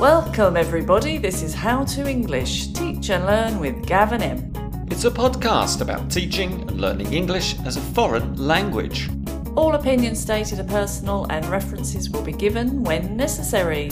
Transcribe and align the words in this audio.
Welcome, 0.00 0.56
everybody. 0.56 1.18
This 1.18 1.42
is 1.42 1.54
How 1.54 1.84
to 1.84 2.08
English 2.08 2.72
Teach 2.72 3.10
and 3.10 3.24
Learn 3.26 3.60
with 3.60 3.86
Gav 3.86 4.12
and 4.12 4.22
M. 4.22 4.86
It's 4.90 5.04
a 5.04 5.10
podcast 5.10 5.80
about 5.80 6.10
teaching 6.10 6.62
and 6.62 6.80
learning 6.80 7.12
English 7.12 7.56
as 7.64 7.76
a 7.76 7.80
foreign 7.80 8.34
language. 8.36 9.08
All 9.54 9.74
opinions 9.76 10.20
stated 10.20 10.58
are 10.58 10.64
personal 10.64 11.26
and 11.30 11.46
references 11.46 12.10
will 12.10 12.22
be 12.22 12.32
given 12.32 12.82
when 12.82 13.16
necessary. 13.16 13.88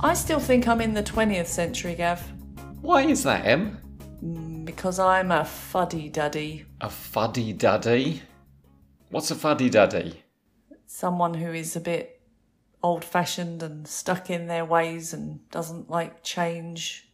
I 0.00 0.14
still 0.14 0.40
think 0.40 0.66
I'm 0.66 0.80
in 0.80 0.94
the 0.94 1.02
20th 1.02 1.46
century, 1.46 1.94
Gav, 1.94 2.20
Why 2.80 3.02
is 3.02 3.22
that, 3.24 3.44
Em? 3.44 3.78
Mm, 4.24 4.64
because 4.64 4.98
I'm 4.98 5.30
a 5.30 5.44
fuddy 5.44 6.08
duddy. 6.08 6.64
A 6.80 6.88
fuddy 6.88 7.52
duddy? 7.52 8.22
What's 9.10 9.30
a 9.30 9.34
fuddy 9.34 9.70
duddy? 9.70 10.22
Someone 10.86 11.34
who 11.34 11.52
is 11.52 11.74
a 11.74 11.80
bit 11.80 12.20
old 12.82 13.04
fashioned 13.04 13.62
and 13.62 13.88
stuck 13.88 14.28
in 14.28 14.46
their 14.46 14.64
ways 14.64 15.14
and 15.14 15.48
doesn't 15.50 15.88
like 15.88 16.22
change. 16.22 17.08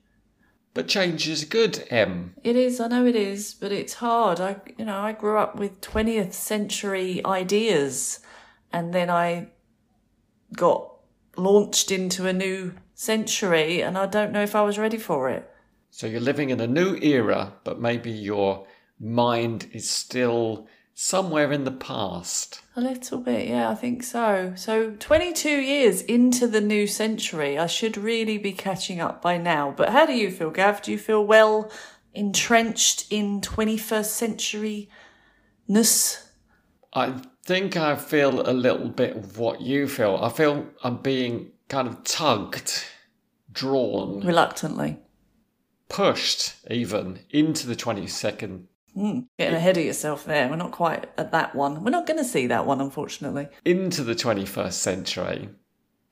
But 0.74 0.88
change 0.88 1.28
is 1.28 1.45
good, 1.45 1.86
Em. 1.91 2.34
It 2.42 2.56
is, 2.56 2.80
I 2.80 2.88
know 2.88 3.06
it 3.06 3.14
is, 3.14 3.55
but 3.55 3.70
it's 3.70 3.95
hard. 3.95 4.41
I, 4.41 4.56
you 4.77 4.84
know, 4.84 4.98
I 4.98 5.12
grew 5.12 5.38
up 5.38 5.56
with 5.56 5.80
20th 5.80 6.33
century 6.33 7.24
ideas 7.24 8.19
and 8.72 8.92
then 8.92 9.08
I 9.08 9.50
got 10.56 10.91
launched 11.36 11.92
into 11.92 12.27
a 12.27 12.33
new 12.33 12.74
century 12.95 13.83
and 13.83 13.97
I 13.97 14.06
don't 14.06 14.33
know 14.33 14.42
if 14.42 14.56
I 14.56 14.62
was 14.62 14.78
ready 14.78 14.98
for 14.98 15.30
it. 15.30 15.48
So 15.91 16.08
you're 16.08 16.20
living 16.20 16.50
in 16.50 16.61
a 16.61 16.66
new 16.66 16.97
era, 16.97 17.52
but 17.62 17.80
maybe 17.80 18.11
your 18.11 18.66
mind 18.98 19.69
is 19.72 19.88
still 19.88 20.66
somewhere 20.95 21.53
in 21.53 21.65
the 21.65 21.73
past. 21.73 22.62
A 22.77 22.80
little 22.80 23.19
bit, 23.19 23.48
yeah, 23.48 23.69
I 23.69 23.75
think 23.75 24.03
so. 24.03 24.53
So 24.57 24.93
22 24.98 25.48
years 25.48 26.03
into 26.03 26.47
the 26.47 26.61
new 26.61 26.86
century, 26.86 27.59
I 27.59 27.67
should 27.67 27.97
really 27.97 28.39
be 28.39 28.53
catching 28.53 29.01
up 29.01 29.20
by 29.20 29.36
now. 29.36 29.75
But 29.77 29.91
how 29.91 30.06
do 30.06 30.12
you 30.12 30.31
feel, 30.31 30.51
Gav? 30.51 30.83
Do 30.83 30.92
you 30.92 30.98
feel 30.98 31.25
well 31.25 31.70
entrenched 32.14 33.06
in 33.11 33.41
21st 33.41 34.05
century 34.06 34.89
ness? 35.67 36.31
I 36.92 37.20
think 37.45 37.77
I 37.77 37.97
feel 37.97 38.48
a 38.48 38.53
little 38.53 38.89
bit 38.89 39.17
of 39.17 39.39
what 39.39 39.61
you 39.61 39.89
feel. 39.89 40.17
I 40.23 40.29
feel 40.29 40.67
I'm 40.84 40.98
being 40.98 41.51
kind 41.69 41.89
of 41.89 42.05
tugged, 42.05 42.84
drawn, 43.51 44.20
Reluctantly. 44.20 44.98
pushed 45.89 46.55
even 46.70 47.19
into 47.31 47.67
the 47.67 47.75
22nd 47.75 48.67
Mm. 48.97 49.27
Getting 49.39 49.55
ahead 49.55 49.77
of 49.77 49.84
yourself 49.84 50.25
there. 50.25 50.48
We're 50.48 50.56
not 50.56 50.73
quite 50.73 51.11
at 51.19 51.33
that 51.33 51.55
one. 51.55 51.83
We're 51.83 51.91
not 51.91 52.06
going 52.06 52.19
to 52.19 52.25
see 52.25 52.47
that 52.47 52.67
one, 52.67 52.81
unfortunately. 52.81 53.48
into 53.64 54.05
the 54.05 54.14
21st 54.14 54.73
century, 54.73 55.48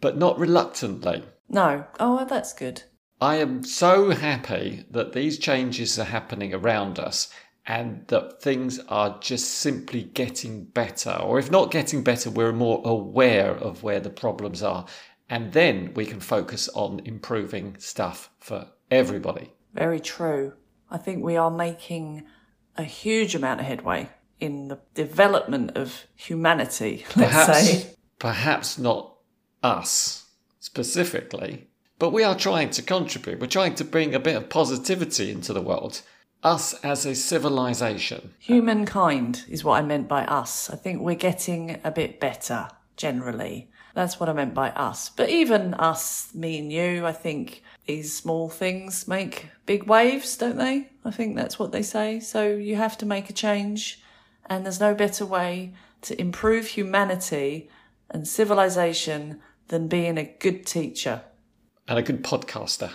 but 0.01 0.17
not 0.17 0.39
reluctantly. 0.39 1.25
No. 1.49 1.87
Oh, 2.01 2.17
well, 2.17 2.27
that's 2.27 2.53
good. 2.53 2.83
I 3.21 3.37
am 3.37 3.63
so 3.63 4.11
happy 4.11 4.85
that 4.91 5.13
these 5.13 5.39
changes 5.39 5.97
are 5.99 6.05
happening 6.05 6.53
around 6.53 6.99
us 6.99 7.33
and 7.67 8.05
that 8.09 8.43
things 8.43 8.81
are 8.89 9.19
just 9.21 9.49
simply 9.49 10.03
getting 10.03 10.65
better. 10.65 11.13
Or 11.13 11.39
if 11.39 11.51
not 11.51 11.71
getting 11.71 12.03
better, 12.03 12.31
we're 12.31 12.53
more 12.53 12.83
aware 12.85 13.53
of 13.53 13.85
where 13.85 14.01
the 14.01 14.11
problems 14.11 14.63
are. 14.63 14.87
And 15.31 15.53
then 15.53 15.93
we 15.95 16.05
can 16.05 16.19
focus 16.21 16.69
on 16.75 17.01
improving 17.05 17.77
stuff 17.79 18.31
for 18.41 18.67
everybody. 18.91 19.53
Very 19.73 20.01
true. 20.01 20.55
I 20.91 20.99
think 20.99 21.23
we 21.23 21.37
are 21.37 21.51
making 21.51 22.25
a 22.77 22.85
huge 22.85 23.35
amount 23.35 23.61
of 23.61 23.67
headway 23.67 24.09
in 24.41 24.69
the 24.69 24.79
development 24.95 25.77
of 25.77 26.05
humanity, 26.17 27.05
let's 27.17 27.31
Perhaps, 27.33 27.69
say. 27.69 27.97
perhaps 28.19 28.79
not 28.79 29.15
us 29.63 30.27
specifically, 30.59 31.69
but 31.99 32.13
we 32.13 32.25
are 32.25 32.35
trying 32.35 32.71
to 32.71 32.83
contribute. 32.83 33.39
We're 33.41 33.47
trying 33.47 33.75
to 33.77 33.85
bring 33.85 34.15
a 34.15 34.21
bit 34.21 34.37
of 34.37 34.49
positivity 34.49 35.31
into 35.31 35.53
the 35.53 35.61
world. 35.63 36.03
Us 36.43 36.75
as 36.83 37.07
a 37.07 37.15
civilization. 37.15 38.35
Humankind 38.41 39.45
is 39.49 39.63
what 39.63 39.79
I 39.79 39.83
meant 39.87 40.09
by 40.09 40.25
us. 40.25 40.69
I 40.71 40.77
think 40.77 41.01
we're 41.01 41.15
getting 41.15 41.79
a 41.85 41.93
bit 41.93 42.19
better 42.19 42.69
generally. 42.97 43.71
That's 43.95 44.19
what 44.19 44.29
I 44.29 44.33
meant 44.33 44.55
by 44.55 44.71
us. 44.71 45.11
But 45.11 45.29
even 45.29 45.75
us, 45.75 46.35
me 46.35 46.59
and 46.59 46.73
you, 46.73 47.07
I 47.07 47.13
think 47.13 47.63
these 47.87 48.15
small 48.17 48.49
things 48.49 49.09
make 49.09 49.49
big 49.67 49.85
waves, 49.85 50.37
don't 50.37 50.57
they? 50.57 50.89
I 51.05 51.11
think 51.11 51.37
that's 51.37 51.59
what 51.59 51.73
they 51.73 51.83
say. 51.83 52.21
So 52.21 52.49
you 52.49 52.77
have 52.77 52.97
to 52.99 53.07
make 53.07 53.29
a 53.29 53.33
change, 53.33 54.01
and 54.47 54.65
there's 54.65 54.81
no 54.81 54.95
better 54.95 55.27
way 55.27 55.75
to 56.03 56.21
improve 56.21 56.67
humanity 56.69 57.69
and 58.11 58.27
civilization 58.27 59.41
than 59.69 59.89
being 59.89 60.19
a 60.19 60.25
good 60.25 60.67
teacher. 60.67 61.23
and 61.89 61.99
a 61.99 62.03
good 62.03 62.23
podcaster. 62.23 62.91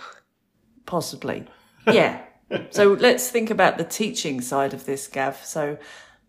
Possibly. 0.86 1.46
Yeah. 1.86 2.22
so 2.70 2.94
let's 2.94 3.30
think 3.30 3.50
about 3.50 3.78
the 3.78 3.84
teaching 3.84 4.40
side 4.42 4.74
of 4.74 4.86
this, 4.86 5.08
Gav. 5.08 5.44
So 5.44 5.78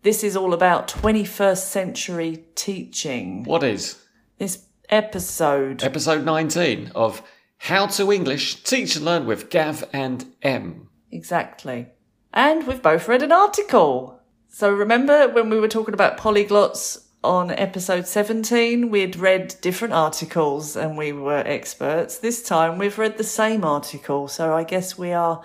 this 0.01 0.23
is 0.23 0.35
all 0.35 0.53
about 0.53 0.87
21st 0.87 1.57
century 1.57 2.45
teaching. 2.55 3.43
What 3.45 3.63
is 3.63 4.03
This 4.37 4.65
episode. 4.89 5.83
episode 5.83 6.25
19 6.25 6.91
of 6.95 7.21
How 7.63 7.87
to 7.87 8.11
English 8.11 8.63
Teach 8.63 8.95
and 8.95 9.05
Learn 9.05 9.25
with 9.25 9.49
Gav 9.49 9.83
and 9.93 10.25
M? 10.41 10.89
Exactly. 11.11 11.87
And 12.33 12.65
we've 12.65 12.81
both 12.81 13.07
read 13.07 13.21
an 13.21 13.33
article. 13.33 14.21
So 14.47 14.71
remember 14.71 15.27
when 15.27 15.49
we 15.49 15.59
were 15.59 15.67
talking 15.67 15.93
about 15.93 16.17
polyglots 16.17 17.05
on 17.21 17.51
episode 17.51 18.07
17, 18.07 18.89
we'd 18.89 19.17
read 19.17 19.55
different 19.61 19.93
articles 19.93 20.77
and 20.77 20.97
we 20.97 21.11
were 21.11 21.43
experts. 21.45 22.17
This 22.17 22.41
time 22.41 22.77
we've 22.77 22.97
read 22.97 23.17
the 23.17 23.23
same 23.25 23.65
article. 23.65 24.29
So 24.29 24.55
I 24.55 24.63
guess 24.63 24.97
we 24.97 25.11
are 25.11 25.43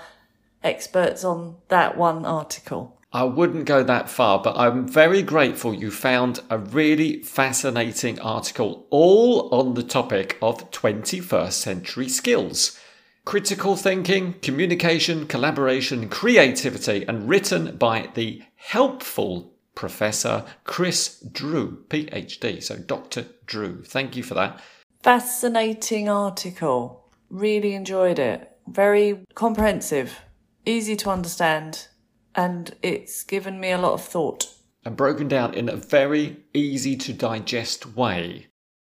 experts 0.62 1.24
on 1.24 1.56
that 1.68 1.98
one 1.98 2.24
article. 2.24 3.00
I 3.14 3.22
wouldn't 3.22 3.66
go 3.66 3.84
that 3.84 4.10
far, 4.10 4.42
but 4.42 4.56
I'm 4.58 4.88
very 4.88 5.22
grateful 5.22 5.72
you 5.72 5.92
found 5.92 6.40
a 6.50 6.58
really 6.58 7.22
fascinating 7.22 8.18
article 8.18 8.88
all 8.90 9.54
on 9.54 9.74
the 9.74 9.84
topic 9.84 10.36
of 10.42 10.68
21st 10.72 11.52
century 11.52 12.08
skills. 12.08 12.76
Critical 13.24 13.76
thinking, 13.76 14.34
communication, 14.42 15.28
collaboration, 15.28 16.08
creativity, 16.08 17.04
and 17.06 17.28
written 17.28 17.76
by 17.76 18.08
the 18.14 18.42
helpful 18.56 19.54
Professor 19.76 20.44
Chris 20.64 21.20
Drew, 21.20 21.84
PhD. 21.86 22.60
So, 22.60 22.76
Dr. 22.76 23.26
Drew, 23.46 23.84
thank 23.84 24.16
you 24.16 24.24
for 24.24 24.34
that. 24.34 24.60
Fascinating 25.04 26.08
article. 26.08 27.08
Really 27.30 27.74
enjoyed 27.74 28.18
it. 28.18 28.50
Very 28.66 29.24
comprehensive, 29.36 30.18
easy 30.66 30.96
to 30.96 31.10
understand, 31.10 31.86
and 32.34 32.74
it's 32.82 33.22
given 33.22 33.60
me 33.60 33.70
a 33.70 33.78
lot 33.78 33.92
of 33.94 34.02
thought. 34.04 34.48
and 34.86 34.96
broken 34.96 35.28
down 35.28 35.54
in 35.54 35.68
a 35.68 35.76
very 35.76 36.36
easy 36.52 36.94
to 36.94 37.12
digest 37.12 37.96
way. 37.96 38.48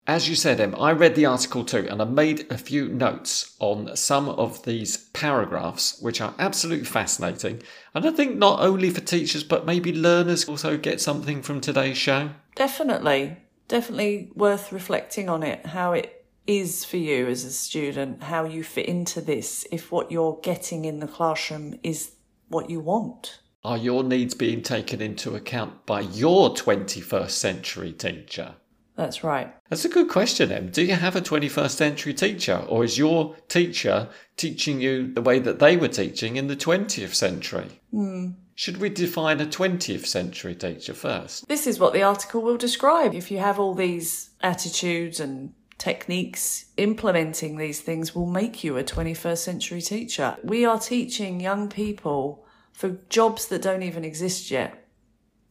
As 0.07 0.27
you 0.29 0.35
said, 0.35 0.59
Em, 0.59 0.75
I 0.79 0.91
read 0.91 1.15
the 1.15 1.25
article 1.25 1.63
too, 1.63 1.87
and 1.89 2.01
I 2.01 2.05
made 2.05 2.45
a 2.51 2.57
few 2.57 2.87
notes 2.89 3.55
on 3.59 3.95
some 3.95 4.29
of 4.29 4.63
these 4.63 4.97
paragraphs, 5.13 5.99
which 6.01 6.21
are 6.21 6.33
absolutely 6.39 6.85
fascinating. 6.85 7.61
And 7.93 8.05
I 8.05 8.11
think 8.11 8.37
not 8.37 8.61
only 8.61 8.89
for 8.89 9.01
teachers, 9.01 9.43
but 9.43 9.65
maybe 9.65 9.93
learners 9.93 10.45
also 10.49 10.77
get 10.77 11.01
something 11.01 11.41
from 11.41 11.61
today's 11.61 11.97
show. 11.97 12.31
Definitely, 12.55 13.37
definitely 13.67 14.31
worth 14.35 14.71
reflecting 14.71 15.29
on 15.29 15.43
it, 15.43 15.65
how 15.67 15.93
it 15.93 16.25
is 16.47 16.85
for 16.85 16.97
you 16.97 17.27
as 17.27 17.43
a 17.43 17.51
student, 17.51 18.23
how 18.23 18.45
you 18.45 18.63
fit 18.63 18.87
into 18.87 19.21
this, 19.21 19.67
if 19.71 19.91
what 19.91 20.11
you're 20.11 20.39
getting 20.43 20.85
in 20.85 20.99
the 20.99 21.07
classroom 21.07 21.79
is 21.83 22.14
what 22.49 22.69
you 22.69 22.79
want. 22.79 23.39
Are 23.63 23.77
your 23.77 24.03
needs 24.03 24.35
being 24.35 24.61
taken 24.61 25.01
into 25.01 25.35
account 25.35 25.85
by 25.85 26.01
your 26.01 26.53
21st 26.53 27.31
century 27.31 27.93
teacher? 27.93 28.55
That's 28.95 29.23
right. 29.23 29.53
That's 29.69 29.85
a 29.85 29.89
good 29.89 30.07
question, 30.07 30.51
Em. 30.51 30.69
Do 30.69 30.83
you 30.83 30.93
have 30.93 31.15
a 31.15 31.21
21st 31.21 31.71
century 31.71 32.13
teacher, 32.13 32.63
or 32.69 32.83
is 32.83 32.97
your 32.97 33.35
teacher 33.49 34.07
teaching 34.37 34.79
you 34.79 35.13
the 35.13 35.21
way 35.21 35.39
that 35.39 35.59
they 35.59 35.75
were 35.75 35.89
teaching 35.89 36.37
in 36.37 36.47
the 36.47 36.55
20th 36.55 37.13
century? 37.13 37.81
Hmm. 37.91 38.29
Should 38.57 38.77
we 38.77 38.87
define 38.89 39.41
a 39.41 39.45
20th 39.45 40.05
century 40.05 40.55
teacher 40.55 40.93
first? 40.93 41.45
This 41.49 41.67
is 41.67 41.77
what 41.77 41.91
the 41.91 42.03
article 42.03 42.41
will 42.41 42.55
describe. 42.55 43.13
If 43.13 43.29
you 43.29 43.39
have 43.39 43.59
all 43.59 43.73
these 43.75 44.29
attitudes 44.41 45.19
and 45.19 45.53
techniques, 45.85 46.65
implementing 46.77 47.57
these 47.57 47.79
things 47.79 48.15
will 48.15 48.25
make 48.25 48.63
you 48.63 48.75
a 48.75 48.83
21st 48.83 49.37
century 49.37 49.81
teacher. 49.81 50.35
We 50.43 50.65
are 50.65 50.79
teaching 50.79 51.39
young 51.39 51.69
people 51.69 52.43
for 52.73 52.97
jobs 53.07 53.45
that 53.49 53.61
don't 53.61 53.83
even 53.83 54.03
exist 54.03 54.49
yet. 54.49 54.87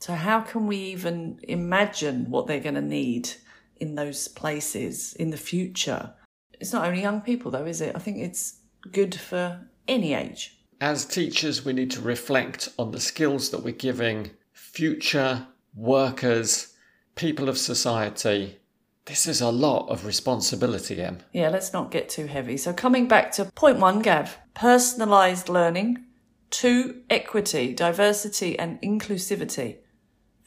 So, 0.00 0.12
how 0.14 0.40
can 0.40 0.66
we 0.66 0.76
even 0.76 1.38
imagine 1.44 2.28
what 2.32 2.48
they're 2.48 2.58
going 2.58 2.75
to 2.75 2.81
need 3.00 3.31
in 3.76 3.94
those 3.94 4.26
places 4.26 5.14
in 5.14 5.31
the 5.31 5.36
future? 5.36 6.12
It's 6.58 6.72
not 6.72 6.84
only 6.84 7.02
young 7.02 7.20
people, 7.20 7.52
though, 7.52 7.66
is 7.66 7.81
it? 7.81 7.94
I 7.94 8.00
think 8.00 8.19
it's 8.19 8.58
good 8.90 9.14
for 9.14 9.60
any 9.86 10.14
age. 10.14 10.58
As 10.81 11.06
teachers, 11.06 11.64
we 11.64 11.72
need 11.72 11.92
to 11.92 12.00
reflect 12.00 12.70
on 12.76 12.90
the 12.90 13.00
skills 13.00 13.50
that 13.50 13.62
we're 13.62 13.82
giving 13.88 14.31
future 14.52 15.46
workers 15.76 16.75
people 17.14 17.48
of 17.48 17.56
society, 17.56 18.58
this 19.06 19.27
is 19.27 19.41
a 19.41 19.51
lot 19.51 19.89
of 19.89 20.06
responsibility, 20.06 21.01
Em. 21.01 21.19
Yeah, 21.33 21.51
let's 21.51 21.73
not 21.73 21.91
get 21.91 22.09
too 22.09 22.27
heavy. 22.27 22.56
So, 22.56 22.73
coming 22.73 23.06
back 23.06 23.33
to 23.33 23.45
point 23.47 23.79
one, 23.79 24.01
Gav 24.01 24.39
personalised 24.55 25.49
learning. 25.49 26.05
Two, 26.51 27.03
equity, 27.11 27.75
diversity, 27.75 28.59
and 28.59 28.81
inclusivity. 28.81 29.79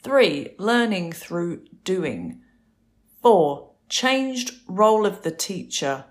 Three, 0.02 0.56
learning 0.58 1.12
through 1.12 1.66
doing. 1.84 2.42
Four, 3.22 3.72
changed 3.90 4.54
role 4.68 5.06
of 5.06 5.24
the 5.24 5.32
teacher. 5.32 6.06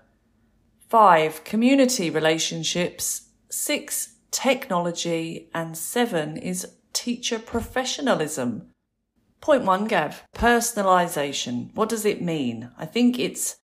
Five, 0.87 1.43
community 1.43 2.09
relationships. 2.09 3.29
Six, 3.49 4.13
technology. 4.31 5.49
And 5.53 5.77
seven 5.77 6.37
is 6.37 6.75
teacher 6.93 7.39
professionalism. 7.39 8.69
Point 9.41 9.63
one, 9.63 9.87
Gav, 9.87 10.23
personalisation. 10.35 11.73
What 11.75 11.89
does 11.89 12.05
it 12.05 12.21
mean? 12.21 12.71
I 12.77 12.85
think 12.85 13.19
it's 13.19 13.57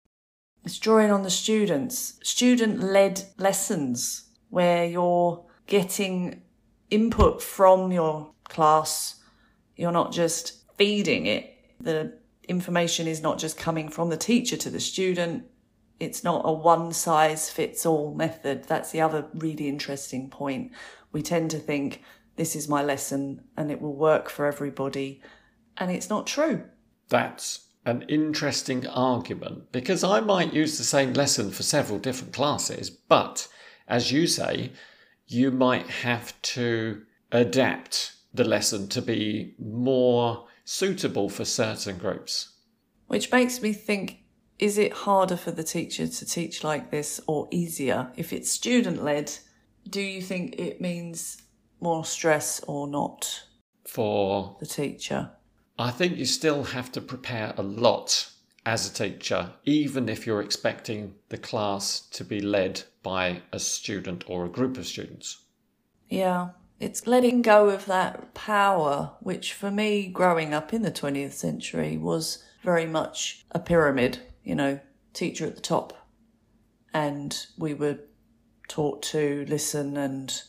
it's 0.65 0.79
drawing 0.79 1.11
on 1.11 1.23
the 1.23 1.31
students, 1.31 2.19
student 2.23 2.81
led 2.81 3.25
lessons 3.39 4.29
where 4.51 4.85
you're 4.85 5.43
getting 5.67 6.43
input 6.91 7.43
from 7.43 7.93
your 7.93 8.33
class. 8.45 9.21
You're 9.77 9.93
not 9.93 10.13
just 10.13 10.65
feeding 10.77 11.27
it. 11.27 11.57
The 11.81 12.19
information 12.47 13.07
is 13.07 13.23
not 13.23 13.39
just 13.39 13.57
coming 13.57 13.89
from 13.89 14.11
the 14.11 14.17
teacher 14.17 14.57
to 14.59 14.71
the 14.71 14.81
student. 14.81 15.45
It's 15.99 16.25
not 16.25 16.43
a 16.45 16.53
one 16.53 16.93
size 16.93 17.49
fits 17.49 17.87
all 17.87 18.15
method. 18.15 18.65
That's 18.65 18.91
the 18.91 19.01
other 19.01 19.27
really 19.35 19.69
interesting 19.69 20.29
point. 20.29 20.73
We 21.13 21.23
tend 21.23 21.51
to 21.53 21.59
think 21.59 22.03
this 22.37 22.55
is 22.55 22.69
my 22.69 22.83
lesson 22.83 23.45
and 23.57 23.71
it 23.71 23.81
will 23.81 23.95
work 23.95 24.29
for 24.29 24.47
everybody. 24.47 25.23
And 25.81 25.91
it's 25.91 26.11
not 26.11 26.27
true. 26.27 26.65
That's 27.09 27.67
an 27.87 28.03
interesting 28.03 28.87
argument 28.87 29.73
because 29.73 30.05
I 30.05 30.21
might 30.21 30.53
use 30.53 30.77
the 30.77 30.85
same 30.85 31.15
lesson 31.15 31.51
for 31.51 31.63
several 31.63 31.99
different 31.99 32.35
classes, 32.35 32.91
but 32.91 33.49
as 33.89 34.13
you 34.13 34.27
say, 34.27 34.73
you 35.27 35.51
might 35.51 35.89
have 35.89 36.41
to 36.43 37.03
adapt 37.33 38.13
the 38.35 38.45
lesson 38.45 38.89
to 38.89 39.03
be 39.03 39.55
more 39.59 40.47
suitable 40.65 41.29
for 41.29 41.45
certain 41.45 41.97
groups. 41.97 42.55
Which 43.07 43.33
makes 43.33 43.63
me 43.63 43.73
think 43.73 44.19
is 44.59 44.77
it 44.77 44.93
harder 44.93 45.39
for 45.39 45.51
the 45.51 45.65
teacher 45.65 46.07
to 46.07 46.27
teach 46.27 46.63
like 46.63 46.91
this 46.91 47.19
or 47.27 47.49
easier? 47.51 48.13
If 48.15 48.31
it's 48.33 48.51
student 48.51 49.03
led, 49.03 49.33
do 49.89 50.03
you 50.03 50.21
think 50.21 50.57
it 50.59 50.83
means 50.83 51.41
more 51.81 52.05
stress 52.05 52.61
or 52.69 52.87
not 52.87 53.45
For 53.87 54.59
the 54.61 54.67
teacher? 54.67 55.31
I 55.81 55.91
think 55.91 56.19
you 56.19 56.27
still 56.27 56.63
have 56.65 56.93
to 56.93 57.01
prepare 57.01 57.55
a 57.57 57.63
lot 57.63 58.31
as 58.67 58.89
a 58.89 58.93
teacher, 58.93 59.53
even 59.65 60.11
if 60.11 60.27
you're 60.27 60.43
expecting 60.43 61.15
the 61.31 61.39
class 61.39 62.01
to 62.11 62.23
be 62.23 62.41
led 62.41 62.83
by 63.03 63.41
a 63.51 63.59
student 63.59 64.25
or 64.27 64.45
a 64.45 64.51
group 64.51 64.77
of 64.77 64.87
students. 64.87 65.39
Yeah, 66.11 66.51
it's 66.79 67.07
letting 67.07 67.41
go 67.41 67.71
of 67.71 67.87
that 67.87 68.35
power, 68.35 69.13
which 69.21 69.55
for 69.55 69.71
me, 69.71 70.07
growing 70.07 70.53
up 70.53 70.75
in 70.75 70.83
the 70.83 70.91
20th 70.91 71.33
century, 71.33 71.97
was 71.97 72.45
very 72.63 72.87
much 72.87 73.47
a 73.53 73.59
pyramid, 73.59 74.19
you 74.45 74.55
know, 74.55 74.81
teacher 75.15 75.47
at 75.47 75.57
the 75.57 75.63
top. 75.63 76.07
And 76.93 77.47
we 77.57 77.73
were 77.73 78.01
taught 78.69 79.03
to 79.05 79.47
listen 79.49 79.97
and 79.97 80.43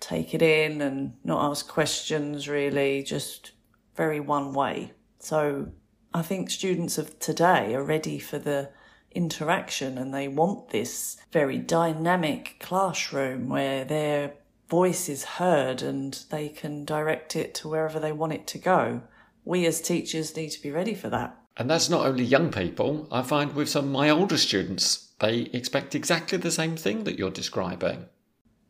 take 0.00 0.32
it 0.32 0.40
in 0.40 0.80
and 0.80 1.14
not 1.22 1.50
ask 1.50 1.68
questions, 1.68 2.48
really, 2.48 3.02
just 3.02 3.52
very 3.98 4.20
one 4.20 4.54
way. 4.54 4.92
So 5.18 5.68
I 6.14 6.22
think 6.22 6.48
students 6.48 6.96
of 6.96 7.18
today 7.18 7.74
are 7.74 7.82
ready 7.82 8.18
for 8.18 8.38
the 8.38 8.70
interaction 9.10 9.98
and 9.98 10.14
they 10.14 10.28
want 10.28 10.70
this 10.70 11.16
very 11.32 11.58
dynamic 11.58 12.56
classroom 12.60 13.48
where 13.48 13.84
their 13.84 14.34
voice 14.70 15.08
is 15.08 15.24
heard 15.24 15.82
and 15.82 16.24
they 16.30 16.48
can 16.48 16.84
direct 16.84 17.34
it 17.34 17.54
to 17.56 17.68
wherever 17.68 17.98
they 17.98 18.12
want 18.12 18.32
it 18.32 18.46
to 18.46 18.58
go. 18.58 19.02
We 19.44 19.66
as 19.66 19.80
teachers 19.80 20.36
need 20.36 20.50
to 20.50 20.62
be 20.62 20.70
ready 20.70 20.94
for 20.94 21.10
that. 21.10 21.36
And 21.56 21.68
that's 21.68 21.90
not 21.90 22.06
only 22.06 22.22
young 22.22 22.52
people. 22.52 23.08
I 23.10 23.22
find 23.22 23.54
with 23.54 23.68
some 23.68 23.86
of 23.86 23.90
my 23.90 24.10
older 24.10 24.38
students, 24.38 25.12
they 25.18 25.50
expect 25.52 25.96
exactly 25.96 26.38
the 26.38 26.52
same 26.52 26.76
thing 26.76 27.02
that 27.02 27.18
you're 27.18 27.30
describing. 27.30 28.06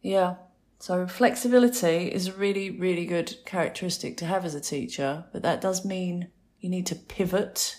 Yeah. 0.00 0.36
So 0.80 1.06
flexibility 1.06 2.10
is 2.10 2.28
a 2.28 2.32
really, 2.32 2.70
really 2.70 3.04
good 3.04 3.36
characteristic 3.44 4.16
to 4.18 4.26
have 4.26 4.44
as 4.44 4.54
a 4.54 4.60
teacher, 4.60 5.24
but 5.32 5.42
that 5.42 5.60
does 5.60 5.84
mean 5.84 6.28
you 6.60 6.68
need 6.68 6.86
to 6.86 6.94
pivot 6.94 7.76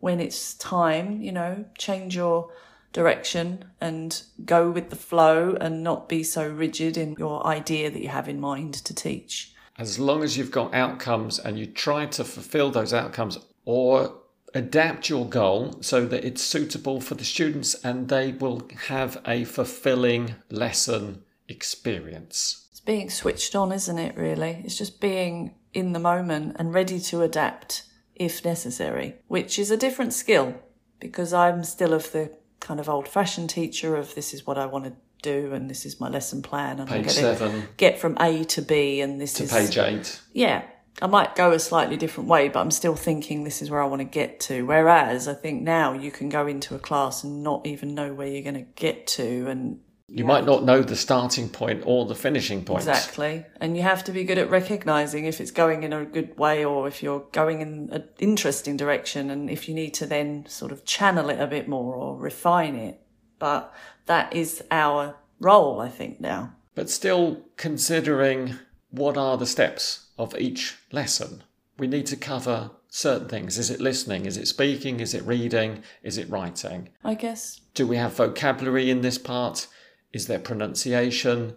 when 0.00 0.20
it's 0.20 0.54
time, 0.54 1.22
you 1.22 1.32
know, 1.32 1.64
change 1.78 2.14
your 2.14 2.50
direction 2.92 3.64
and 3.80 4.22
go 4.44 4.70
with 4.70 4.90
the 4.90 4.96
flow 4.96 5.56
and 5.60 5.82
not 5.82 6.08
be 6.08 6.22
so 6.22 6.46
rigid 6.46 6.96
in 6.98 7.14
your 7.18 7.46
idea 7.46 7.90
that 7.90 8.02
you 8.02 8.08
have 8.08 8.28
in 8.28 8.38
mind 8.38 8.74
to 8.74 8.94
teach. 8.94 9.54
As 9.78 9.98
long 9.98 10.22
as 10.22 10.36
you've 10.36 10.50
got 10.50 10.74
outcomes 10.74 11.38
and 11.38 11.58
you 11.58 11.64
try 11.64 12.04
to 12.06 12.24
fulfill 12.24 12.70
those 12.70 12.92
outcomes 12.92 13.38
or 13.64 14.12
adapt 14.54 15.08
your 15.08 15.26
goal 15.26 15.78
so 15.80 16.04
that 16.04 16.24
it's 16.24 16.42
suitable 16.42 17.00
for 17.00 17.14
the 17.14 17.24
students 17.24 17.74
and 17.76 18.08
they 18.08 18.32
will 18.32 18.68
have 18.88 19.18
a 19.26 19.44
fulfilling 19.44 20.34
lesson 20.50 21.24
experience. 21.52 22.66
It's 22.70 22.80
being 22.80 23.10
switched 23.10 23.54
on, 23.54 23.70
isn't 23.70 23.98
it, 23.98 24.16
really? 24.16 24.62
It's 24.64 24.76
just 24.76 25.00
being 25.00 25.54
in 25.72 25.92
the 25.92 26.00
moment 26.00 26.56
and 26.58 26.74
ready 26.74 26.98
to 26.98 27.22
adapt 27.22 27.84
if 28.14 28.44
necessary, 28.44 29.14
which 29.28 29.58
is 29.58 29.70
a 29.70 29.76
different 29.76 30.12
skill 30.12 30.54
because 30.98 31.32
I'm 31.32 31.64
still 31.64 31.92
of 31.94 32.10
the 32.12 32.32
kind 32.60 32.78
of 32.80 32.88
old 32.88 33.08
fashioned 33.08 33.50
teacher 33.50 33.96
of 33.96 34.14
this 34.14 34.32
is 34.34 34.46
what 34.46 34.58
I 34.58 34.66
want 34.66 34.84
to 34.84 34.92
do 35.22 35.52
and 35.52 35.70
this 35.70 35.86
is 35.86 36.00
my 36.00 36.08
lesson 36.08 36.42
plan 36.42 36.80
and 36.80 36.90
I'm 36.90 37.04
Page 37.04 37.20
going 37.20 37.36
to 37.36 37.68
get 37.76 37.98
from 37.98 38.16
A 38.20 38.44
to 38.44 38.62
B 38.62 39.00
and 39.00 39.20
this 39.20 39.34
to 39.34 39.44
is 39.44 39.52
page 39.52 39.78
eight. 39.78 40.20
yeah, 40.32 40.62
I 41.00 41.06
might 41.06 41.34
go 41.34 41.52
a 41.52 41.58
slightly 41.58 41.96
different 41.96 42.28
way, 42.28 42.48
but 42.48 42.60
I'm 42.60 42.70
still 42.70 42.96
thinking 42.96 43.44
this 43.44 43.62
is 43.62 43.70
where 43.70 43.82
I 43.82 43.86
want 43.86 44.00
to 44.00 44.04
get 44.04 44.40
to. 44.40 44.62
Whereas 44.66 45.26
I 45.26 45.34
think 45.34 45.62
now 45.62 45.92
you 45.92 46.10
can 46.10 46.28
go 46.28 46.46
into 46.46 46.74
a 46.74 46.78
class 46.78 47.24
and 47.24 47.42
not 47.42 47.66
even 47.66 47.94
know 47.94 48.12
where 48.12 48.26
you're 48.26 48.42
going 48.42 48.54
to 48.54 48.70
get 48.76 49.06
to, 49.08 49.48
and 49.48 49.80
You 50.14 50.24
might 50.24 50.44
not 50.44 50.64
know 50.64 50.82
the 50.82 50.94
starting 50.96 51.48
point 51.48 51.84
or 51.86 52.04
the 52.04 52.14
finishing 52.14 52.64
point. 52.64 52.80
exactly, 52.80 53.46
and 53.60 53.76
you 53.76 53.82
have 53.82 54.04
to 54.04 54.12
be 54.12 54.24
good 54.24 54.38
at 54.38 54.50
recognizing 54.50 55.24
if 55.24 55.40
it's 55.40 55.50
going 55.50 55.84
in 55.84 55.92
a 55.92 56.04
good 56.04 56.36
way 56.38 56.64
or 56.64 56.86
if 56.86 57.02
you're 57.02 57.26
going 57.32 57.60
in 57.62 57.88
an 57.90 58.04
interesting 58.18 58.76
direction, 58.76 59.30
and 59.30 59.48
if 59.48 59.68
you 59.68 59.74
need 59.74 59.94
to 59.94 60.06
then 60.06 60.44
sort 60.46 60.70
of 60.70 60.84
channel 60.84 61.30
it 61.30 61.40
a 61.40 61.46
bit 61.46 61.66
more 61.66 61.94
or 61.94 62.18
refine 62.18 62.74
it. 62.74 63.00
But 63.38 63.72
that 64.06 64.34
is 64.34 64.62
our 64.70 65.16
role, 65.40 65.80
I 65.80 65.88
think, 65.88 66.20
now. 66.20 66.54
But 66.74 66.90
still 66.90 67.42
considering 67.56 68.56
what 68.90 69.16
are 69.16 69.36
the 69.36 69.46
steps 69.46 70.08
of 70.18 70.38
each 70.38 70.76
lesson. 70.92 71.42
We 71.78 71.86
need 71.86 72.06
to 72.06 72.16
cover 72.16 72.70
certain 72.88 73.28
things. 73.28 73.58
Is 73.58 73.70
it 73.70 73.80
listening? 73.80 74.26
Is 74.26 74.36
it 74.36 74.46
speaking? 74.46 75.00
Is 75.00 75.14
it 75.14 75.24
reading? 75.24 75.82
Is 76.02 76.18
it 76.18 76.28
writing? 76.28 76.90
I 77.02 77.14
guess. 77.14 77.60
Do 77.74 77.86
we 77.86 77.96
have 77.96 78.14
vocabulary 78.14 78.90
in 78.90 79.00
this 79.00 79.18
part? 79.18 79.66
Is 80.12 80.26
there 80.26 80.38
pronunciation? 80.38 81.54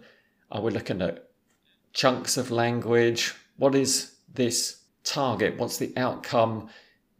Are 0.50 0.62
we 0.62 0.70
looking 0.70 1.02
at 1.02 1.28
chunks 1.92 2.36
of 2.36 2.50
language? 2.50 3.34
What 3.56 3.74
is 3.74 4.14
this 4.32 4.82
target? 5.04 5.58
What's 5.58 5.78
the 5.78 5.92
outcome? 5.96 6.68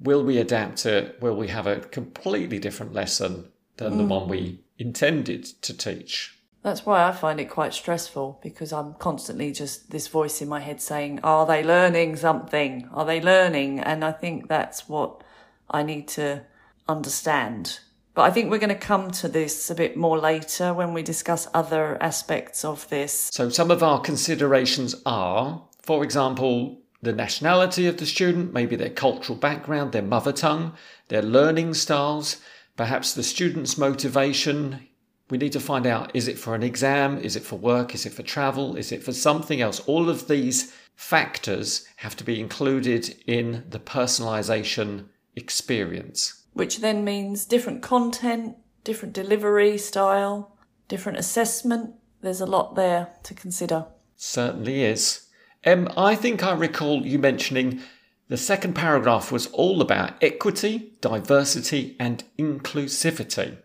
Will 0.01 0.23
we 0.25 0.39
adapt 0.39 0.87
it? 0.87 1.21
Will 1.21 1.37
we 1.37 1.49
have 1.49 1.67
a 1.67 1.81
completely 1.81 2.59
different 2.59 2.93
lesson 2.93 3.51
than 3.77 3.97
the 3.97 4.05
hmm. 4.05 4.11
one 4.11 4.29
we 4.29 4.61
intended 4.79 5.45
to 5.63 5.77
teach? 5.77 6.37
That's 6.63 6.85
why 6.85 7.07
I 7.07 7.13
find 7.13 7.39
it 7.39 7.49
quite 7.49 7.75
stressful 7.75 8.41
because 8.43 8.73
I'm 8.73 8.95
constantly 8.95 9.53
just 9.53 9.91
this 9.91 10.09
voice 10.09 10.43
in 10.43 10.49
my 10.49 10.59
head 10.59 10.81
saying, 10.81 11.21
Are 11.23 11.47
they 11.47 11.63
learning 11.63 12.17
something? 12.17 12.89
Are 12.93 13.05
they 13.05 13.21
learning? 13.21 13.79
And 13.79 14.05
I 14.05 14.11
think 14.11 14.49
that's 14.49 14.89
what 14.89 15.23
I 15.71 15.85
need 15.85 16.09
to 16.09 16.43
understand. 16.89 17.79
But 18.17 18.23
I 18.23 18.31
think 18.31 18.51
we're 18.51 18.59
going 18.59 18.71
to 18.71 18.75
come 18.75 19.11
to 19.11 19.29
this 19.29 19.69
a 19.69 19.75
bit 19.75 19.95
more 19.95 20.19
later 20.19 20.73
when 20.73 20.95
we 20.95 21.03
discuss 21.03 21.49
other 21.53 22.03
aspects 22.03 22.65
of 22.65 22.89
this. 22.89 23.29
So, 23.31 23.51
some 23.51 23.71
of 23.71 23.83
our 23.83 24.01
considerations 24.01 24.95
are, 25.05 25.63
for 25.83 26.03
example, 26.03 26.81
the 27.03 27.13
nationality 27.13 27.87
of 27.87 27.99
the 27.99 28.07
student, 28.07 28.55
maybe 28.55 28.75
their 28.75 28.89
cultural 28.89 29.39
background, 29.39 29.93
their 29.93 30.01
mother 30.01 30.33
tongue, 30.33 30.73
their 31.09 31.21
learning 31.21 31.75
styles, 31.75 32.39
perhaps 32.75 33.13
the 33.13 33.23
student's 33.23 33.77
motivation. 33.77 34.89
We 35.29 35.37
need 35.37 35.53
to 35.53 35.61
find 35.61 35.87
out 35.87 36.11
is 36.17 36.27
it 36.27 36.39
for 36.39 36.55
an 36.55 36.63
exam? 36.63 37.19
Is 37.19 37.37
it 37.37 37.43
for 37.43 37.57
work? 37.57 37.95
Is 37.95 38.07
it 38.07 38.15
for 38.15 38.23
travel? 38.23 38.77
Is 38.77 38.93
it 38.93 39.03
for 39.05 39.13
something 39.13 39.61
else? 39.61 39.81
All 39.81 40.09
of 40.09 40.27
these 40.27 40.75
factors 40.95 41.87
have 41.97 42.17
to 42.17 42.25
be 42.25 42.41
included 42.41 43.15
in 43.27 43.65
the 43.69 43.79
personalization 43.79 45.05
experience. 45.35 46.46
Which 46.57 46.79
then 46.79 47.05
means 47.05 47.45
different 47.45 47.83
content, 47.83 48.57
different 48.83 49.13
delivery 49.13 49.77
style, 49.77 50.57
different 50.89 51.19
assessment. 51.19 51.95
There's 52.23 52.41
a 52.41 52.47
lot 52.47 52.77
there 52.77 53.11
to 53.25 53.35
consider. 53.35 53.85
Certainly 54.17 54.85
is. 54.85 55.29
Um, 55.67 55.91
I 55.99 56.15
think 56.15 56.43
I 56.43 56.55
recall 56.55 57.07
you 57.07 57.19
mentioning 57.19 57.83
The 58.29 58.39
second 58.39 58.73
paragraph 58.75 59.31
was 59.31 59.49
all 59.49 59.83
about 59.83 60.15
equity, 60.23 60.95
diversity, 61.01 61.95
and 62.01 62.25
inclusivity. 62.39 63.59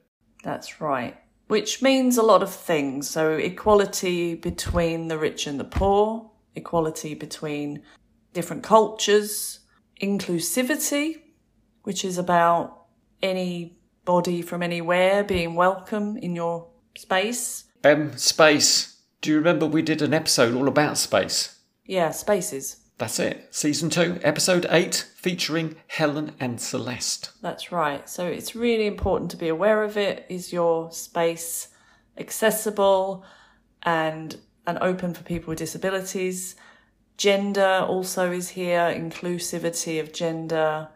That's 0.43 0.81
right. 0.81 1.15
Which 1.47 1.81
means 1.81 2.17
a 2.17 2.23
lot 2.23 2.43
of 2.43 2.53
things. 2.53 3.09
So, 3.09 3.31
equality 3.31 4.35
between 4.35 5.07
the 5.07 5.17
rich 5.17 5.47
and 5.47 5.59
the 5.59 5.63
poor, 5.63 6.29
equality 6.55 7.15
between 7.15 7.81
different 8.33 8.63
cultures, 8.63 9.61
inclusivity, 10.01 11.21
which 11.83 12.05
is 12.05 12.17
about 12.17 12.80
anybody 13.21 14.41
from 14.41 14.63
anywhere 14.63 15.23
being 15.23 15.55
welcome 15.55 16.17
in 16.17 16.35
your 16.35 16.67
space. 16.97 17.65
Um, 17.83 18.17
space. 18.17 19.01
Do 19.21 19.29
you 19.29 19.37
remember 19.37 19.65
we 19.65 19.81
did 19.81 20.01
an 20.01 20.13
episode 20.13 20.55
all 20.55 20.67
about 20.67 20.97
space? 20.97 21.59
Yeah, 21.85 22.11
spaces. 22.11 22.77
That's 22.97 23.19
it. 23.19 23.47
Season 23.49 23.89
2, 23.89 24.19
episode 24.21 24.67
8, 24.69 25.07
featuring 25.15 25.75
Helen 25.87 26.33
and 26.39 26.61
Celeste. 26.61 27.31
That's 27.41 27.71
right. 27.71 28.07
So 28.07 28.27
it's 28.27 28.55
really 28.55 28.85
important 28.85 29.31
to 29.31 29.37
be 29.37 29.47
aware 29.47 29.83
of 29.83 29.97
it. 29.97 30.25
Is 30.29 30.53
your 30.53 30.91
space 30.91 31.69
accessible 32.17 33.25
and 33.83 34.37
and 34.67 34.77
open 34.79 35.15
for 35.15 35.23
people 35.23 35.49
with 35.49 35.57
disabilities? 35.57 36.55
Gender 37.17 37.85
also 37.87 38.31
is 38.31 38.49
here, 38.49 38.93
inclusivity 38.95 39.99
of 39.99 40.13
gender, 40.13 40.89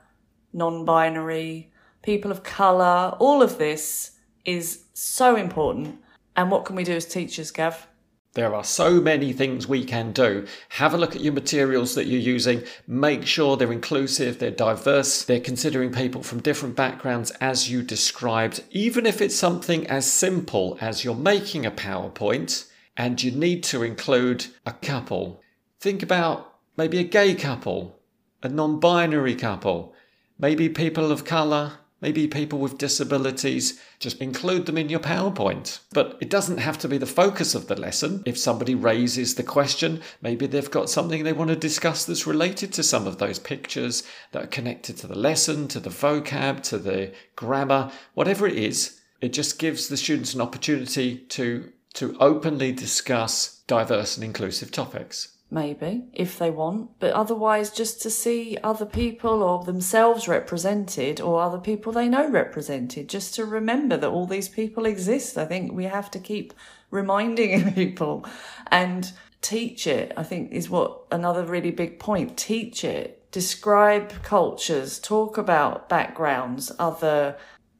non-binary, 0.53 1.71
people 2.05 2.31
of 2.31 2.43
color. 2.43 3.15
All 3.19 3.41
of 3.41 3.57
this 3.57 4.11
is 4.45 4.83
so 4.93 5.35
important. 5.35 5.99
And 6.35 6.51
what 6.51 6.65
can 6.65 6.75
we 6.75 6.83
do 6.83 6.93
as 6.93 7.05
teachers, 7.05 7.51
Gav? 7.51 7.87
There 8.33 8.53
are 8.53 8.65
so 8.65 8.99
many 8.99 9.31
things 9.31 9.65
we 9.65 9.85
can 9.85 10.11
do. 10.11 10.45
Have 10.69 10.93
a 10.93 10.97
look 10.97 11.15
at 11.15 11.21
your 11.21 11.31
materials 11.31 11.95
that 11.95 12.05
you're 12.05 12.19
using. 12.19 12.63
Make 12.85 13.25
sure 13.25 13.55
they're 13.55 13.71
inclusive, 13.71 14.39
they're 14.39 14.51
diverse, 14.51 15.23
they're 15.23 15.39
considering 15.39 15.93
people 15.93 16.21
from 16.21 16.41
different 16.41 16.75
backgrounds 16.75 17.31
as 17.39 17.71
you 17.71 17.81
described. 17.81 18.61
Even 18.71 19.05
if 19.05 19.21
it's 19.21 19.35
something 19.35 19.87
as 19.87 20.05
simple 20.05 20.77
as 20.81 21.03
you're 21.05 21.15
making 21.15 21.65
a 21.65 21.71
PowerPoint 21.71 22.69
and 22.97 23.23
you 23.23 23.31
need 23.31 23.63
to 23.63 23.83
include 23.83 24.47
a 24.65 24.73
couple. 24.73 25.41
Think 25.79 26.03
about 26.03 26.55
maybe 26.75 26.99
a 26.99 27.03
gay 27.03 27.35
couple, 27.35 27.99
a 28.43 28.49
non 28.49 28.81
binary 28.81 29.35
couple, 29.35 29.93
maybe 30.37 30.67
people 30.67 31.09
of 31.09 31.23
colour, 31.23 31.79
maybe 32.01 32.27
people 32.27 32.59
with 32.59 32.77
disabilities, 32.77 33.79
just 33.99 34.21
include 34.21 34.65
them 34.65 34.77
in 34.77 34.89
your 34.89 34.99
PowerPoint. 34.99 35.79
But 35.93 36.17
it 36.21 36.29
doesn't 36.29 36.57
have 36.57 36.77
to 36.79 36.87
be 36.87 36.97
the 36.97 37.05
focus 37.05 37.55
of 37.55 37.67
the 37.67 37.79
lesson. 37.79 38.23
If 38.25 38.37
somebody 38.37 38.75
raises 38.75 39.35
the 39.35 39.43
question, 39.43 40.01
maybe 40.21 40.47
they've 40.47 40.69
got 40.69 40.89
something 40.89 41.23
they 41.23 41.33
want 41.33 41.49
to 41.49 41.55
discuss 41.55 42.05
that's 42.05 42.27
related 42.27 42.73
to 42.73 42.83
some 42.83 43.07
of 43.07 43.17
those 43.17 43.39
pictures 43.39 44.03
that 44.31 44.43
are 44.43 44.47
connected 44.47 44.97
to 44.97 45.07
the 45.07 45.17
lesson, 45.17 45.67
to 45.69 45.79
the 45.79 45.89
vocab, 45.89 46.61
to 46.63 46.77
the 46.77 47.13
grammar, 47.35 47.91
whatever 48.13 48.47
it 48.47 48.57
is. 48.57 49.01
It 49.21 49.33
just 49.33 49.59
gives 49.59 49.87
the 49.87 49.97
students 49.97 50.33
an 50.33 50.41
opportunity 50.41 51.17
to, 51.29 51.71
to 51.93 52.15
openly 52.19 52.71
discuss 52.71 53.61
diverse 53.67 54.17
and 54.17 54.23
inclusive 54.23 54.71
topics 54.71 55.34
maybe, 55.55 56.03
if 56.13 56.37
they 56.37 56.51
want, 56.51 56.91
but 56.99 57.13
otherwise 57.13 57.71
just 57.71 58.01
to 58.01 58.09
see 58.11 58.57
other 58.61 58.85
people 58.85 59.41
or 59.41 59.63
themselves 59.63 60.27
represented 60.27 61.19
or 61.21 61.41
other 61.41 61.57
people 61.57 61.93
they 61.93 62.09
know 62.09 62.29
represented, 62.29 63.09
just 63.09 63.33
to 63.33 63.45
remember 63.45 63.97
that 63.97 64.09
all 64.09 64.27
these 64.27 64.49
people 64.49 64.85
exist. 64.85 65.37
I 65.37 65.45
think 65.45 65.71
we 65.71 65.85
have 65.85 66.11
to 66.11 66.19
keep 66.19 66.53
reminding 66.91 67.73
people 67.81 68.25
and 68.67 69.11
teach 69.41 69.87
it, 69.87 70.11
I 70.17 70.23
think 70.23 70.51
is 70.51 70.69
what 70.69 71.01
another 71.09 71.45
really 71.45 71.71
big 71.71 71.99
point. 71.99 72.37
Teach 72.37 72.83
it, 72.83 73.31
describe 73.31 74.11
cultures, 74.23 74.99
talk 74.99 75.37
about 75.37 75.87
backgrounds, 75.87 76.71
other 76.77 77.37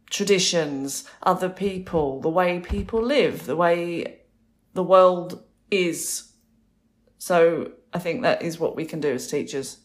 traditions, 0.09 1.03
other 1.23 1.49
people, 1.49 2.21
the 2.21 2.29
way 2.29 2.59
people 2.59 3.01
live, 3.03 3.45
the 3.45 3.55
way 3.57 4.21
the 4.73 4.83
world 4.83 5.43
is 5.69 6.31
so 7.25 7.71
I 7.91 7.97
think 7.97 8.21
that 8.21 8.43
is 8.43 8.59
what 8.59 8.75
we 8.75 8.85
can 8.85 8.99
do 8.99 9.11
as 9.11 9.25
teachers. 9.25 9.79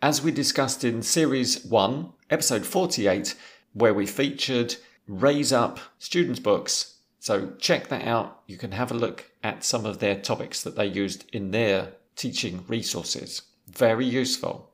As 0.00 0.22
we 0.22 0.30
discussed 0.32 0.82
in 0.82 1.02
Series 1.02 1.62
1, 1.66 2.10
Episode 2.30 2.64
48, 2.64 3.34
where 3.74 3.92
we 3.92 4.06
featured 4.06 4.76
Raise 5.06 5.52
Up 5.52 5.78
students' 5.98 6.40
books. 6.40 6.94
So 7.18 7.52
check 7.58 7.88
that 7.88 8.06
out. 8.06 8.40
You 8.46 8.56
can 8.56 8.72
have 8.72 8.90
a 8.90 8.94
look 8.94 9.30
at 9.44 9.62
some 9.62 9.84
of 9.84 9.98
their 9.98 10.14
topics 10.14 10.62
that 10.62 10.74
they 10.74 10.86
used 10.86 11.26
in 11.34 11.50
their 11.50 11.92
teaching 12.16 12.64
resources. 12.66 13.42
Very 13.68 14.06
useful. 14.06 14.70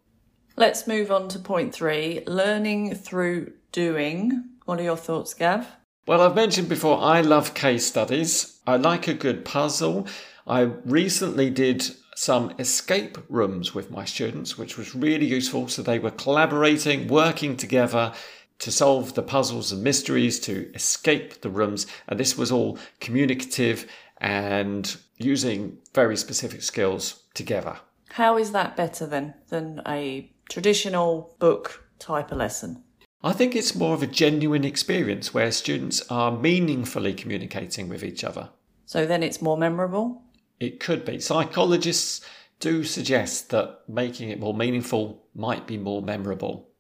Let's 0.55 0.87
move 0.87 1.11
on 1.11 1.27
to 1.31 1.41
point 1.41 1.75
three 1.75 2.23
learning 2.29 2.95
through 2.95 3.53
doing. 3.73 4.45
What 4.65 4.79
are 4.79 4.85
your 4.85 4.97
thoughts, 4.97 5.35
Gav? 5.35 5.67
Well, 6.07 6.23
I've 6.23 6.37
mentioned 6.37 6.69
before, 6.69 7.01
I 7.01 7.23
love 7.23 7.55
case 7.55 7.85
studies. 7.85 8.61
I 8.65 8.77
like 8.77 9.09
a 9.09 9.15
good 9.15 9.45
puzzle. 9.45 10.07
I 10.47 10.61
recently 10.61 11.51
did 11.51 11.85
some 12.15 12.55
escape 12.59 13.19
rooms 13.29 13.75
with 13.75 13.91
my 13.91 14.05
students, 14.05 14.57
which 14.57 14.79
was 14.79 14.95
really 14.95 15.27
useful. 15.27 15.69
So 15.69 15.83
they 15.83 15.99
were 15.99 16.13
collaborating, 16.13 17.09
working 17.09 17.57
together 17.57 18.13
to 18.61 18.71
solve 18.71 19.15
the 19.15 19.23
puzzles 19.23 19.73
and 19.73 19.83
mysteries, 19.83 20.41
to 20.41 20.71
escape 20.75 21.43
the 21.43 21.51
rooms. 21.51 21.87
And 22.09 22.19
this 22.19 22.39
was 22.39 22.53
all 22.53 22.79
communicative 23.01 23.87
and 24.19 24.97
using 25.19 25.79
very 25.95 26.17
specific 26.17 26.63
skills 26.63 27.25
together. 27.35 27.79
How 28.11 28.39
is 28.39 28.53
that 28.53 28.77
better 28.77 29.05
then 29.07 29.35
than 29.49 29.83
a 29.87 30.31
traditional 30.49 31.35
book 31.39 31.87
type 31.99 32.33
of 32.33 32.39
lesson? 32.39 32.83
I 33.23 33.33
think 33.33 33.57
it's 33.57 33.75
more 33.75 33.95
of 33.95 34.03
a 34.03 34.07
genuine 34.07 34.65
experience 34.65 35.35
where 35.35 35.51
students 35.51 36.03
are 36.09 36.31
meaningfully 36.31 37.13
communicating 37.13 37.89
with 37.89 38.05
each 38.05 38.23
other. 38.23 38.51
So 38.87 39.05
then 39.05 39.23
it's 39.23 39.43
more 39.43 39.59
memorable? 39.59 40.23
It 40.61 40.81
could 40.81 41.05
be. 41.05 41.21
Psychologists 41.21 42.27
do 42.61 42.85
suggest 42.85 43.51
that 43.51 43.81
making 43.89 44.31
it 44.31 44.41
more 44.41 44.55
meaningful 44.55 45.25
might 45.35 45.67
be 45.67 45.77
more 45.77 46.03
memorable. 46.03 46.71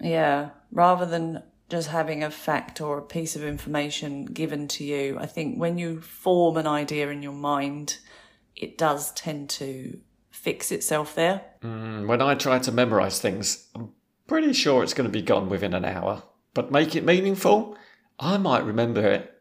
Yeah, 0.00 0.50
rather 0.70 1.06
than 1.06 1.42
just 1.68 1.88
having 1.88 2.22
a 2.22 2.30
fact 2.30 2.80
or 2.80 2.98
a 2.98 3.02
piece 3.02 3.36
of 3.36 3.44
information 3.44 4.26
given 4.26 4.68
to 4.68 4.84
you, 4.84 5.18
I 5.18 5.26
think 5.26 5.58
when 5.58 5.78
you 5.78 6.00
form 6.00 6.56
an 6.56 6.66
idea 6.66 7.08
in 7.10 7.22
your 7.22 7.32
mind, 7.32 7.98
it 8.56 8.76
does 8.76 9.12
tend 9.12 9.48
to 9.50 9.98
fix 10.30 10.72
itself 10.72 11.14
there. 11.14 11.42
Mm, 11.62 12.06
when 12.06 12.20
I 12.20 12.34
try 12.34 12.58
to 12.58 12.72
memorize 12.72 13.20
things, 13.20 13.68
I'm 13.74 13.92
pretty 14.26 14.52
sure 14.52 14.82
it's 14.82 14.94
going 14.94 15.08
to 15.08 15.12
be 15.12 15.22
gone 15.22 15.48
within 15.48 15.74
an 15.74 15.84
hour. 15.84 16.22
But 16.54 16.72
make 16.72 16.96
it 16.96 17.04
meaningful, 17.04 17.76
I 18.18 18.36
might 18.36 18.64
remember 18.64 19.06
it 19.06 19.32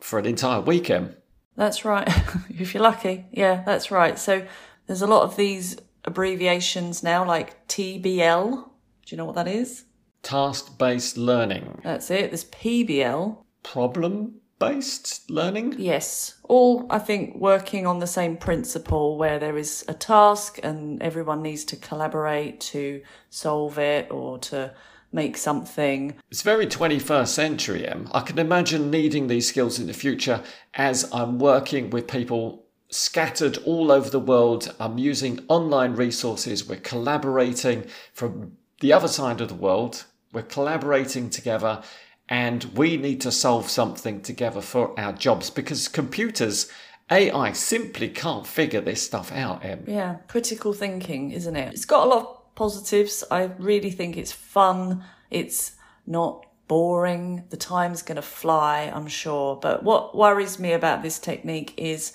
for 0.00 0.18
an 0.18 0.26
entire 0.26 0.60
weekend. 0.60 1.16
That's 1.56 1.84
right. 1.84 2.08
if 2.48 2.74
you're 2.74 2.82
lucky. 2.82 3.26
Yeah, 3.32 3.62
that's 3.64 3.90
right. 3.90 4.18
So 4.18 4.46
there's 4.86 5.02
a 5.02 5.06
lot 5.06 5.22
of 5.22 5.36
these 5.36 5.76
abbreviations 6.04 7.02
now, 7.02 7.24
like 7.24 7.66
TBL. 7.68 8.50
Do 8.50 8.70
you 9.06 9.16
know 9.16 9.24
what 9.24 9.36
that 9.36 9.48
is? 9.48 9.84
Task 10.22 10.78
based 10.78 11.16
learning. 11.16 11.80
That's 11.82 12.10
it. 12.10 12.30
There's 12.30 12.44
PBL. 12.46 13.38
Problem 13.62 14.40
based 14.58 15.30
learning? 15.30 15.74
Yes. 15.78 16.36
All, 16.44 16.86
I 16.90 16.98
think, 16.98 17.36
working 17.36 17.86
on 17.86 17.98
the 17.98 18.06
same 18.06 18.36
principle 18.36 19.18
where 19.18 19.38
there 19.38 19.56
is 19.58 19.84
a 19.88 19.94
task 19.94 20.58
and 20.62 21.02
everyone 21.02 21.42
needs 21.42 21.64
to 21.66 21.76
collaborate 21.76 22.60
to 22.60 23.02
solve 23.30 23.78
it 23.78 24.10
or 24.10 24.38
to 24.38 24.74
make 25.14 25.36
something. 25.36 26.16
It's 26.30 26.42
very 26.42 26.66
21st 26.66 27.28
century, 27.28 27.86
Em. 27.86 28.08
I 28.12 28.20
can 28.20 28.38
imagine 28.38 28.90
needing 28.90 29.28
these 29.28 29.48
skills 29.48 29.78
in 29.78 29.86
the 29.86 29.92
future 29.92 30.42
as 30.74 31.08
I'm 31.12 31.38
working 31.38 31.90
with 31.90 32.08
people 32.08 32.64
scattered 32.90 33.58
all 33.64 33.90
over 33.90 34.10
the 34.10 34.20
world. 34.20 34.74
I'm 34.78 34.98
using 34.98 35.44
online 35.48 35.94
resources. 35.94 36.68
We're 36.68 36.80
collaborating 36.80 37.86
from 38.12 38.56
the 38.80 38.92
other 38.92 39.08
side 39.08 39.40
of 39.40 39.48
the 39.48 39.54
world. 39.54 40.04
We're 40.32 40.42
collaborating 40.42 41.30
together 41.30 41.82
and 42.28 42.64
we 42.76 42.96
need 42.96 43.20
to 43.20 43.30
solve 43.30 43.68
something 43.70 44.20
together 44.22 44.60
for 44.60 44.98
our 44.98 45.12
jobs 45.12 45.50
because 45.50 45.88
computers 45.88 46.70
AI 47.10 47.52
simply 47.52 48.08
can't 48.08 48.46
figure 48.46 48.80
this 48.80 49.02
stuff 49.02 49.30
out, 49.30 49.64
Em. 49.64 49.84
Yeah, 49.86 50.16
critical 50.26 50.72
thinking, 50.72 51.32
isn't 51.32 51.54
it? 51.54 51.74
It's 51.74 51.84
got 51.84 52.06
a 52.06 52.10
lot 52.10 52.18
of 52.18 52.33
positives. 52.54 53.24
I 53.30 53.44
really 53.58 53.90
think 53.90 54.16
it's 54.16 54.32
fun. 54.32 55.04
It's 55.30 55.72
not 56.06 56.46
boring. 56.68 57.44
The 57.50 57.56
time's 57.56 58.02
going 58.02 58.16
to 58.16 58.22
fly, 58.22 58.90
I'm 58.94 59.06
sure. 59.06 59.56
But 59.56 59.82
what 59.82 60.16
worries 60.16 60.58
me 60.58 60.72
about 60.72 61.02
this 61.02 61.18
technique 61.18 61.74
is 61.76 62.12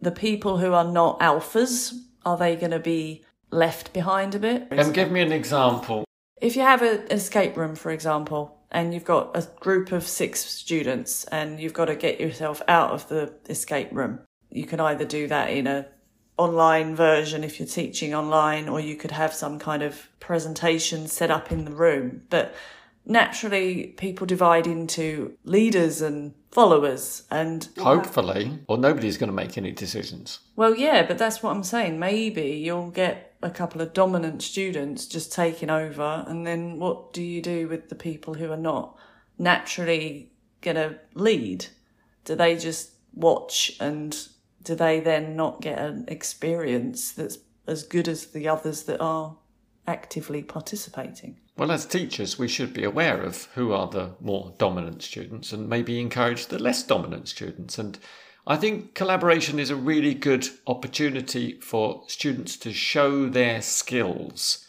the 0.00 0.10
people 0.10 0.58
who 0.58 0.72
are 0.72 0.90
not 0.90 1.20
alphas, 1.20 1.94
are 2.24 2.36
they 2.36 2.56
going 2.56 2.72
to 2.72 2.80
be 2.80 3.24
left 3.50 3.92
behind 3.92 4.34
a 4.34 4.38
bit? 4.38 4.68
And 4.70 4.94
give 4.94 5.10
me 5.10 5.20
an 5.20 5.32
example. 5.32 6.04
If 6.40 6.56
you 6.56 6.62
have 6.62 6.82
an 6.82 7.06
escape 7.10 7.56
room, 7.56 7.76
for 7.76 7.92
example, 7.92 8.58
and 8.72 8.92
you've 8.92 9.04
got 9.04 9.36
a 9.36 9.46
group 9.60 9.92
of 9.92 10.06
six 10.06 10.40
students 10.40 11.24
and 11.26 11.60
you've 11.60 11.74
got 11.74 11.84
to 11.84 11.94
get 11.94 12.20
yourself 12.20 12.62
out 12.66 12.90
of 12.90 13.08
the 13.08 13.32
escape 13.48 13.90
room, 13.92 14.20
you 14.50 14.64
can 14.64 14.80
either 14.80 15.04
do 15.04 15.28
that 15.28 15.50
in 15.50 15.66
a 15.66 15.86
online 16.42 16.94
version 16.94 17.44
if 17.44 17.58
you're 17.58 17.68
teaching 17.68 18.14
online, 18.14 18.68
or 18.68 18.80
you 18.80 18.96
could 18.96 19.10
have 19.10 19.32
some 19.32 19.58
kind 19.58 19.82
of 19.82 20.08
presentation 20.20 21.08
set 21.08 21.30
up 21.30 21.50
in 21.52 21.64
the 21.64 21.72
room. 21.72 22.22
But 22.30 22.54
naturally, 23.06 23.88
people 23.96 24.26
divide 24.26 24.66
into 24.66 25.36
leaders 25.44 26.00
and 26.00 26.34
followers, 26.50 27.22
and 27.30 27.68
Hopefully, 27.78 28.58
or 28.68 28.76
nobody's 28.78 29.16
going 29.16 29.30
to 29.30 29.34
make 29.34 29.56
any 29.56 29.72
decisions. 29.72 30.40
well, 30.56 30.74
yeah, 30.76 31.06
but 31.06 31.18
that's 31.18 31.42
what 31.42 31.50
I'm 31.54 31.64
saying. 31.64 31.98
Maybe 31.98 32.60
you'll 32.64 32.90
get 32.90 33.34
a 33.42 33.50
couple 33.50 33.80
of 33.80 33.92
dominant 33.92 34.42
students 34.42 35.06
just 35.06 35.32
taking 35.32 35.70
over, 35.70 36.24
and 36.28 36.46
then 36.46 36.78
what 36.78 37.12
do 37.12 37.22
you 37.22 37.40
do 37.42 37.68
with 37.68 37.88
the 37.88 37.94
people 37.94 38.34
who 38.34 38.52
are 38.52 38.56
not 38.56 38.96
naturally 39.38 40.30
going 40.60 40.76
to 40.76 40.98
lead? 41.14 41.66
Do 42.24 42.36
they 42.36 42.56
just 42.56 42.90
watch 43.14 43.72
and 43.80 44.16
do 44.62 44.74
they 44.74 45.00
then 45.00 45.36
not 45.36 45.60
get 45.60 45.78
an 45.78 46.04
experience 46.08 47.12
that's 47.12 47.38
as 47.66 47.82
good 47.82 48.08
as 48.08 48.26
the 48.26 48.48
others 48.48 48.84
that 48.84 49.00
are 49.00 49.36
actively 49.86 50.42
participating? 50.42 51.38
Well, 51.56 51.70
as 51.70 51.84
teachers, 51.84 52.38
we 52.38 52.48
should 52.48 52.72
be 52.72 52.84
aware 52.84 53.22
of 53.22 53.44
who 53.54 53.72
are 53.72 53.88
the 53.88 54.14
more 54.20 54.54
dominant 54.58 55.02
students 55.02 55.52
and 55.52 55.68
maybe 55.68 56.00
encourage 56.00 56.46
the 56.46 56.58
less 56.58 56.82
dominant 56.82 57.28
students. 57.28 57.78
And 57.78 57.98
I 58.46 58.56
think 58.56 58.94
collaboration 58.94 59.58
is 59.58 59.70
a 59.70 59.76
really 59.76 60.14
good 60.14 60.48
opportunity 60.66 61.60
for 61.60 62.04
students 62.08 62.56
to 62.58 62.72
show 62.72 63.28
their 63.28 63.60
skills. 63.60 64.66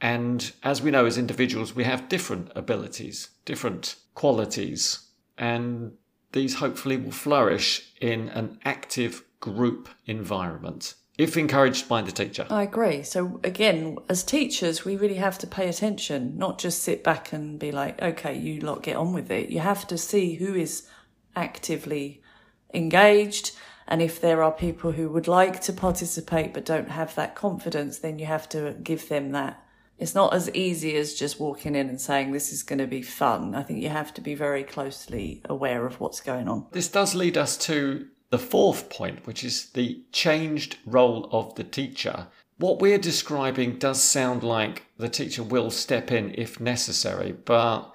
And 0.00 0.52
as 0.62 0.82
we 0.82 0.90
know, 0.90 1.06
as 1.06 1.16
individuals, 1.16 1.74
we 1.74 1.84
have 1.84 2.08
different 2.08 2.50
abilities, 2.54 3.28
different 3.44 3.96
qualities, 4.14 5.08
and 5.38 5.92
these 6.32 6.56
hopefully 6.56 6.96
will 6.96 7.12
flourish 7.12 7.92
in 8.00 8.28
an 8.30 8.58
active 8.64 9.24
group 9.44 9.88
environment 10.06 10.94
if 11.16 11.36
encouraged 11.36 11.88
by 11.88 12.02
the 12.02 12.10
teacher. 12.10 12.46
I 12.50 12.64
agree. 12.64 13.02
So 13.02 13.40
again, 13.44 13.98
as 14.08 14.24
teachers, 14.24 14.84
we 14.84 14.96
really 14.96 15.16
have 15.16 15.38
to 15.38 15.46
pay 15.46 15.68
attention, 15.68 16.36
not 16.36 16.58
just 16.58 16.82
sit 16.82 17.04
back 17.04 17.32
and 17.32 17.58
be 17.58 17.70
like, 17.70 18.00
okay, 18.02 18.36
you 18.36 18.60
lot 18.60 18.82
get 18.82 18.96
on 18.96 19.12
with 19.12 19.30
it. 19.30 19.50
You 19.50 19.60
have 19.60 19.86
to 19.88 19.98
see 19.98 20.34
who 20.34 20.54
is 20.54 20.88
actively 21.36 22.22
engaged. 22.72 23.52
And 23.86 24.02
if 24.02 24.20
there 24.20 24.42
are 24.42 24.50
people 24.50 24.92
who 24.92 25.08
would 25.10 25.28
like 25.28 25.60
to 25.62 25.72
participate 25.72 26.52
but 26.52 26.64
don't 26.64 26.90
have 26.90 27.14
that 27.14 27.36
confidence, 27.36 27.98
then 27.98 28.18
you 28.18 28.26
have 28.26 28.48
to 28.48 28.74
give 28.82 29.08
them 29.08 29.30
that. 29.32 29.60
It's 29.96 30.14
not 30.16 30.34
as 30.34 30.50
easy 30.50 30.96
as 30.96 31.14
just 31.14 31.38
walking 31.38 31.76
in 31.76 31.88
and 31.88 32.00
saying 32.00 32.32
this 32.32 32.52
is 32.52 32.64
going 32.64 32.80
to 32.80 32.88
be 32.88 33.02
fun. 33.02 33.54
I 33.54 33.62
think 33.62 33.80
you 33.80 33.90
have 33.90 34.12
to 34.14 34.20
be 34.20 34.34
very 34.34 34.64
closely 34.64 35.42
aware 35.44 35.86
of 35.86 36.00
what's 36.00 36.20
going 36.20 36.48
on. 36.48 36.66
This 36.72 36.88
does 36.88 37.14
lead 37.14 37.38
us 37.38 37.56
to 37.58 38.08
the 38.34 38.38
fourth 38.38 38.90
point, 38.90 39.24
which 39.28 39.44
is 39.44 39.66
the 39.74 40.02
changed 40.10 40.76
role 40.84 41.28
of 41.30 41.54
the 41.54 41.62
teacher. 41.62 42.26
What 42.58 42.80
we're 42.80 42.98
describing 42.98 43.78
does 43.78 44.02
sound 44.02 44.42
like 44.42 44.86
the 44.98 45.08
teacher 45.08 45.44
will 45.44 45.70
step 45.70 46.10
in 46.10 46.34
if 46.36 46.58
necessary, 46.58 47.30
but 47.30 47.94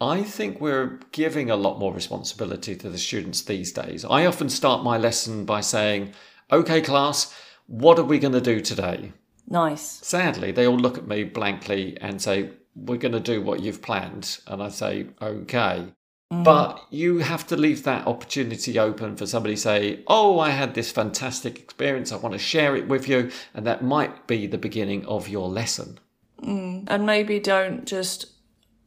I 0.00 0.22
think 0.22 0.60
we're 0.60 1.00
giving 1.10 1.50
a 1.50 1.56
lot 1.56 1.80
more 1.80 1.92
responsibility 1.92 2.76
to 2.76 2.88
the 2.88 2.96
students 2.96 3.42
these 3.42 3.72
days. 3.72 4.04
I 4.04 4.24
often 4.24 4.48
start 4.48 4.84
my 4.84 4.98
lesson 4.98 5.44
by 5.44 5.62
saying, 5.62 6.12
OK, 6.52 6.80
class, 6.82 7.36
what 7.66 7.98
are 7.98 8.04
we 8.04 8.20
going 8.20 8.34
to 8.34 8.40
do 8.40 8.60
today? 8.60 9.12
Nice. 9.48 9.98
Sadly, 10.06 10.52
they 10.52 10.68
all 10.68 10.78
look 10.78 10.96
at 10.96 11.08
me 11.08 11.24
blankly 11.24 11.98
and 12.00 12.22
say, 12.22 12.50
We're 12.76 12.98
going 12.98 13.20
to 13.20 13.32
do 13.34 13.42
what 13.42 13.58
you've 13.58 13.82
planned. 13.82 14.38
And 14.46 14.62
I 14.62 14.68
say, 14.68 15.08
OK. 15.20 15.88
Mm. 16.32 16.44
But 16.44 16.82
you 16.88 17.18
have 17.18 17.46
to 17.48 17.56
leave 17.56 17.82
that 17.82 18.06
opportunity 18.06 18.78
open 18.78 19.16
for 19.16 19.26
somebody 19.26 19.54
to 19.54 19.60
say, 19.60 20.02
Oh, 20.06 20.40
I 20.40 20.48
had 20.48 20.72
this 20.72 20.90
fantastic 20.90 21.58
experience. 21.58 22.10
I 22.10 22.16
want 22.16 22.32
to 22.32 22.38
share 22.38 22.74
it 22.74 22.88
with 22.88 23.06
you. 23.06 23.30
And 23.52 23.66
that 23.66 23.84
might 23.84 24.26
be 24.26 24.46
the 24.46 24.56
beginning 24.56 25.04
of 25.04 25.28
your 25.28 25.48
lesson. 25.50 26.00
Mm. 26.42 26.84
And 26.86 27.04
maybe 27.04 27.38
don't 27.38 27.86
just 27.86 28.32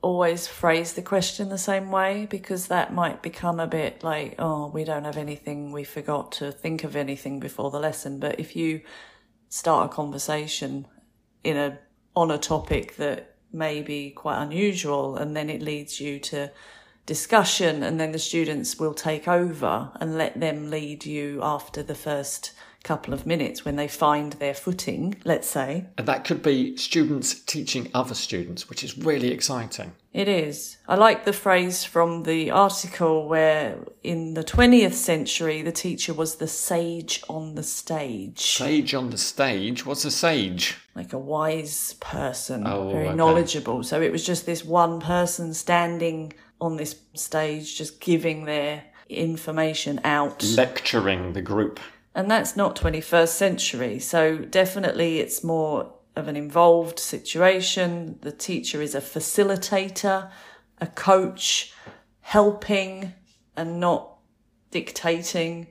always 0.01 0.47
phrase 0.47 0.93
the 0.93 1.03
question 1.03 1.49
the 1.49 1.57
same 1.57 1.91
way 1.91 2.27
because 2.29 2.67
that 2.67 2.93
might 2.93 3.21
become 3.21 3.59
a 3.59 3.67
bit 3.67 4.03
like, 4.03 4.35
oh, 4.39 4.67
we 4.67 4.83
don't 4.83 5.05
have 5.05 5.17
anything, 5.17 5.71
we 5.71 5.83
forgot 5.83 6.31
to 6.31 6.51
think 6.51 6.83
of 6.83 6.95
anything 6.95 7.39
before 7.39 7.69
the 7.69 7.79
lesson. 7.79 8.19
But 8.19 8.39
if 8.39 8.55
you 8.55 8.81
start 9.49 9.91
a 9.91 9.93
conversation 9.93 10.87
in 11.43 11.57
a 11.57 11.77
on 12.15 12.31
a 12.31 12.37
topic 12.37 12.95
that 12.95 13.35
may 13.51 13.81
be 13.81 14.09
quite 14.09 14.41
unusual 14.41 15.15
and 15.15 15.35
then 15.35 15.49
it 15.49 15.61
leads 15.61 15.99
you 15.99 16.19
to 16.19 16.51
discussion 17.05 17.83
and 17.83 17.99
then 17.99 18.11
the 18.11 18.19
students 18.19 18.79
will 18.79 18.93
take 18.93 19.27
over 19.27 19.91
and 19.99 20.17
let 20.17 20.39
them 20.39 20.69
lead 20.69 21.05
you 21.05 21.39
after 21.43 21.83
the 21.83 21.95
first 21.95 22.51
couple 22.83 23.15
of 23.15 23.25
minutes 23.25 23.65
when 23.65 23.75
they 23.77 23.87
find 23.87 24.33
their 24.33 24.53
footing, 24.53 25.15
let's 25.25 25.49
say. 25.49 25.85
And 25.97 26.07
that 26.07 26.23
could 26.23 26.43
be 26.43 26.77
students 26.77 27.33
teaching 27.33 27.89
other 27.95 28.13
students, 28.13 28.69
which 28.69 28.83
is 28.83 28.95
really 28.95 29.31
exciting. 29.31 29.93
It 30.13 30.27
is. 30.27 30.77
I 30.87 30.95
like 30.95 31.25
the 31.25 31.33
phrase 31.33 31.83
from 31.83 32.23
the 32.23 32.51
article 32.51 33.27
where 33.27 33.79
in 34.03 34.35
the 34.35 34.43
20th 34.43 34.93
century 34.93 35.63
the 35.63 35.71
teacher 35.71 36.13
was 36.13 36.35
the 36.35 36.47
sage 36.47 37.23
on 37.27 37.55
the 37.55 37.63
stage. 37.63 38.39
Sage 38.39 38.93
on 38.93 39.09
the 39.09 39.17
stage. 39.17 39.83
What's 39.85 40.05
a 40.05 40.11
sage? 40.11 40.77
Like 40.95 41.11
a 41.11 41.17
wise 41.17 41.95
person, 41.99 42.65
Oh, 42.67 42.91
very 42.91 43.07
okay. 43.07 43.15
knowledgeable. 43.15 43.83
So 43.83 43.99
it 44.01 44.11
was 44.11 44.23
just 44.25 44.45
this 44.45 44.63
one 44.63 45.01
person 45.01 45.55
standing 45.55 46.33
on 46.59 46.77
this 46.77 46.95
stage 47.13 47.77
just 47.77 47.99
giving 47.99 48.45
their 48.45 48.83
information 49.09 49.99
out. 50.03 50.43
Lecturing 50.43 51.33
the 51.33 51.41
group. 51.41 51.79
And 52.13 52.31
that's 52.31 52.55
not 52.55 52.75
21st 52.75 53.27
century. 53.27 53.99
So 53.99 54.37
definitely 54.37 55.19
it's 55.19 55.43
more 55.43 55.93
of 56.15 56.27
an 56.27 56.35
involved 56.35 56.97
situation. 56.97 58.17
The 58.21 58.31
teacher 58.31 58.81
is 58.81 58.95
a 58.95 59.01
facilitator, 59.01 60.31
a 60.79 60.87
coach, 60.87 61.73
helping 62.21 63.13
and 63.55 63.79
not 63.79 64.17
dictating. 64.71 65.67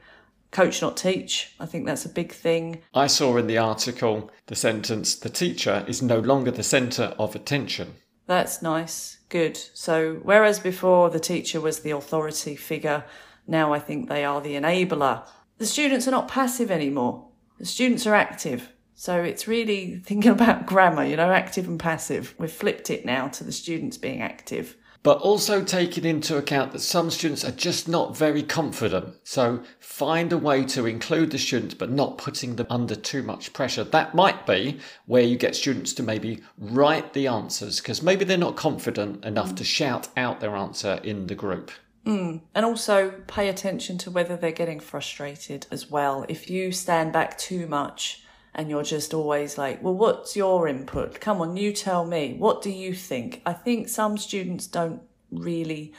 Coach, 0.50 0.82
not 0.82 0.96
teach. 0.96 1.54
I 1.58 1.66
think 1.66 1.86
that's 1.86 2.04
a 2.04 2.10
big 2.10 2.30
thing. 2.30 2.82
I 2.94 3.08
saw 3.08 3.36
in 3.38 3.48
the 3.48 3.58
article 3.58 4.30
the 4.46 4.54
sentence, 4.54 5.16
the 5.16 5.28
teacher 5.28 5.84
is 5.88 6.00
no 6.00 6.20
longer 6.20 6.52
the 6.52 6.62
centre 6.62 7.14
of 7.18 7.34
attention. 7.34 7.94
That's 8.26 8.62
nice. 8.62 9.18
Good. 9.28 9.56
So, 9.74 10.20
whereas 10.22 10.58
before 10.58 11.10
the 11.10 11.20
teacher 11.20 11.60
was 11.60 11.80
the 11.80 11.90
authority 11.90 12.56
figure, 12.56 13.04
now 13.46 13.72
I 13.72 13.78
think 13.78 14.08
they 14.08 14.24
are 14.24 14.40
the 14.40 14.54
enabler. 14.54 15.26
The 15.58 15.66
students 15.66 16.08
are 16.08 16.12
not 16.12 16.28
passive 16.28 16.70
anymore. 16.70 17.26
The 17.58 17.66
students 17.66 18.06
are 18.06 18.14
active. 18.14 18.70
So, 18.94 19.22
it's 19.22 19.48
really 19.48 19.96
thinking 20.04 20.30
about 20.30 20.66
grammar, 20.66 21.04
you 21.04 21.16
know, 21.16 21.30
active 21.30 21.68
and 21.68 21.78
passive. 21.78 22.34
We've 22.38 22.50
flipped 22.50 22.90
it 22.90 23.04
now 23.04 23.28
to 23.28 23.44
the 23.44 23.52
students 23.52 23.98
being 23.98 24.22
active. 24.22 24.76
But 25.04 25.18
also 25.18 25.62
taking 25.62 26.06
into 26.06 26.38
account 26.38 26.72
that 26.72 26.80
some 26.80 27.10
students 27.10 27.44
are 27.44 27.52
just 27.52 27.86
not 27.86 28.16
very 28.16 28.42
confident. 28.42 29.14
So 29.22 29.62
find 29.78 30.32
a 30.32 30.38
way 30.38 30.64
to 30.64 30.86
include 30.86 31.30
the 31.30 31.38
students 31.38 31.74
but 31.74 31.90
not 31.90 32.16
putting 32.16 32.56
them 32.56 32.66
under 32.70 32.96
too 32.96 33.22
much 33.22 33.52
pressure. 33.52 33.84
That 33.84 34.14
might 34.14 34.46
be 34.46 34.80
where 35.04 35.22
you 35.22 35.36
get 35.36 35.54
students 35.54 35.92
to 35.94 36.02
maybe 36.02 36.40
write 36.58 37.12
the 37.12 37.26
answers 37.26 37.80
because 37.80 38.02
maybe 38.02 38.24
they're 38.24 38.38
not 38.38 38.56
confident 38.56 39.24
enough 39.26 39.54
to 39.56 39.64
shout 39.64 40.08
out 40.16 40.40
their 40.40 40.56
answer 40.56 40.98
in 41.04 41.26
the 41.26 41.34
group. 41.34 41.70
Mm. 42.06 42.40
And 42.54 42.64
also 42.64 43.10
pay 43.26 43.50
attention 43.50 43.98
to 43.98 44.10
whether 44.10 44.36
they're 44.36 44.52
getting 44.52 44.80
frustrated 44.80 45.66
as 45.70 45.90
well. 45.90 46.24
If 46.30 46.48
you 46.48 46.72
stand 46.72 47.12
back 47.12 47.36
too 47.36 47.66
much 47.66 48.23
and 48.54 48.70
you're 48.70 48.84
just 48.84 49.12
always 49.12 49.58
like, 49.58 49.82
well, 49.82 49.94
what's 49.94 50.36
your 50.36 50.68
input? 50.68 51.20
Come 51.20 51.40
on, 51.40 51.56
you 51.56 51.72
tell 51.72 52.04
me. 52.04 52.36
What 52.38 52.62
do 52.62 52.70
you 52.70 52.94
think? 52.94 53.42
I 53.44 53.52
think 53.52 53.88
some 53.88 54.16
students 54.16 54.66
don't 54.66 55.02
really 55.30 55.92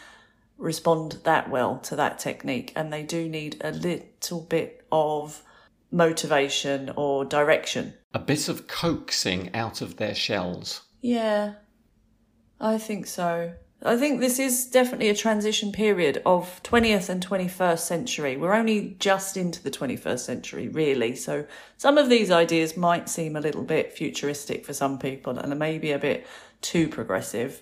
respond 0.58 1.20
that 1.24 1.50
well 1.50 1.80
to 1.80 1.96
that 1.98 2.18
technique 2.18 2.72
and 2.76 2.92
they 2.92 3.04
do 3.04 3.28
need 3.28 3.58
a 3.62 3.72
little 3.72 4.42
bit 4.42 4.86
of 4.92 5.44
motivation 5.92 6.92
or 6.96 7.26
direction. 7.26 7.94
A 8.14 8.20
bit 8.20 8.48
of 8.48 8.68
coaxing 8.68 9.54
out 9.54 9.82
of 9.82 9.98
their 9.98 10.16
shells. 10.16 10.84
Yeah, 11.02 11.56
I 12.60 12.78
think 12.78 13.08
so. 13.08 13.54
I 13.86 13.98
think 13.98 14.20
this 14.20 14.40
is 14.40 14.66
definitely 14.66 15.10
a 15.10 15.16
transition 15.16 15.72
period 15.72 16.22
of 16.26 16.62
20th 16.64 17.08
and 17.08 17.26
21st 17.26 17.80
century. 17.80 18.36
We're 18.36 18.54
only 18.54 18.96
just 19.00 19.38
into 19.38 19.62
the 19.62 19.70
21st 19.70 20.20
century, 20.20 20.68
really. 20.70 21.16
So 21.16 21.46
some 21.78 22.00
of 22.00 22.10
these 22.10 22.32
ideas 22.32 22.76
might 22.76 23.10
seem 23.10 23.36
a 23.36 23.42
little 23.42 23.62
bit 23.62 23.94
futuristic 23.94 24.66
for 24.66 24.74
some 24.74 24.98
people 24.98 25.38
and 25.38 25.58
maybe 25.60 25.92
a 25.92 26.00
bit 26.00 26.26
too 26.62 26.88
progressive. 26.88 27.62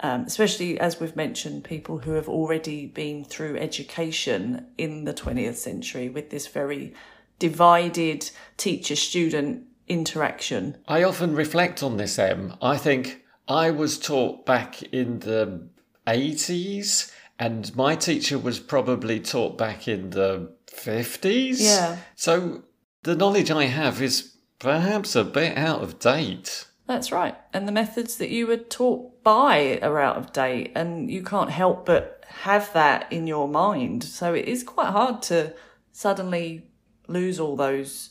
Um, 0.00 0.24
especially 0.24 0.78
as 0.78 1.00
we've 1.00 1.16
mentioned, 1.16 1.64
people 1.64 1.98
who 1.98 2.12
have 2.12 2.28
already 2.28 2.86
been 2.86 3.24
through 3.24 3.56
education 3.56 4.66
in 4.76 5.04
the 5.04 5.14
20th 5.14 5.56
century 5.56 6.10
with 6.10 6.28
this 6.28 6.46
very 6.46 6.92
divided 7.38 8.30
teacher 8.58 8.96
student 8.96 9.64
interaction. 9.88 10.76
I 10.86 11.04
often 11.04 11.34
reflect 11.34 11.82
on 11.82 11.96
this, 11.96 12.18
Em. 12.18 12.54
I 12.60 12.76
think 12.76 13.23
I 13.48 13.70
was 13.70 13.98
taught 13.98 14.46
back 14.46 14.82
in 14.82 15.20
the 15.20 15.68
80s, 16.06 17.12
and 17.38 17.74
my 17.76 17.96
teacher 17.96 18.38
was 18.38 18.60
probably 18.60 19.20
taught 19.20 19.58
back 19.58 19.88
in 19.88 20.10
the 20.10 20.52
50s. 20.66 21.56
Yeah. 21.60 21.98
So 22.14 22.64
the 23.02 23.16
knowledge 23.16 23.50
I 23.50 23.64
have 23.64 24.00
is 24.00 24.36
perhaps 24.58 25.14
a 25.14 25.24
bit 25.24 25.58
out 25.58 25.82
of 25.82 25.98
date. 25.98 26.66
That's 26.86 27.12
right. 27.12 27.36
And 27.52 27.66
the 27.66 27.72
methods 27.72 28.16
that 28.18 28.30
you 28.30 28.46
were 28.46 28.56
taught 28.56 29.22
by 29.22 29.78
are 29.82 30.00
out 30.00 30.16
of 30.16 30.32
date, 30.32 30.72
and 30.74 31.10
you 31.10 31.22
can't 31.22 31.50
help 31.50 31.86
but 31.86 32.24
have 32.28 32.72
that 32.72 33.10
in 33.12 33.26
your 33.26 33.48
mind. 33.48 34.04
So 34.04 34.34
it 34.34 34.46
is 34.46 34.64
quite 34.64 34.90
hard 34.90 35.22
to 35.22 35.54
suddenly 35.92 36.66
lose 37.06 37.38
all 37.38 37.56
those 37.56 38.10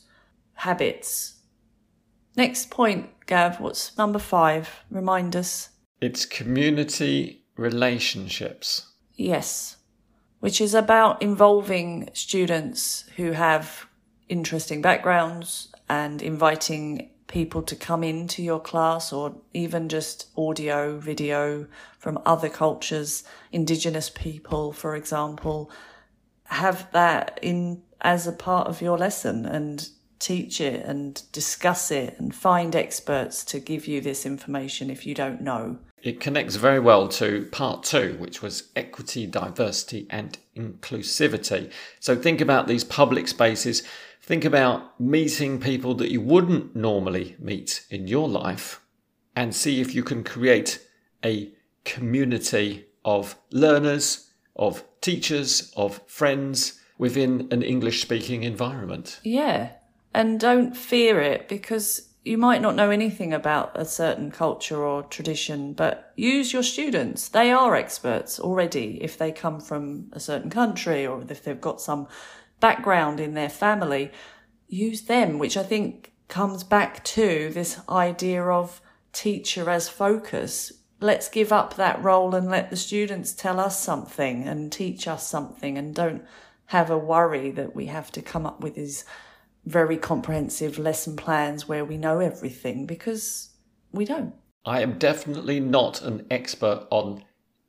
habits. 0.54 1.40
Next 2.36 2.70
point, 2.70 3.10
Gav, 3.26 3.60
what's 3.60 3.96
number 3.96 4.18
five? 4.18 4.84
Remind 4.90 5.34
us. 5.34 5.70
It's 6.00 6.26
community 6.26 7.44
relationships. 7.56 8.92
Yes, 9.14 9.76
which 10.40 10.60
is 10.60 10.74
about 10.74 11.22
involving 11.22 12.10
students 12.12 13.04
who 13.16 13.32
have 13.32 13.86
interesting 14.28 14.82
backgrounds 14.82 15.72
and 15.88 16.20
inviting 16.20 17.10
people 17.26 17.62
to 17.62 17.74
come 17.74 18.04
into 18.04 18.42
your 18.42 18.60
class 18.60 19.12
or 19.12 19.34
even 19.54 19.88
just 19.88 20.28
audio, 20.36 20.98
video 20.98 21.66
from 21.98 22.20
other 22.26 22.48
cultures, 22.48 23.24
indigenous 23.52 24.10
people, 24.10 24.72
for 24.72 24.94
example, 24.94 25.70
have 26.44 26.90
that 26.92 27.38
in 27.42 27.82
as 28.02 28.26
a 28.26 28.32
part 28.32 28.68
of 28.68 28.82
your 28.82 28.98
lesson 28.98 29.46
and 29.46 29.88
teach 30.18 30.60
it 30.60 30.84
and 30.84 31.22
discuss 31.32 31.90
it 31.90 32.16
and 32.18 32.34
find 32.34 32.74
experts 32.74 33.44
to 33.44 33.58
give 33.58 33.86
you 33.86 34.00
this 34.00 34.24
information 34.24 34.90
if 34.90 35.06
you 35.06 35.14
don't 35.14 35.40
know. 35.40 35.78
It 36.02 36.20
connects 36.20 36.56
very 36.56 36.80
well 36.80 37.08
to 37.08 37.48
part 37.50 37.82
two, 37.82 38.16
which 38.18 38.42
was 38.42 38.70
equity, 38.76 39.26
diversity, 39.26 40.06
and 40.10 40.36
inclusivity. 40.54 41.72
So 41.98 42.14
think 42.14 42.40
about 42.42 42.66
these 42.66 42.84
public 42.84 43.26
spaces. 43.26 43.82
Think 44.20 44.44
about 44.44 45.00
meeting 45.00 45.60
people 45.60 45.94
that 45.94 46.10
you 46.10 46.20
wouldn't 46.20 46.76
normally 46.76 47.36
meet 47.38 47.86
in 47.90 48.06
your 48.06 48.28
life 48.28 48.80
and 49.34 49.54
see 49.54 49.80
if 49.80 49.94
you 49.94 50.02
can 50.02 50.24
create 50.24 50.86
a 51.24 51.52
community 51.84 52.86
of 53.04 53.36
learners, 53.50 54.30
of 54.56 54.84
teachers, 55.00 55.72
of 55.76 56.00
friends 56.06 56.80
within 56.98 57.48
an 57.50 57.62
English 57.62 58.02
speaking 58.02 58.44
environment. 58.44 59.20
Yeah. 59.24 59.70
And 60.14 60.38
don't 60.38 60.76
fear 60.76 61.20
it 61.20 61.48
because 61.48 62.08
you 62.24 62.38
might 62.38 62.62
not 62.62 62.76
know 62.76 62.90
anything 62.90 63.34
about 63.34 63.72
a 63.74 63.84
certain 63.84 64.30
culture 64.30 64.82
or 64.82 65.02
tradition, 65.02 65.74
but 65.74 66.12
use 66.16 66.52
your 66.52 66.62
students. 66.62 67.28
They 67.28 67.50
are 67.50 67.74
experts 67.74 68.40
already 68.40 69.02
if 69.02 69.18
they 69.18 69.32
come 69.32 69.60
from 69.60 70.08
a 70.12 70.20
certain 70.20 70.50
country 70.50 71.06
or 71.06 71.22
if 71.28 71.42
they've 71.42 71.60
got 71.60 71.80
some 71.80 72.06
background 72.60 73.20
in 73.20 73.34
their 73.34 73.50
family. 73.50 74.10
Use 74.68 75.02
them, 75.02 75.38
which 75.38 75.56
I 75.56 75.62
think 75.62 76.12
comes 76.28 76.64
back 76.64 77.04
to 77.04 77.50
this 77.52 77.80
idea 77.88 78.42
of 78.44 78.80
teacher 79.12 79.68
as 79.68 79.88
focus. 79.88 80.72
Let's 81.00 81.28
give 81.28 81.52
up 81.52 81.74
that 81.74 82.02
role 82.02 82.34
and 82.34 82.48
let 82.48 82.70
the 82.70 82.76
students 82.76 83.34
tell 83.34 83.60
us 83.60 83.78
something 83.78 84.48
and 84.48 84.72
teach 84.72 85.06
us 85.06 85.28
something 85.28 85.76
and 85.76 85.94
don't 85.94 86.24
have 86.66 86.88
a 86.88 86.96
worry 86.96 87.50
that 87.50 87.76
we 87.76 87.86
have 87.86 88.10
to 88.12 88.22
come 88.22 88.46
up 88.46 88.60
with 88.60 88.76
these 88.76 89.04
very 89.66 89.96
comprehensive 89.96 90.78
lesson 90.78 91.16
plans 91.16 91.68
where 91.68 91.84
we 91.84 91.96
know 91.96 92.18
everything 92.18 92.86
because 92.86 93.50
we 93.92 94.04
don't. 94.04 94.34
I 94.64 94.82
am 94.82 94.98
definitely 94.98 95.60
not 95.60 96.02
an 96.02 96.26
expert 96.30 96.86
on 96.90 97.24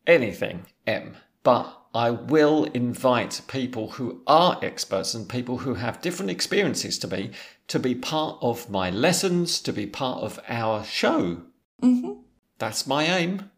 anything, 0.08 0.66
M, 0.88 1.18
but 1.44 1.86
I 1.94 2.10
will 2.10 2.66
invite 2.66 3.42
people 3.48 3.92
who 3.92 4.22
are 4.28 4.60
experts 4.62 5.14
and 5.14 5.28
people 5.28 5.60
who 5.60 5.76
have 5.76 6.02
different 6.02 6.32
experiences 6.32 6.98
to 7.00 7.08
me 7.08 7.32
to 7.68 7.80
be 7.80 7.96
part 7.96 8.38
of 8.42 8.70
my 8.70 8.90
lessons, 8.90 9.62
to 9.62 9.74
be 9.74 9.86
part 9.88 10.22
of 10.22 10.40
our 10.48 10.84
show. 10.84 11.42
Mm-hmm. 11.82 12.14
That's 12.58 12.88
my 12.88 13.06
aim. 13.06 13.50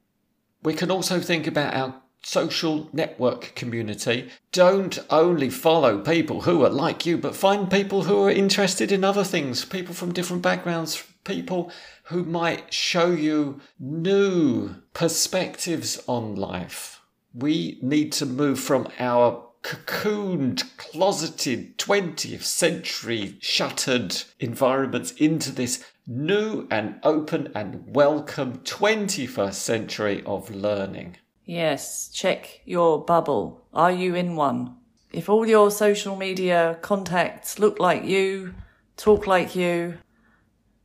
We 0.64 0.74
can 0.74 0.92
also 0.92 1.20
think 1.20 1.48
about 1.48 1.74
our 1.74 2.02
social 2.28 2.90
network 2.92 3.56
community. 3.56 4.30
Don't 4.52 5.00
only 5.10 5.50
follow 5.50 6.00
people 6.00 6.42
who 6.42 6.62
are 6.66 6.70
like 6.70 7.06
you, 7.06 7.18
but 7.18 7.34
find 7.34 7.72
people 7.72 8.04
who 8.04 8.22
are 8.22 8.30
interested 8.30 8.92
in 8.92 9.06
other 9.06 9.24
things, 9.24 9.64
people 9.64 9.96
from 9.96 10.12
different 10.12 10.42
backgrounds, 10.42 11.06
people 11.24 11.72
who 12.04 12.26
might 12.26 12.74
show 12.74 13.12
you 13.12 13.62
new 13.80 14.76
perspectives 14.94 16.04
on 16.06 16.36
life. 16.36 17.00
We 17.34 17.80
need 17.82 18.12
to 18.14 18.26
move 18.26 18.60
from 18.60 18.90
our 19.00 19.46
cocooned, 19.64 20.76
closeted 20.76 21.78
20th 21.78 22.44
century 22.44 23.38
shuttered 23.40 24.24
environments 24.42 25.12
into 25.12 25.54
this 25.54 25.86
new 26.06 26.68
and 26.70 27.00
open 27.04 27.54
and 27.56 27.96
welcome 27.96 28.58
21st 28.60 29.54
century 29.54 30.24
of 30.26 30.54
learning. 30.54 31.16
Yes, 31.48 32.10
check 32.10 32.62
your 32.66 33.04
bubble. 33.04 33.66
Are 33.74 33.92
you 33.92 34.14
in 34.16 34.36
one? 34.36 34.76
If 35.14 35.30
all 35.30 35.48
your 35.48 35.72
social 35.72 36.18
media 36.18 36.78
contacts 36.82 37.58
look 37.58 37.80
like 37.80 38.04
you, 38.04 38.54
talk 38.98 39.26
like 39.26 39.56
you, 39.56 39.98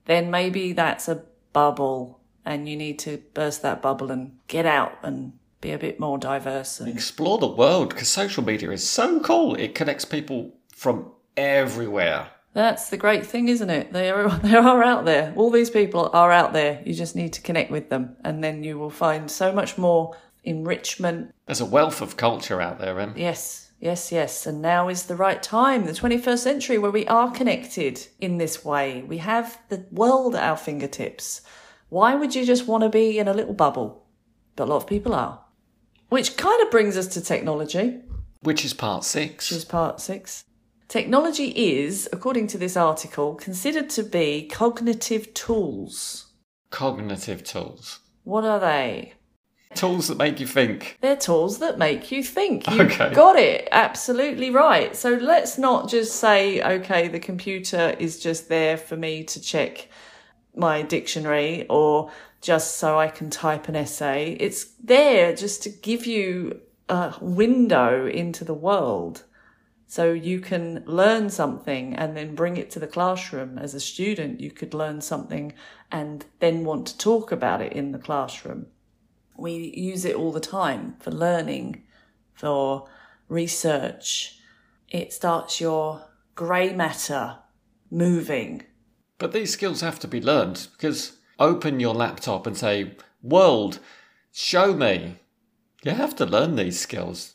then 0.04 0.30
maybe 0.30 0.72
that's 0.72 1.08
a 1.08 1.24
bubble 1.52 2.20
and 2.44 2.68
you 2.68 2.76
need 2.76 3.00
to 3.00 3.22
burst 3.34 3.62
that 3.62 3.82
bubble 3.82 4.12
and 4.12 4.38
get 4.46 4.64
out 4.64 4.92
and 5.02 5.32
be 5.60 5.72
a 5.72 5.78
bit 5.78 5.98
more 5.98 6.16
diverse. 6.16 6.78
And... 6.78 6.88
Explore 6.88 7.38
the 7.38 7.48
world 7.48 7.88
because 7.88 8.08
social 8.08 8.44
media 8.44 8.70
is 8.70 8.88
so 8.88 9.18
cool. 9.20 9.56
It 9.56 9.74
connects 9.74 10.04
people 10.04 10.52
from 10.74 11.10
everywhere. 11.36 12.28
That's 12.54 12.90
the 12.90 12.96
great 12.96 13.26
thing, 13.26 13.48
isn't 13.48 13.70
it? 13.70 13.92
They 13.92 14.10
are, 14.10 14.28
they 14.38 14.54
are 14.54 14.82
out 14.84 15.06
there. 15.06 15.32
All 15.36 15.50
these 15.50 15.70
people 15.70 16.10
are 16.12 16.30
out 16.30 16.52
there. 16.52 16.82
You 16.86 16.94
just 16.94 17.16
need 17.16 17.32
to 17.32 17.40
connect 17.40 17.72
with 17.72 17.88
them 17.88 18.16
and 18.24 18.44
then 18.44 18.62
you 18.62 18.78
will 18.78 18.90
find 18.90 19.28
so 19.28 19.52
much 19.52 19.76
more 19.76 20.16
enrichment. 20.44 21.34
There's 21.46 21.60
a 21.60 21.66
wealth 21.66 22.00
of 22.00 22.16
culture 22.16 22.60
out 22.60 22.78
there, 22.78 22.98
Em. 22.98 23.14
Yes, 23.16 23.72
yes, 23.80 24.12
yes. 24.12 24.46
And 24.46 24.62
now 24.62 24.88
is 24.88 25.04
the 25.04 25.16
right 25.16 25.42
time, 25.42 25.84
the 25.84 25.92
21st 25.92 26.38
century, 26.38 26.78
where 26.78 26.90
we 26.90 27.06
are 27.06 27.30
connected 27.30 28.06
in 28.20 28.38
this 28.38 28.64
way. 28.64 29.02
We 29.02 29.18
have 29.18 29.58
the 29.68 29.86
world 29.90 30.34
at 30.34 30.42
our 30.42 30.56
fingertips. 30.56 31.42
Why 31.88 32.14
would 32.14 32.34
you 32.34 32.44
just 32.44 32.66
want 32.66 32.82
to 32.84 32.88
be 32.88 33.18
in 33.18 33.28
a 33.28 33.34
little 33.34 33.54
bubble? 33.54 34.06
But 34.56 34.64
a 34.64 34.70
lot 34.70 34.76
of 34.76 34.86
people 34.86 35.14
are. 35.14 35.44
Which 36.08 36.36
kind 36.36 36.62
of 36.62 36.70
brings 36.70 36.96
us 36.96 37.06
to 37.08 37.20
technology. 37.20 38.00
Which 38.40 38.64
is 38.64 38.74
part 38.74 39.04
six. 39.04 39.50
Which 39.50 39.58
is 39.58 39.64
part 39.64 40.00
six. 40.00 40.44
Technology 40.88 41.46
is, 41.56 42.06
according 42.12 42.48
to 42.48 42.58
this 42.58 42.76
article, 42.76 43.34
considered 43.34 43.88
to 43.90 44.02
be 44.02 44.46
cognitive 44.46 45.32
tools. 45.32 46.26
Cognitive 46.68 47.44
tools. 47.44 48.00
What 48.24 48.44
are 48.44 48.60
they? 48.60 49.14
Tools 49.74 50.08
that 50.08 50.18
make 50.18 50.40
you 50.40 50.46
think. 50.46 50.98
They're 51.00 51.16
tools 51.16 51.58
that 51.58 51.78
make 51.78 52.10
you 52.10 52.22
think. 52.22 52.70
You 52.70 52.82
okay. 52.82 53.12
got 53.12 53.36
it. 53.36 53.68
Absolutely 53.72 54.50
right. 54.50 54.94
So 54.94 55.14
let's 55.14 55.58
not 55.58 55.88
just 55.88 56.16
say, 56.16 56.62
okay, 56.62 57.08
the 57.08 57.20
computer 57.20 57.96
is 57.98 58.20
just 58.20 58.48
there 58.48 58.76
for 58.76 58.96
me 58.96 59.24
to 59.24 59.40
check 59.40 59.88
my 60.54 60.82
dictionary 60.82 61.66
or 61.68 62.10
just 62.40 62.76
so 62.76 62.98
I 62.98 63.08
can 63.08 63.30
type 63.30 63.68
an 63.68 63.76
essay. 63.76 64.36
It's 64.38 64.64
there 64.82 65.34
just 65.34 65.62
to 65.62 65.70
give 65.70 66.06
you 66.06 66.60
a 66.88 67.14
window 67.20 68.06
into 68.06 68.44
the 68.44 68.54
world. 68.54 69.24
So 69.86 70.12
you 70.12 70.40
can 70.40 70.82
learn 70.86 71.28
something 71.28 71.94
and 71.94 72.16
then 72.16 72.34
bring 72.34 72.56
it 72.56 72.70
to 72.70 72.78
the 72.78 72.86
classroom. 72.86 73.58
As 73.58 73.74
a 73.74 73.80
student, 73.80 74.40
you 74.40 74.50
could 74.50 74.72
learn 74.72 75.02
something 75.02 75.52
and 75.90 76.24
then 76.40 76.64
want 76.64 76.86
to 76.86 76.98
talk 76.98 77.30
about 77.30 77.60
it 77.60 77.74
in 77.74 77.92
the 77.92 77.98
classroom. 77.98 78.66
We 79.42 79.74
use 79.76 80.04
it 80.04 80.14
all 80.14 80.30
the 80.30 80.38
time 80.38 80.94
for 81.00 81.10
learning, 81.10 81.82
for 82.32 82.86
research. 83.28 84.38
It 84.88 85.12
starts 85.12 85.60
your 85.60 86.04
grey 86.36 86.72
matter 86.72 87.38
moving. 87.90 88.62
But 89.18 89.32
these 89.32 89.52
skills 89.52 89.80
have 89.80 89.98
to 89.98 90.06
be 90.06 90.20
learned 90.20 90.68
because 90.70 91.18
open 91.40 91.80
your 91.80 91.92
laptop 91.92 92.46
and 92.46 92.56
say, 92.56 92.94
World, 93.20 93.80
show 94.30 94.74
me. 94.74 95.16
You 95.82 95.90
have 95.90 96.14
to 96.16 96.24
learn 96.24 96.54
these 96.54 96.78
skills. 96.78 97.34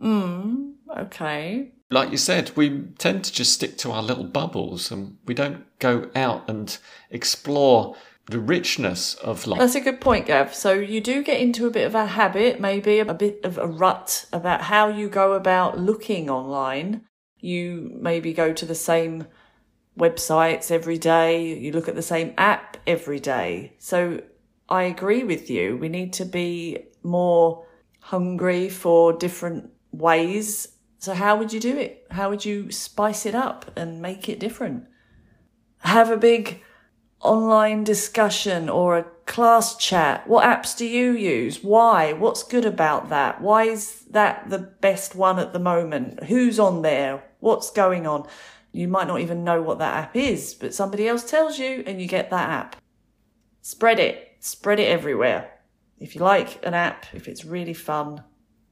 Hmm, 0.00 0.72
okay. 0.98 1.70
Like 1.88 2.10
you 2.10 2.18
said, 2.18 2.50
we 2.56 2.80
tend 2.98 3.22
to 3.22 3.32
just 3.32 3.52
stick 3.52 3.78
to 3.78 3.92
our 3.92 4.02
little 4.02 4.24
bubbles 4.24 4.90
and 4.90 5.18
we 5.24 5.34
don't 5.34 5.66
go 5.78 6.10
out 6.16 6.50
and 6.50 6.76
explore 7.10 7.94
the 8.30 8.38
richness 8.38 9.14
of 9.14 9.46
life. 9.46 9.58
That's 9.58 9.74
a 9.74 9.80
good 9.80 10.00
point, 10.00 10.26
Gav. 10.26 10.54
So 10.54 10.72
you 10.72 11.00
do 11.00 11.22
get 11.22 11.40
into 11.40 11.66
a 11.66 11.70
bit 11.70 11.86
of 11.86 11.94
a 11.94 12.06
habit, 12.06 12.60
maybe 12.60 12.98
a 12.98 13.14
bit 13.14 13.40
of 13.44 13.58
a 13.58 13.66
rut 13.66 14.26
about 14.32 14.62
how 14.62 14.88
you 14.88 15.08
go 15.08 15.32
about 15.32 15.78
looking 15.78 16.28
online. 16.28 17.02
You 17.40 17.90
maybe 18.00 18.32
go 18.32 18.52
to 18.52 18.66
the 18.66 18.74
same 18.74 19.26
websites 19.98 20.70
every 20.70 20.98
day, 20.98 21.54
you 21.54 21.72
look 21.72 21.88
at 21.88 21.94
the 21.94 22.02
same 22.02 22.34
app 22.38 22.76
every 22.86 23.18
day. 23.18 23.74
So 23.78 24.22
I 24.68 24.84
agree 24.84 25.24
with 25.24 25.50
you. 25.50 25.76
We 25.76 25.88
need 25.88 26.12
to 26.14 26.24
be 26.24 26.78
more 27.02 27.66
hungry 28.00 28.68
for 28.68 29.12
different 29.12 29.70
ways 29.90 30.68
So, 30.98 31.14
how 31.14 31.36
would 31.36 31.52
you 31.52 31.60
do 31.60 31.76
it? 31.76 32.06
How 32.10 32.28
would 32.28 32.44
you 32.44 32.72
spice 32.72 33.24
it 33.24 33.34
up 33.34 33.70
and 33.76 34.02
make 34.02 34.28
it 34.28 34.40
different? 34.40 34.84
Have 35.78 36.10
a 36.10 36.16
big 36.16 36.60
online 37.20 37.84
discussion 37.84 38.68
or 38.68 38.96
a 38.96 39.06
class 39.26 39.76
chat. 39.76 40.26
What 40.26 40.44
apps 40.44 40.76
do 40.76 40.86
you 40.86 41.12
use? 41.12 41.62
Why? 41.62 42.12
What's 42.12 42.42
good 42.42 42.64
about 42.64 43.08
that? 43.08 43.40
Why 43.40 43.64
is 43.64 44.04
that 44.10 44.50
the 44.50 44.58
best 44.58 45.14
one 45.14 45.38
at 45.38 45.52
the 45.52 45.58
moment? 45.58 46.24
Who's 46.24 46.58
on 46.58 46.82
there? 46.82 47.24
What's 47.40 47.70
going 47.70 48.06
on? 48.06 48.26
You 48.72 48.88
might 48.88 49.08
not 49.08 49.20
even 49.20 49.44
know 49.44 49.62
what 49.62 49.78
that 49.78 49.96
app 49.96 50.16
is, 50.16 50.54
but 50.54 50.74
somebody 50.74 51.08
else 51.08 51.28
tells 51.28 51.58
you 51.58 51.82
and 51.86 52.00
you 52.00 52.06
get 52.06 52.30
that 52.30 52.48
app. 52.48 52.76
Spread 53.62 53.98
it. 53.98 54.36
Spread 54.40 54.78
it 54.78 54.88
everywhere. 54.88 55.50
If 55.98 56.14
you 56.14 56.20
like 56.20 56.64
an 56.64 56.74
app, 56.74 57.06
if 57.12 57.26
it's 57.26 57.44
really 57.44 57.74
fun, 57.74 58.22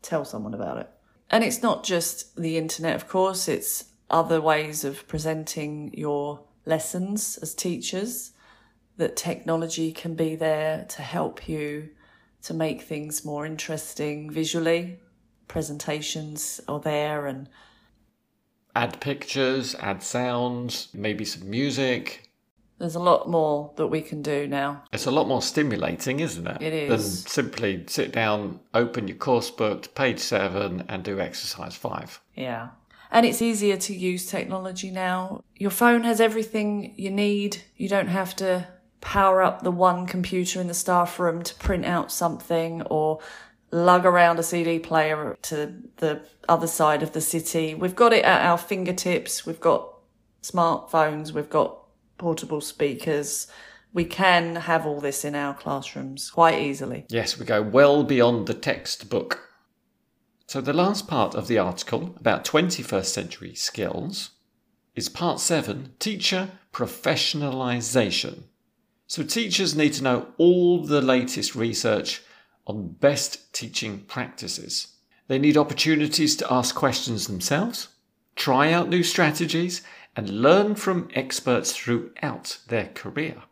tell 0.03 0.25
someone 0.25 0.55
about 0.55 0.79
it. 0.79 0.91
And 1.31 1.43
it's 1.43 1.63
not 1.63 1.83
just 1.83 2.37
the 2.37 2.57
internet, 2.57 2.95
of 2.95 3.09
course, 3.09 3.49
it's 3.49 3.87
other 4.09 4.41
ways 4.41 4.85
of 4.85 5.09
presenting 5.09 5.93
your 5.93 6.45
lessons 6.65 7.37
as 7.43 7.55
teachers, 7.55 8.33
that 8.97 9.17
technology 9.17 9.93
can 9.93 10.15
be 10.15 10.37
there 10.37 10.87
to 10.89 11.03
help 11.03 11.49
you 11.49 11.91
to 12.43 12.55
make 12.55 12.83
things 12.83 13.25
more 13.25 13.45
interesting 13.45 14.31
visually. 14.31 15.01
Presentations 15.49 16.61
are 16.69 16.81
there 16.81 17.27
and 17.27 17.49
add 18.75 19.01
pictures, 19.01 19.75
add 19.77 20.03
sounds, 20.03 20.89
maybe 20.95 21.25
some 21.25 21.49
music. 21.49 22.31
There's 22.79 22.95
a 22.95 23.01
lot 23.01 23.29
more 23.29 23.73
that 23.77 23.87
we 23.87 24.03
can 24.03 24.21
do 24.23 24.47
now. 24.47 24.85
It's 24.93 25.07
a 25.07 25.11
lot 25.11 25.27
more 25.27 25.41
stimulating, 25.41 26.21
isn't 26.21 26.47
it? 26.47 26.63
It 26.63 26.73
is. 26.75 26.89
Than 26.91 27.31
simply 27.31 27.85
sit 27.87 28.13
down, 28.13 28.61
open 28.75 29.09
your 29.09 29.17
course 29.17 29.51
book, 29.51 29.95
page 29.95 30.19
seven, 30.19 30.85
and 30.89 31.03
do 31.03 31.19
exercise 31.19 31.75
five. 31.75 32.21
Yeah. 32.35 32.69
And 33.11 33.25
it's 33.25 33.41
easier 33.41 33.77
to 33.79 33.95
use 33.95 34.27
technology 34.27 34.91
now. 34.91 35.43
Your 35.55 35.71
phone 35.71 36.05
has 36.05 36.21
everything 36.21 36.93
you 36.97 37.11
need. 37.11 37.63
You 37.77 37.89
don't 37.89 38.09
have 38.09 38.37
to 38.37 38.69
power 39.01 39.43
up 39.43 39.63
the 39.63 39.71
one 39.71 40.07
computer 40.07 40.61
in 40.61 40.67
the 40.67 40.75
staff 40.75 41.19
room 41.19 41.43
to 41.43 41.55
print 41.55 41.85
out 41.85 42.11
something 42.11 42.83
or 42.83 43.21
lug 43.71 44.07
around 44.07 44.39
a 44.39 44.43
CD 44.43 44.79
player 44.79 45.37
to 45.43 45.75
the 45.97 46.23
other 46.49 46.67
side 46.67 47.03
of 47.03 47.13
the 47.13 47.21
city. 47.21 47.75
We've 47.75 47.97
got 47.97 48.13
it 48.13 48.25
at 48.25 48.45
our 48.45 48.59
fingertips. 48.59 49.45
We've 49.45 49.61
got 49.61 49.93
smartphones. 50.43 51.33
We've 51.33 51.51
got 51.51 51.79
portable 52.19 52.61
speakers. 52.61 53.47
We 53.93 54.05
can 54.05 54.57
have 54.57 54.87
all 54.87 55.01
this 55.01 55.25
in 55.25 55.35
our 55.35 55.55
classrooms 55.55 56.31
quite 56.31 56.61
easily. 56.61 57.07
Yes, 57.09 57.39
we 57.39 57.47
go 57.47 57.63
well 57.63 58.05
beyond 58.05 58.47
the 58.47 58.55
textbook. 58.55 59.43
So, 60.49 60.61
the 60.61 60.73
last 60.73 61.09
part 61.09 61.35
of 61.35 61.49
the 61.49 61.59
article 61.59 62.15
about 62.21 62.45
21st 62.45 63.07
century 63.07 63.55
skills 63.55 64.31
is 64.95 65.09
part 65.09 65.41
7 65.41 65.95
Teacher 65.99 66.51
Professionalisation. 66.73 68.45
So, 69.07 69.23
teachers 69.23 69.77
need 69.77 69.93
to 69.95 70.03
know 70.03 70.29
all 70.37 70.85
the 70.85 71.01
latest 71.01 71.55
research 71.55 72.23
on 72.67 72.89
best 72.89 73.53
teaching 73.53 74.01
practices. 74.01 74.89
They 75.29 75.39
need 75.39 75.57
opportunities 75.57 76.37
to 76.37 76.53
ask 76.53 76.75
questions 76.75 77.27
themselves, 77.27 77.89
try 78.35 78.73
out 78.73 78.89
new 78.89 79.03
strategies, 79.03 79.83
and 80.17 80.43
learn 80.43 80.75
from 80.75 81.09
experts 81.15 81.77
throughout 81.77 82.59
their 82.69 82.87
career. 82.87 83.43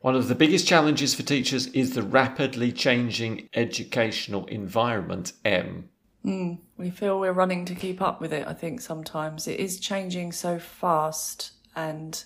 One 0.00 0.14
of 0.14 0.28
the 0.28 0.34
biggest 0.34 0.66
challenges 0.66 1.14
for 1.14 1.22
teachers 1.22 1.68
is 1.68 1.94
the 1.94 2.02
rapidly 2.02 2.72
changing 2.72 3.48
educational 3.54 4.46
environment, 4.46 5.32
M. 5.44 5.88
Mm, 6.24 6.58
we 6.76 6.90
feel 6.90 7.18
we're 7.18 7.32
running 7.32 7.64
to 7.64 7.74
keep 7.74 8.02
up 8.02 8.20
with 8.20 8.32
it, 8.32 8.46
I 8.46 8.52
think 8.52 8.80
sometimes. 8.80 9.48
It 9.48 9.58
is 9.58 9.80
changing 9.80 10.32
so 10.32 10.58
fast, 10.58 11.52
and 11.74 12.24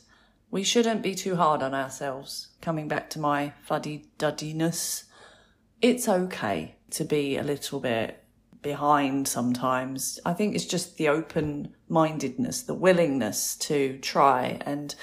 we 0.51 0.63
shouldn't 0.63 1.03
be 1.03 1.15
too 1.15 1.37
hard 1.37 1.63
on 1.63 1.75
ourselves. 1.75 2.49
Coming 2.61 2.89
back 2.89 3.11
to 3.11 3.19
my 3.19 3.53
fuddy 3.63 4.07
duddiness, 4.19 5.05
it's 5.83 6.09
okay 6.09 6.77
to 6.91 7.05
be 7.05 7.37
a 7.37 7.43
little 7.43 7.81
bit 7.81 8.23
behind 8.63 9.29
sometimes. 9.29 10.19
I 10.25 10.33
think 10.33 10.55
it's 10.55 10.65
just 10.65 10.97
the 10.97 11.09
open 11.09 11.75
mindedness, 11.89 12.63
the 12.63 12.75
willingness 12.75 13.57
to 13.57 13.99
try 13.99 14.59
and 14.67 14.95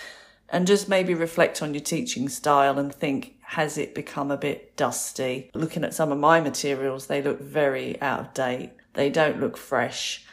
and 0.49 0.67
just 0.67 0.87
maybe 0.87 1.15
reflect 1.15 1.63
on 1.63 1.73
your 1.73 1.81
teaching 1.81 2.29
style 2.29 2.77
and 2.77 2.93
think 2.93 3.37
has 3.41 3.77
it 3.77 3.95
become 3.95 4.31
a 4.31 4.37
bit 4.37 4.75
dusty? 4.75 5.49
Looking 5.53 5.83
at 5.83 5.93
some 5.93 6.11
of 6.11 6.19
my 6.19 6.41
materials, 6.41 7.07
they 7.07 7.21
look 7.21 7.39
very 7.41 7.99
out 8.01 8.19
of 8.19 8.33
date. 8.33 8.71
They 8.93 9.09
don't 9.09 9.39
look 9.39 9.57
fresh. 9.57 10.25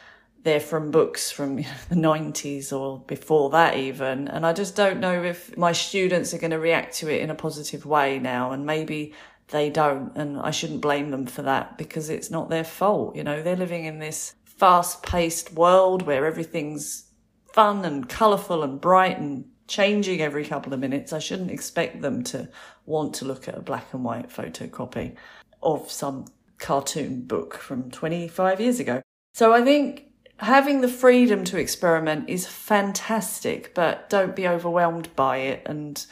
They're 0.43 0.59
from 0.59 0.91
books 0.91 1.31
from 1.31 1.55
the 1.89 1.95
90s 1.95 2.71
or 2.77 2.99
before 3.07 3.49
that 3.51 3.77
even. 3.77 4.27
And 4.27 4.45
I 4.45 4.53
just 4.53 4.75
don't 4.75 4.99
know 4.99 5.23
if 5.23 5.55
my 5.57 5.71
students 5.71 6.33
are 6.33 6.39
going 6.39 6.51
to 6.51 6.59
react 6.59 6.95
to 6.97 7.09
it 7.09 7.21
in 7.21 7.29
a 7.29 7.35
positive 7.35 7.85
way 7.85 8.19
now. 8.19 8.51
And 8.51 8.65
maybe 8.65 9.13
they 9.49 9.69
don't. 9.69 10.15
And 10.15 10.39
I 10.39 10.51
shouldn't 10.51 10.81
blame 10.81 11.11
them 11.11 11.25
for 11.25 11.43
that 11.43 11.77
because 11.77 12.09
it's 12.09 12.31
not 12.31 12.49
their 12.49 12.63
fault. 12.63 13.15
You 13.15 13.23
know, 13.23 13.41
they're 13.41 13.55
living 13.55 13.85
in 13.85 13.99
this 13.99 14.35
fast 14.45 15.03
paced 15.03 15.53
world 15.53 16.03
where 16.03 16.25
everything's 16.25 17.05
fun 17.53 17.83
and 17.83 18.07
colourful 18.07 18.63
and 18.63 18.79
bright 18.79 19.17
and 19.17 19.45
changing 19.67 20.21
every 20.21 20.45
couple 20.45 20.73
of 20.73 20.79
minutes. 20.79 21.13
I 21.13 21.19
shouldn't 21.19 21.51
expect 21.51 22.01
them 22.01 22.23
to 22.25 22.49
want 22.85 23.15
to 23.15 23.25
look 23.25 23.47
at 23.47 23.57
a 23.57 23.61
black 23.61 23.93
and 23.93 24.03
white 24.03 24.29
photocopy 24.29 25.15
of 25.63 25.91
some 25.91 26.25
cartoon 26.59 27.21
book 27.21 27.55
from 27.55 27.89
25 27.89 28.61
years 28.61 28.79
ago. 28.79 29.01
So 29.33 29.53
I 29.53 29.63
think 29.63 30.10
having 30.41 30.81
the 30.81 30.87
freedom 30.87 31.43
to 31.45 31.59
experiment 31.59 32.29
is 32.29 32.47
fantastic, 32.47 33.73
but 33.75 34.09
don't 34.09 34.35
be 34.35 34.47
overwhelmed 34.47 35.15
by 35.15 35.37
it 35.37 35.61
and 35.65 36.05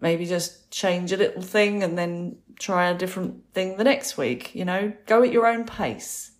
maybe 0.00 0.24
just 0.24 0.70
change 0.70 1.12
a 1.12 1.16
little 1.16 1.42
thing 1.42 1.82
and 1.82 1.98
then 1.98 2.36
try 2.58 2.88
a 2.88 2.96
different 2.96 3.42
thing 3.52 3.76
the 3.76 3.84
next 3.84 4.16
week. 4.16 4.54
You 4.54 4.64
know, 4.64 4.92
go 5.06 5.22
at 5.22 5.32
your 5.32 5.46
own 5.46 5.64
pace. 5.64 6.30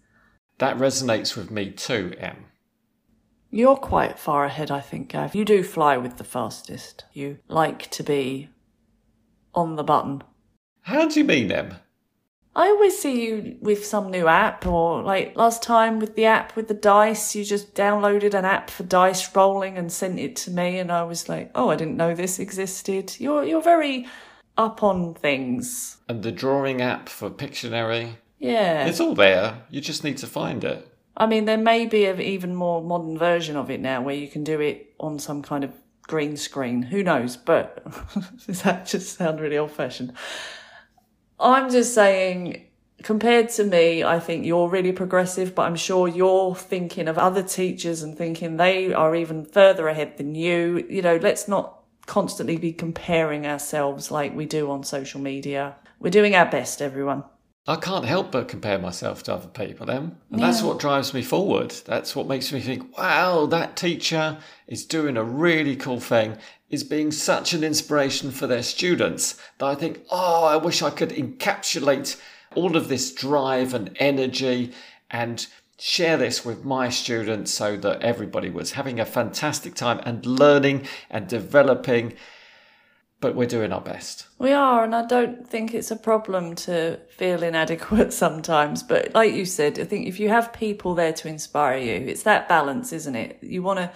That 0.58 0.76
resonates 0.76 1.36
with 1.36 1.50
me 1.50 1.72
too, 1.72 2.14
Em. 2.18 2.46
You're 3.50 3.76
quite 3.76 4.18
far 4.18 4.44
ahead, 4.44 4.70
I 4.70 4.80
think, 4.80 5.08
Gav. 5.08 5.34
You 5.34 5.44
do 5.44 5.62
fly 5.62 5.96
with 5.96 6.16
the 6.16 6.24
fastest. 6.24 7.04
You 7.12 7.38
like 7.48 7.90
to 7.90 8.02
be 8.02 8.48
on 9.54 9.76
the 9.76 9.82
button. 9.82 10.22
How 10.82 11.08
do 11.08 11.18
you 11.18 11.24
mean, 11.24 11.50
Em? 11.50 11.76
I 12.54 12.66
always 12.66 12.98
see 12.98 13.24
you 13.24 13.56
with 13.60 13.86
some 13.86 14.10
new 14.10 14.28
app, 14.28 14.66
or 14.66 15.02
like 15.02 15.36
last 15.36 15.62
time 15.62 15.98
with 15.98 16.16
the 16.16 16.26
app 16.26 16.54
with 16.54 16.68
the 16.68 16.74
dice, 16.74 17.34
you 17.34 17.44
just 17.44 17.74
downloaded 17.74 18.34
an 18.34 18.44
app 18.44 18.68
for 18.68 18.82
dice 18.82 19.34
rolling 19.34 19.78
and 19.78 19.90
sent 19.90 20.18
it 20.18 20.36
to 20.36 20.50
me, 20.50 20.78
and 20.78 20.92
I 20.92 21.04
was 21.04 21.28
like, 21.28 21.50
"Oh, 21.54 21.70
I 21.70 21.76
didn't 21.76 21.96
know 21.96 22.14
this 22.14 22.38
existed." 22.38 23.18
You're 23.18 23.44
you're 23.44 23.62
very 23.62 24.06
up 24.58 24.82
on 24.82 25.14
things. 25.14 25.96
And 26.08 26.22
the 26.22 26.32
drawing 26.32 26.82
app 26.82 27.08
for 27.08 27.30
Pictionary. 27.30 28.16
Yeah, 28.38 28.86
It's 28.86 29.00
all 29.00 29.14
there. 29.14 29.62
You 29.70 29.80
just 29.80 30.04
need 30.04 30.18
to 30.18 30.26
find 30.26 30.64
it. 30.64 30.88
I 31.16 31.26
mean, 31.26 31.44
there 31.44 31.58
may 31.58 31.86
be 31.86 32.06
an 32.06 32.20
even 32.20 32.54
more 32.54 32.82
modern 32.82 33.16
version 33.16 33.56
of 33.56 33.70
it 33.70 33.80
now, 33.80 34.02
where 34.02 34.14
you 34.14 34.28
can 34.28 34.42
do 34.44 34.60
it 34.60 34.94
on 34.98 35.18
some 35.18 35.42
kind 35.42 35.62
of 35.62 35.72
green 36.02 36.36
screen. 36.36 36.82
Who 36.82 37.02
knows? 37.02 37.36
But 37.36 37.84
does 38.46 38.62
that 38.62 38.86
just 38.86 39.16
sound 39.16 39.40
really 39.40 39.58
old 39.58 39.70
fashioned? 39.70 40.12
I'm 41.42 41.70
just 41.70 41.94
saying, 41.94 42.66
compared 43.02 43.48
to 43.50 43.64
me, 43.64 44.04
I 44.04 44.20
think 44.20 44.46
you're 44.46 44.68
really 44.68 44.92
progressive, 44.92 45.54
but 45.54 45.62
I'm 45.62 45.76
sure 45.76 46.08
you're 46.08 46.54
thinking 46.54 47.08
of 47.08 47.18
other 47.18 47.42
teachers 47.42 48.02
and 48.02 48.16
thinking 48.16 48.56
they 48.56 48.92
are 48.92 49.14
even 49.14 49.44
further 49.44 49.88
ahead 49.88 50.16
than 50.18 50.34
you. 50.34 50.86
You 50.88 51.02
know, 51.02 51.16
let's 51.16 51.48
not 51.48 51.80
constantly 52.06 52.56
be 52.56 52.72
comparing 52.72 53.46
ourselves 53.46 54.10
like 54.10 54.34
we 54.34 54.46
do 54.46 54.70
on 54.70 54.84
social 54.84 55.20
media. 55.20 55.76
We're 55.98 56.10
doing 56.10 56.34
our 56.34 56.50
best, 56.50 56.80
everyone. 56.82 57.24
I 57.66 57.76
can't 57.76 58.04
help 58.04 58.32
but 58.32 58.48
compare 58.48 58.78
myself 58.78 59.22
to 59.24 59.34
other 59.34 59.46
people, 59.46 59.86
then. 59.86 60.16
And 60.32 60.42
that's 60.42 60.62
what 60.62 60.80
drives 60.80 61.14
me 61.14 61.22
forward. 61.22 61.70
That's 61.84 62.16
what 62.16 62.26
makes 62.26 62.52
me 62.52 62.60
think, 62.60 62.98
wow, 62.98 63.46
that 63.46 63.76
teacher 63.76 64.38
is 64.66 64.84
doing 64.84 65.16
a 65.16 65.22
really 65.22 65.76
cool 65.76 66.00
thing, 66.00 66.38
is 66.70 66.82
being 66.82 67.12
such 67.12 67.52
an 67.52 67.62
inspiration 67.62 68.32
for 68.32 68.48
their 68.48 68.64
students 68.64 69.40
that 69.58 69.66
I 69.66 69.76
think, 69.76 70.00
oh, 70.10 70.44
I 70.44 70.56
wish 70.56 70.82
I 70.82 70.90
could 70.90 71.10
encapsulate 71.10 72.20
all 72.56 72.76
of 72.76 72.88
this 72.88 73.12
drive 73.12 73.74
and 73.74 73.96
energy 74.00 74.72
and 75.08 75.46
share 75.78 76.16
this 76.16 76.44
with 76.44 76.64
my 76.64 76.88
students 76.88 77.52
so 77.52 77.76
that 77.76 78.02
everybody 78.02 78.50
was 78.50 78.72
having 78.72 78.98
a 78.98 79.06
fantastic 79.06 79.74
time 79.76 80.00
and 80.04 80.26
learning 80.26 80.86
and 81.10 81.28
developing. 81.28 82.14
But 83.22 83.34
we're 83.34 83.46
doing 83.46 83.72
our 83.72 83.80
best. 83.80 84.26
We 84.38 84.52
are, 84.52 84.84
and 84.84 84.94
I 84.94 85.06
don't 85.06 85.48
think 85.48 85.72
it's 85.72 85.90
a 85.90 85.96
problem 85.96 86.54
to 86.56 86.98
feel 87.08 87.42
inadequate 87.42 88.12
sometimes. 88.24 88.82
But 88.82 89.14
like 89.14 89.32
you 89.32 89.46
said, 89.46 89.78
I 89.78 89.84
think 89.84 90.06
if 90.06 90.20
you 90.20 90.28
have 90.28 90.52
people 90.52 90.94
there 90.94 91.14
to 91.14 91.28
inspire 91.28 91.78
you, 91.78 91.94
it's 91.94 92.24
that 92.24 92.48
balance, 92.48 92.92
isn't 92.92 93.16
it? 93.16 93.38
You 93.40 93.62
want 93.62 93.78
to 93.78 93.90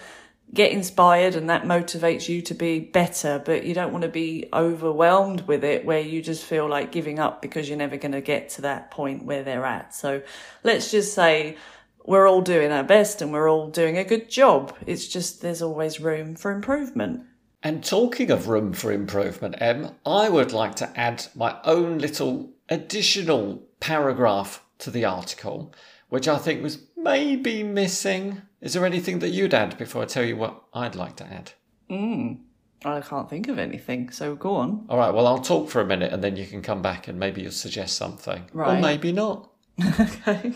get 0.54 0.70
inspired 0.70 1.34
and 1.34 1.50
that 1.50 1.64
motivates 1.64 2.28
you 2.28 2.40
to 2.40 2.54
be 2.54 2.78
better, 2.78 3.42
but 3.44 3.64
you 3.64 3.74
don't 3.74 3.92
want 3.92 4.02
to 4.02 4.08
be 4.08 4.48
overwhelmed 4.52 5.42
with 5.42 5.64
it 5.64 5.84
where 5.84 6.00
you 6.00 6.22
just 6.22 6.44
feel 6.44 6.68
like 6.68 6.92
giving 6.92 7.18
up 7.18 7.42
because 7.42 7.68
you're 7.68 7.76
never 7.76 7.96
going 7.96 8.12
to 8.12 8.20
get 8.20 8.48
to 8.50 8.62
that 8.62 8.90
point 8.90 9.24
where 9.24 9.42
they're 9.42 9.66
at. 9.66 9.94
So 9.94 10.22
let's 10.62 10.90
just 10.90 11.14
say 11.14 11.56
we're 12.04 12.28
all 12.28 12.42
doing 12.42 12.70
our 12.70 12.84
best 12.84 13.20
and 13.20 13.32
we're 13.32 13.50
all 13.50 13.68
doing 13.68 13.98
a 13.98 14.04
good 14.04 14.30
job. 14.30 14.74
It's 14.86 15.08
just 15.08 15.42
there's 15.42 15.62
always 15.62 16.00
room 16.00 16.36
for 16.36 16.52
improvement. 16.52 17.24
And 17.66 17.82
talking 17.82 18.30
of 18.30 18.46
room 18.46 18.72
for 18.72 18.92
improvement, 18.92 19.56
Em, 19.58 19.90
I 20.06 20.28
would 20.28 20.52
like 20.52 20.76
to 20.76 20.92
add 20.96 21.26
my 21.34 21.56
own 21.64 21.98
little 21.98 22.50
additional 22.68 23.60
paragraph 23.80 24.64
to 24.78 24.92
the 24.92 25.04
article, 25.04 25.74
which 26.08 26.28
I 26.28 26.38
think 26.38 26.62
was 26.62 26.78
maybe 26.96 27.64
missing. 27.64 28.42
Is 28.60 28.74
there 28.74 28.86
anything 28.86 29.18
that 29.18 29.30
you'd 29.30 29.52
add 29.52 29.76
before 29.78 30.02
I 30.02 30.04
tell 30.04 30.22
you 30.22 30.36
what 30.36 30.62
I'd 30.72 30.94
like 30.94 31.16
to 31.16 31.26
add? 31.26 31.54
Mm. 31.90 32.38
I 32.84 33.00
can't 33.00 33.28
think 33.28 33.48
of 33.48 33.58
anything, 33.58 34.10
so 34.10 34.36
go 34.36 34.54
on. 34.54 34.86
All 34.88 34.96
right, 34.96 35.12
well, 35.12 35.26
I'll 35.26 35.38
talk 35.38 35.68
for 35.68 35.80
a 35.80 35.86
minute 35.86 36.12
and 36.12 36.22
then 36.22 36.36
you 36.36 36.46
can 36.46 36.62
come 36.62 36.82
back 36.82 37.08
and 37.08 37.18
maybe 37.18 37.42
you'll 37.42 37.50
suggest 37.50 37.96
something. 37.96 38.44
Or 38.54 38.78
maybe 38.78 39.10
not. 39.10 39.50
okay. 39.98 40.52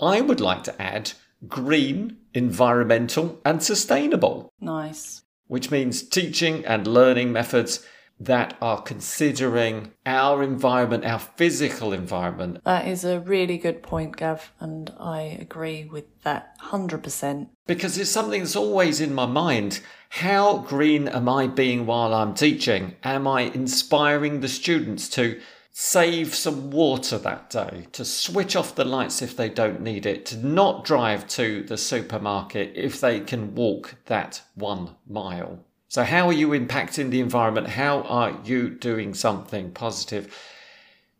I 0.00 0.20
would 0.20 0.40
like 0.40 0.62
to 0.64 0.80
add 0.80 1.14
green, 1.48 2.18
environmental, 2.32 3.40
and 3.44 3.60
sustainable, 3.60 4.52
Nice. 4.60 5.23
Which 5.46 5.70
means 5.70 6.02
teaching 6.02 6.64
and 6.64 6.86
learning 6.86 7.32
methods 7.32 7.84
that 8.20 8.56
are 8.60 8.80
considering 8.80 9.92
our 10.06 10.42
environment, 10.42 11.04
our 11.04 11.18
physical 11.18 11.92
environment. 11.92 12.62
That 12.64 12.86
is 12.86 13.04
a 13.04 13.20
really 13.20 13.58
good 13.58 13.82
point, 13.82 14.16
Gav, 14.16 14.52
and 14.60 14.92
I 14.98 15.36
agree 15.40 15.84
with 15.84 16.04
that 16.22 16.58
100%. 16.60 17.48
Because 17.66 17.98
it's 17.98 18.10
something 18.10 18.40
that's 18.40 18.56
always 18.56 19.00
in 19.00 19.14
my 19.14 19.26
mind. 19.26 19.80
How 20.10 20.58
green 20.58 21.08
am 21.08 21.28
I 21.28 21.48
being 21.48 21.86
while 21.86 22.14
I'm 22.14 22.34
teaching? 22.34 22.94
Am 23.02 23.26
I 23.26 23.42
inspiring 23.42 24.40
the 24.40 24.48
students 24.48 25.08
to 25.10 25.40
save 25.76 26.32
some 26.36 26.70
water 26.70 27.18
that 27.18 27.50
day, 27.50 27.88
to 27.90 28.04
switch 28.04 28.54
off 28.54 28.76
the 28.76 28.84
lights 28.84 29.20
if 29.20 29.36
they 29.36 29.48
don't 29.48 29.80
need 29.80 30.06
it, 30.06 30.24
to 30.24 30.36
not 30.36 30.84
drive 30.84 31.26
to 31.26 31.64
the 31.64 31.76
supermarket 31.76 32.70
if 32.76 33.00
they 33.00 33.18
can 33.18 33.56
walk 33.56 33.96
that 34.06 34.40
one 34.54 34.94
mile? 35.08 35.58
So, 35.88 36.04
how 36.04 36.28
are 36.28 36.32
you 36.32 36.50
impacting 36.50 37.10
the 37.10 37.18
environment? 37.18 37.66
How 37.66 38.02
are 38.02 38.38
you 38.44 38.70
doing 38.70 39.14
something 39.14 39.72
positive? 39.72 40.32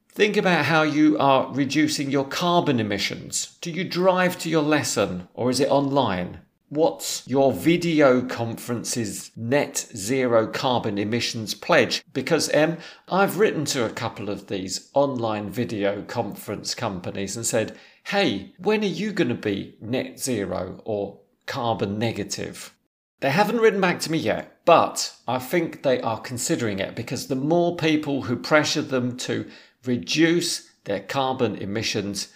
Think 0.08 0.36
about 0.36 0.66
how 0.66 0.82
you 0.82 1.18
are 1.18 1.52
reducing 1.52 2.12
your 2.12 2.24
carbon 2.24 2.78
emissions. 2.78 3.58
Do 3.60 3.72
you 3.72 3.82
drive 3.82 4.38
to 4.38 4.48
your 4.48 4.62
lesson 4.62 5.26
or 5.34 5.50
is 5.50 5.58
it 5.58 5.68
online? 5.68 6.42
What's 6.70 7.28
your 7.28 7.52
video 7.52 8.22
conference's 8.22 9.30
net 9.36 9.86
zero 9.94 10.46
carbon 10.46 10.96
emissions 10.98 11.54
pledge? 11.54 12.02
Because 12.12 12.48
Em, 12.48 12.78
I've 13.06 13.38
written 13.38 13.64
to 13.66 13.84
a 13.84 13.90
couple 13.90 14.30
of 14.30 14.48
these 14.48 14.90
online 14.94 15.50
video 15.50 16.02
conference 16.02 16.74
companies 16.74 17.36
and 17.36 17.46
said, 17.46 17.78
hey, 18.04 18.54
when 18.58 18.82
are 18.82 18.86
you 18.86 19.12
going 19.12 19.28
to 19.28 19.34
be 19.34 19.76
net 19.80 20.18
zero 20.18 20.80
or 20.84 21.20
carbon 21.46 21.98
negative? 21.98 22.74
They 23.20 23.30
haven't 23.30 23.60
written 23.60 23.80
back 23.80 24.00
to 24.00 24.10
me 24.10 24.18
yet, 24.18 24.64
but 24.64 25.14
I 25.28 25.38
think 25.38 25.82
they 25.82 26.00
are 26.00 26.20
considering 26.20 26.78
it 26.78 26.96
because 26.96 27.26
the 27.26 27.36
more 27.36 27.76
people 27.76 28.22
who 28.22 28.36
pressure 28.36 28.82
them 28.82 29.16
to 29.18 29.48
reduce 29.84 30.70
their 30.84 31.00
carbon 31.00 31.56
emissions, 31.56 32.32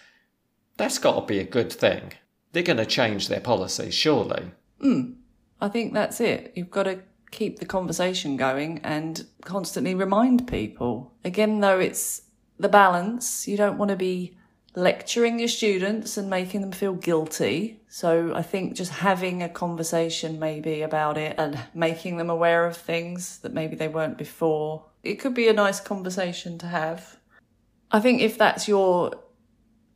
that's 0.76 0.98
got 0.98 1.18
to 1.18 1.26
be 1.26 1.38
a 1.40 1.44
good 1.44 1.72
thing. 1.72 2.12
They're 2.52 2.62
going 2.62 2.78
to 2.78 2.86
change 2.86 3.28
their 3.28 3.40
policies, 3.40 3.94
surely. 3.94 4.50
Hmm. 4.80 5.12
I 5.60 5.68
think 5.68 5.92
that's 5.92 6.20
it. 6.20 6.52
You've 6.54 6.70
got 6.70 6.84
to 6.84 7.00
keep 7.30 7.58
the 7.58 7.66
conversation 7.66 8.36
going 8.36 8.80
and 8.84 9.26
constantly 9.42 9.94
remind 9.94 10.48
people. 10.48 11.12
Again, 11.24 11.60
though, 11.60 11.78
it's 11.78 12.22
the 12.58 12.68
balance. 12.68 13.46
You 13.48 13.56
don't 13.56 13.78
want 13.78 13.90
to 13.90 13.96
be 13.96 14.36
lecturing 14.74 15.38
your 15.38 15.48
students 15.48 16.16
and 16.16 16.30
making 16.30 16.60
them 16.60 16.72
feel 16.72 16.94
guilty. 16.94 17.80
So 17.88 18.32
I 18.34 18.42
think 18.42 18.74
just 18.74 18.92
having 18.92 19.42
a 19.42 19.48
conversation 19.48 20.38
maybe 20.38 20.82
about 20.82 21.18
it 21.18 21.34
and 21.38 21.58
making 21.74 22.16
them 22.16 22.30
aware 22.30 22.64
of 22.66 22.76
things 22.76 23.38
that 23.38 23.52
maybe 23.52 23.74
they 23.74 23.88
weren't 23.88 24.18
before, 24.18 24.84
it 25.02 25.16
could 25.16 25.34
be 25.34 25.48
a 25.48 25.52
nice 25.52 25.80
conversation 25.80 26.58
to 26.58 26.66
have. 26.66 27.18
I 27.90 28.00
think 28.00 28.20
if 28.20 28.38
that's 28.38 28.68
your 28.68 29.12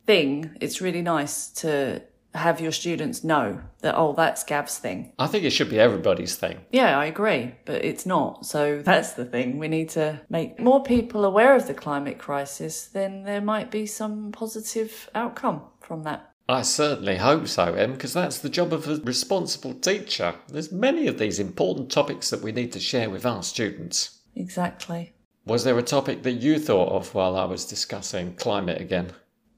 thing, 0.05 0.57
it's 0.59 0.81
really 0.81 1.01
nice 1.01 1.47
to 1.49 2.01
have 2.33 2.59
your 2.59 2.71
students 2.71 3.23
know 3.23 3.61
that, 3.81 3.95
oh, 3.95 4.13
that's 4.13 4.43
Gav's 4.43 4.77
thing. 4.77 5.13
I 5.19 5.27
think 5.27 5.43
it 5.43 5.51
should 5.51 5.69
be 5.69 5.79
everybody's 5.79 6.35
thing. 6.35 6.59
Yeah, 6.71 6.97
I 6.97 7.05
agree, 7.05 7.55
but 7.65 7.85
it's 7.85 8.05
not. 8.05 8.45
So 8.45 8.81
that's 8.85 9.13
the 9.13 9.25
thing. 9.25 9.59
We 9.59 9.67
need 9.67 9.89
to 9.89 10.21
make 10.29 10.59
more 10.59 10.83
people 10.83 11.25
aware 11.25 11.55
of 11.55 11.67
the 11.67 11.73
climate 11.73 12.17
crisis, 12.17 12.87
then 12.87 13.23
there 13.23 13.41
might 13.41 13.71
be 13.71 13.85
some 13.85 14.31
positive 14.31 15.09
outcome 15.13 15.61
from 15.81 16.03
that. 16.03 16.29
I 16.49 16.63
certainly 16.63 17.17
hope 17.17 17.47
so, 17.47 17.73
Em, 17.73 17.93
because 17.93 18.13
that's 18.13 18.39
the 18.39 18.49
job 18.49 18.73
of 18.73 18.87
a 18.87 18.97
responsible 18.97 19.73
teacher. 19.75 20.35
There's 20.49 20.73
many 20.73 21.07
of 21.07 21.17
these 21.17 21.39
important 21.39 21.89
topics 21.89 22.29
that 22.29 22.41
we 22.41 22.51
need 22.51 22.73
to 22.73 22.81
share 22.81 23.09
with 23.09 23.25
our 23.25 23.43
students. 23.43 24.19
Exactly. 24.35 25.13
Was 25.45 25.63
there 25.63 25.77
a 25.77 25.83
topic 25.83 26.23
that 26.23 26.33
you 26.33 26.59
thought 26.59 26.89
of 26.89 27.13
while 27.13 27.35
I 27.35 27.45
was 27.45 27.65
discussing 27.65 28.35
climate 28.35 28.81
again? 28.81 29.11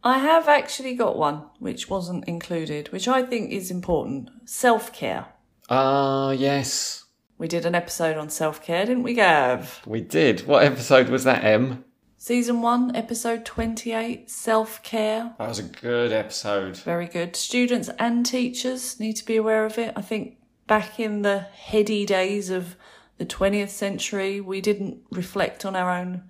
I 0.05 0.19
have 0.19 0.47
actually 0.47 0.93
got 0.93 1.17
one 1.17 1.45
which 1.57 1.89
wasn't 1.89 2.25
included, 2.25 2.91
which 2.91 3.07
I 3.07 3.23
think 3.23 3.51
is 3.51 3.71
important 3.71 4.29
self 4.47 4.93
care. 4.93 5.25
Ah, 5.67 6.29
yes, 6.29 7.05
We 7.39 7.47
did 7.47 7.65
an 7.65 7.73
episode 7.73 8.15
on 8.15 8.29
self 8.29 8.61
care, 8.61 8.85
didn't 8.85 9.01
we, 9.01 9.15
Gav? 9.15 9.81
we 9.87 10.01
did. 10.01 10.45
What 10.45 10.63
episode 10.63 11.09
was 11.09 11.23
that, 11.23 11.43
Em? 11.43 11.83
Season 12.17 12.61
1, 12.61 12.95
episode 12.95 13.45
28 13.45 14.29
self 14.29 14.83
care. 14.83 15.33
That 15.39 15.49
was 15.49 15.57
a 15.59 15.63
good 15.63 16.11
episode. 16.11 16.77
Very 16.77 17.07
good. 17.07 17.35
Students 17.35 17.89
and 17.97 18.23
teachers 18.25 18.99
need 18.99 19.13
to 19.13 19.25
be 19.25 19.35
aware 19.37 19.65
of 19.65 19.79
it. 19.79 19.91
I 19.95 20.01
think 20.03 20.37
back 20.67 20.99
in 20.99 21.23
the 21.23 21.39
heady 21.39 22.05
days 22.05 22.51
of 22.51 22.75
the 23.17 23.25
20th 23.25 23.69
century, 23.69 24.39
we 24.39 24.61
didn't 24.61 24.99
reflect 25.09 25.65
on 25.65 25.75
our 25.75 25.89
own 25.89 26.23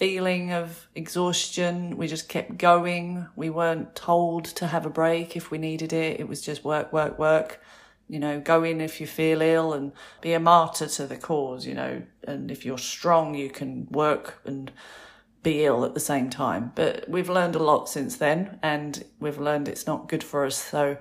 feeling 0.00 0.50
of 0.50 0.88
exhaustion. 0.94 1.94
We 1.98 2.08
just 2.08 2.26
kept 2.26 2.56
going. 2.56 3.26
We 3.36 3.50
weren't 3.50 3.94
told 3.94 4.46
to 4.46 4.66
have 4.66 4.86
a 4.86 4.90
break 4.90 5.36
if 5.36 5.50
we 5.50 5.58
needed 5.58 5.92
it. 5.92 6.18
It 6.18 6.26
was 6.26 6.40
just 6.40 6.64
work, 6.64 6.90
work, 6.90 7.18
work. 7.18 7.60
You 8.08 8.18
know, 8.18 8.40
go 8.40 8.64
in 8.64 8.80
if 8.80 8.98
you 8.98 9.06
feel 9.06 9.42
ill 9.42 9.74
and 9.74 9.92
be 10.22 10.32
a 10.32 10.40
martyr 10.40 10.86
to 10.86 11.06
the 11.06 11.18
cause, 11.18 11.66
you 11.66 11.74
know. 11.74 12.02
And 12.26 12.50
if 12.50 12.64
you're 12.64 12.78
strong, 12.78 13.34
you 13.34 13.50
can 13.50 13.88
work 13.90 14.40
and 14.46 14.72
be 15.42 15.66
ill 15.66 15.84
at 15.84 15.92
the 15.92 16.00
same 16.00 16.30
time. 16.30 16.72
But 16.74 17.06
we've 17.06 17.28
learned 17.28 17.54
a 17.54 17.62
lot 17.62 17.86
since 17.90 18.16
then, 18.16 18.58
and 18.62 19.04
we've 19.20 19.38
learned 19.38 19.68
it's 19.68 19.86
not 19.86 20.08
good 20.08 20.24
for 20.24 20.46
us. 20.46 20.56
So 20.56 20.96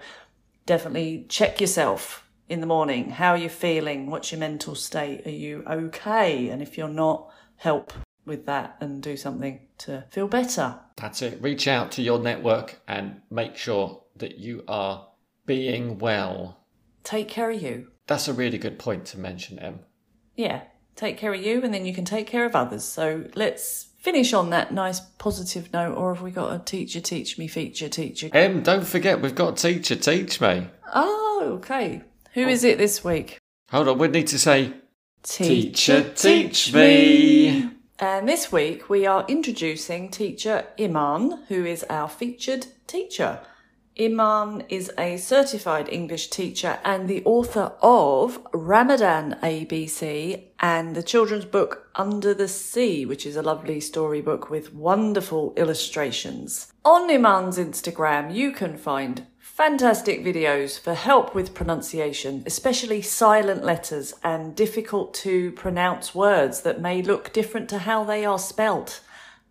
definitely 0.65 1.25
check 1.29 1.61
yourself 1.61 2.27
in 2.49 2.59
the 2.59 2.67
morning. 2.67 3.11
How 3.11 3.31
are 3.31 3.37
you 3.37 3.49
feeling? 3.49 4.09
What's 4.09 4.33
your 4.33 4.39
mental 4.39 4.75
state? 4.75 5.25
Are 5.25 5.31
you 5.31 5.63
okay? 5.65 6.49
And 6.49 6.61
if 6.61 6.77
you're 6.77 6.89
not, 6.89 7.31
help 7.55 7.93
with 8.29 8.45
that 8.45 8.77
and 8.79 9.03
do 9.03 9.17
something 9.17 9.59
to 9.79 10.05
feel 10.09 10.29
better. 10.29 10.79
That's 10.95 11.21
it. 11.21 11.41
Reach 11.41 11.67
out 11.67 11.91
to 11.93 12.01
your 12.01 12.19
network 12.19 12.79
and 12.87 13.21
make 13.29 13.57
sure 13.57 14.03
that 14.15 14.37
you 14.37 14.63
are 14.67 15.07
being 15.45 15.97
well. 15.97 16.59
Take 17.03 17.27
care 17.27 17.51
of 17.51 17.61
you. 17.61 17.87
That's 18.07 18.27
a 18.27 18.33
really 18.33 18.57
good 18.57 18.79
point 18.79 19.05
to 19.07 19.19
mention, 19.19 19.59
Em. 19.59 19.79
Yeah, 20.35 20.61
take 20.95 21.17
care 21.17 21.33
of 21.33 21.41
you, 21.41 21.61
and 21.63 21.73
then 21.73 21.85
you 21.85 21.93
can 21.93 22.05
take 22.05 22.27
care 22.27 22.45
of 22.45 22.55
others. 22.55 22.83
So 22.83 23.25
let's 23.35 23.89
finish 23.97 24.33
on 24.33 24.49
that 24.51 24.73
nice 24.73 24.99
positive 24.99 25.71
note, 25.73 25.95
or 25.95 26.13
have 26.13 26.23
we 26.23 26.31
got 26.31 26.53
a 26.53 26.63
teacher 26.63 27.01
teach 27.01 27.37
me 27.37 27.47
feature 27.47 27.89
teacher? 27.89 28.29
Em, 28.33 28.63
don't 28.63 28.87
forget 28.87 29.21
we've 29.21 29.35
got 29.35 29.57
Teacher 29.57 29.95
Teach 29.95 30.39
Me. 30.39 30.67
Oh, 30.93 31.51
okay. 31.57 32.03
Who 32.33 32.45
oh. 32.45 32.49
is 32.49 32.63
it 32.63 32.77
this 32.77 33.03
week? 33.03 33.37
Hold 33.71 33.87
on, 33.87 33.97
we 33.97 34.07
need 34.07 34.27
to 34.27 34.39
say 34.39 34.73
Teacher 35.23 36.09
Teach 36.13 36.73
Me. 36.73 37.68
And 38.01 38.29
this 38.29 38.49
week 38.49 38.89
we 38.89 39.05
are 39.05 39.25
introducing 39.27 40.07
teacher 40.07 40.67
Iman, 40.79 41.43
who 41.49 41.65
is 41.65 41.83
our 41.89 42.07
featured 42.07 42.67
teacher. 42.87 43.41
Iman 43.99 44.63
is 44.69 44.89
a 44.97 45.17
certified 45.17 45.89
English 45.91 46.29
teacher 46.29 46.79
and 46.85 47.09
the 47.09 47.21
author 47.25 47.73
of 47.81 48.39
Ramadan 48.53 49.37
ABC 49.43 50.43
and 50.61 50.95
the 50.95 51.03
children's 51.03 51.43
book 51.43 51.89
Under 51.93 52.33
the 52.33 52.47
Sea, 52.47 53.05
which 53.05 53.25
is 53.25 53.35
a 53.35 53.41
lovely 53.41 53.81
storybook 53.81 54.49
with 54.49 54.73
wonderful 54.73 55.53
illustrations. 55.57 56.71
On 56.85 57.11
Iman's 57.11 57.57
Instagram, 57.57 58.33
you 58.33 58.53
can 58.53 58.77
find 58.77 59.27
fantastic 59.59 60.23
videos 60.23 60.79
for 60.79 60.93
help 60.93 61.35
with 61.35 61.53
pronunciation, 61.53 62.41
especially 62.45 63.01
silent 63.01 63.61
letters 63.61 64.13
and 64.23 64.55
difficult 64.55 65.13
to 65.13 65.51
pronounce 65.51 66.15
words 66.15 66.61
that 66.61 66.79
may 66.79 67.01
look 67.01 67.33
different 67.33 67.67
to 67.67 67.79
how 67.79 68.01
they 68.05 68.23
are 68.23 68.39
spelt. 68.39 69.01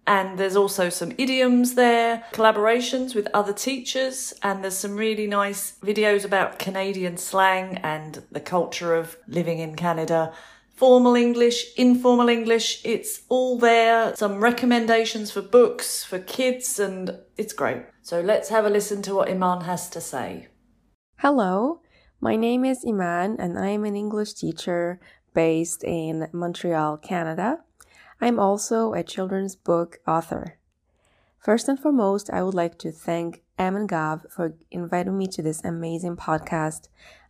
And 0.06 0.38
there's 0.38 0.56
also 0.56 0.88
some 0.88 1.12
idioms 1.18 1.74
there, 1.74 2.24
collaborations 2.32 3.14
with 3.14 3.28
other 3.34 3.52
teachers, 3.52 4.32
and 4.42 4.64
there's 4.64 4.78
some 4.78 4.96
really 4.96 5.26
nice 5.26 5.74
videos 5.84 6.24
about 6.24 6.58
Canadian 6.58 7.18
slang 7.18 7.76
and 7.82 8.22
the 8.32 8.40
culture 8.40 8.94
of 8.94 9.18
living 9.28 9.58
in 9.58 9.76
Canada. 9.76 10.32
Formal 10.78 11.16
English, 11.16 11.74
informal 11.76 12.28
English. 12.28 12.80
It's 12.84 13.22
all 13.28 13.58
there. 13.58 14.14
Some 14.14 14.38
recommendations 14.40 15.32
for 15.32 15.42
books 15.42 16.04
for 16.04 16.20
kids, 16.20 16.78
and 16.78 17.18
it's 17.36 17.52
great. 17.52 17.82
So 18.02 18.20
let's 18.20 18.48
have 18.50 18.64
a 18.64 18.70
listen 18.70 19.02
to 19.02 19.14
what 19.16 19.28
Iman 19.28 19.62
has 19.62 19.90
to 19.90 20.00
say. 20.00 20.46
Hello, 21.16 21.80
my 22.20 22.36
name 22.36 22.64
is 22.64 22.84
Iman, 22.86 23.40
and 23.40 23.58
I 23.58 23.70
am 23.70 23.84
an 23.84 23.96
English 23.96 24.34
teacher 24.34 25.00
based 25.34 25.82
in 25.82 26.28
Montreal, 26.32 26.98
Canada. 26.98 27.58
I'm 28.20 28.38
also 28.38 28.94
a 28.94 29.02
children's 29.02 29.56
book 29.56 29.98
author. 30.06 30.58
First 31.40 31.68
and 31.68 31.78
foremost, 31.78 32.30
I 32.30 32.44
would 32.44 32.54
like 32.54 32.78
to 32.78 32.92
thank 32.92 33.42
Em 33.58 33.74
and 33.74 33.88
Gav 33.88 34.26
for 34.30 34.54
inviting 34.70 35.18
me 35.18 35.26
to 35.28 35.42
this 35.42 35.64
amazing 35.64 36.16
podcast 36.16 36.86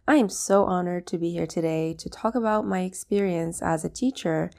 I 0.09 0.15
am 0.15 0.31
so 0.31 0.65
honored 0.65 1.07
to 1.09 1.19
be 1.19 1.33
here 1.33 1.47
today 1.47 1.93
to 1.99 2.09
talk 2.09 2.35
about 2.35 2.67
my 2.67 2.81
experience 2.81 3.61
as 3.61 3.85
a 3.85 3.91
teacher 3.91 4.51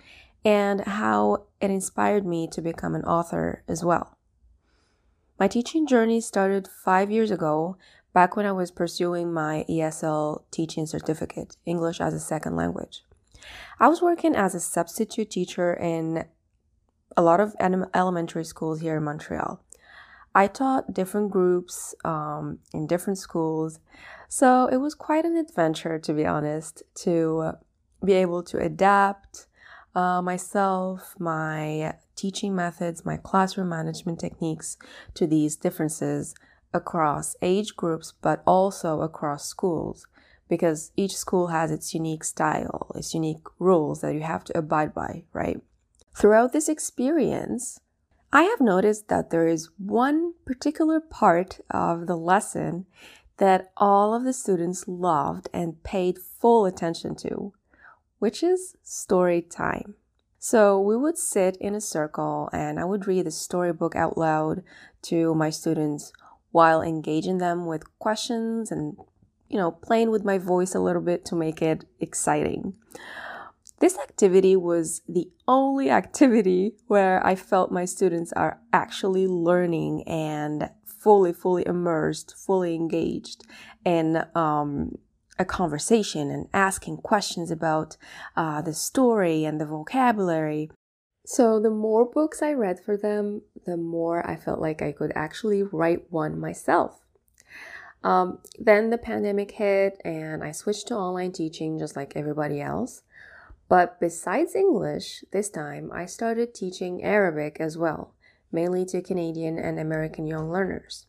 and 0.45 0.82
how 0.82 1.47
it 1.60 1.72
inspired 1.72 2.24
me 2.24 2.47
to 2.50 2.62
become 2.62 2.93
an 2.93 3.04
author 3.04 3.64
as 3.68 3.84
well. 3.84 4.16
My 5.39 5.47
teaching 5.47 5.88
journey 5.88 6.22
started 6.22 6.68
five 6.68 7.10
years 7.10 7.32
ago, 7.32 7.78
back 8.14 8.36
when 8.36 8.45
I 8.45 8.52
was 8.52 8.70
pursuing 8.70 9.34
my 9.34 9.66
ESL 9.68 10.43
teaching 10.52 10.86
certificate, 10.86 11.58
English 11.66 12.00
as 12.00 12.14
a 12.14 12.20
Second 12.20 12.56
Language. 12.56 13.04
I 13.80 13.88
was 13.88 14.04
working 14.04 14.36
as 14.36 14.54
a 14.54 14.60
substitute 14.60 15.32
teacher 15.32 15.74
in 15.74 16.26
a 17.18 17.24
lot 17.24 17.39
of 17.39 17.56
elementary 17.60 18.45
schools 18.45 18.82
here 18.82 18.97
in 18.97 19.04
Montreal. 19.04 19.64
I 20.36 20.48
taught 20.48 20.94
different 20.94 21.32
groups 21.32 21.96
um, 22.06 22.60
in 22.74 22.88
different 22.88 23.18
schools. 23.18 23.80
So 24.28 24.68
it 24.68 24.78
was 24.78 24.94
quite 24.94 25.26
an 25.26 25.36
adventure, 25.36 25.98
to 26.00 26.14
be 26.14 26.26
honest, 26.26 26.84
to 27.04 27.54
be 28.04 28.14
able 28.14 28.44
to 28.44 28.60
adapt 28.60 29.48
uh, 29.96 30.22
myself, 30.22 31.16
my 31.18 31.96
teaching 32.16 32.56
methods, 32.56 33.06
my 33.06 33.18
classroom 33.18 33.70
management 33.70 34.20
techniques 34.20 34.78
to 35.16 35.26
these 35.26 35.56
differences 35.56 36.36
across 36.74 37.36
age 37.42 37.76
groups, 37.76 38.14
but 38.22 38.44
also 38.46 39.02
across 39.02 39.46
schools, 39.46 40.06
because 40.48 40.92
each 40.96 41.16
school 41.16 41.48
has 41.48 41.72
its 41.72 41.94
unique 41.94 42.24
style, 42.24 42.92
its 42.96 43.14
unique 43.14 43.46
rules 43.58 44.02
that 44.02 44.14
you 44.14 44.22
have 44.22 44.44
to 44.44 44.58
abide 44.58 44.94
by, 44.94 45.24
right? 45.34 45.62
Throughout 46.16 46.54
this 46.54 46.70
experience, 46.70 47.80
I 48.32 48.44
have 48.44 48.62
noticed 48.62 49.08
that 49.08 49.32
there 49.32 49.48
is 49.48 49.70
one 49.78 50.34
particular 50.46 51.00
part 51.00 51.60
of 51.72 52.06
the 52.06 52.16
lesson 52.16 52.86
that 53.38 53.72
all 53.76 54.14
of 54.14 54.24
the 54.24 54.34
students 54.34 54.88
loved 54.88 55.50
and 55.52 55.82
paid 55.84 56.20
full 56.20 56.66
attention 56.66 57.16
to, 57.16 57.54
which 58.20 58.44
is 58.44 58.76
story 58.84 59.42
time. 59.42 59.96
So 60.38 60.80
we 60.80 60.96
would 60.96 61.18
sit 61.18 61.58
in 61.58 61.74
a 61.74 61.82
circle 61.82 62.50
and 62.54 62.80
I 62.80 62.86
would 62.86 63.08
read 63.08 63.26
the 63.26 63.32
storybook 63.32 63.96
out 63.96 64.18
loud 64.18 64.64
to 65.04 65.34
my 65.34 65.50
students 65.50 66.14
while 66.52 66.82
engaging 66.82 67.40
them 67.40 67.66
with 67.66 67.98
questions 67.98 68.72
and, 68.72 68.96
you 69.50 69.58
know, 69.58 69.72
playing 69.72 70.12
with 70.12 70.24
my 70.24 70.38
voice 70.38 70.76
a 70.76 70.80
little 70.80 71.02
bit 71.02 71.26
to 71.26 71.36
make 71.36 71.62
it 71.62 71.86
exciting. 72.00 72.76
This 73.80 73.98
activity 73.98 74.56
was 74.56 75.02
the 75.08 75.30
only 75.48 75.90
activity 75.90 76.74
where 76.88 77.26
I 77.26 77.36
felt 77.36 77.72
my 77.72 77.86
students 77.86 78.34
are 78.34 78.60
actually 78.74 79.26
learning 79.26 80.04
and 80.04 80.70
fully, 80.86 81.32
fully 81.32 81.66
immersed, 81.66 82.36
fully 82.36 82.76
engaged 82.76 83.46
in 83.86 84.26
um, 84.36 84.98
a 85.38 85.46
conversation 85.46 86.30
and 86.30 86.48
asking 86.54 86.98
questions 86.98 87.50
about 87.50 87.96
uh, 88.36 88.62
the 88.62 88.74
story 88.74 89.46
and 89.46 89.62
the 89.62 89.66
vocabulary. 89.66 90.70
So, 91.26 91.60
the 91.60 91.70
more 91.70 92.06
books 92.06 92.42
I 92.42 92.54
read 92.54 92.80
for 92.84 92.98
them, 92.98 93.44
the 93.66 93.78
more 93.78 94.28
I 94.30 94.36
felt 94.36 94.60
like 94.60 94.82
I 94.82 94.92
could 94.92 95.14
actually 95.16 95.64
write 95.64 96.12
one 96.12 96.40
myself. 96.40 97.00
Um, 98.04 98.40
then 98.58 98.90
the 98.90 98.98
pandemic 98.98 99.52
hit, 99.52 100.02
and 100.04 100.44
I 100.44 100.52
switched 100.52 100.88
to 100.88 100.96
online 100.96 101.32
teaching 101.32 101.80
just 101.80 101.96
like 101.96 102.14
everybody 102.16 102.62
else. 102.62 103.04
But 103.70 104.00
besides 104.00 104.56
English, 104.56 105.24
this 105.32 105.50
time 105.50 105.92
I 105.94 106.06
started 106.06 106.54
teaching 106.54 107.04
Arabic 107.04 107.58
as 107.62 107.78
well 107.78 108.16
mainly 108.52 108.86
to 108.86 109.02
Canadian 109.02 109.58
and 109.58 109.80
American 109.80 110.28
young 110.28 110.52
learners. 110.52 111.06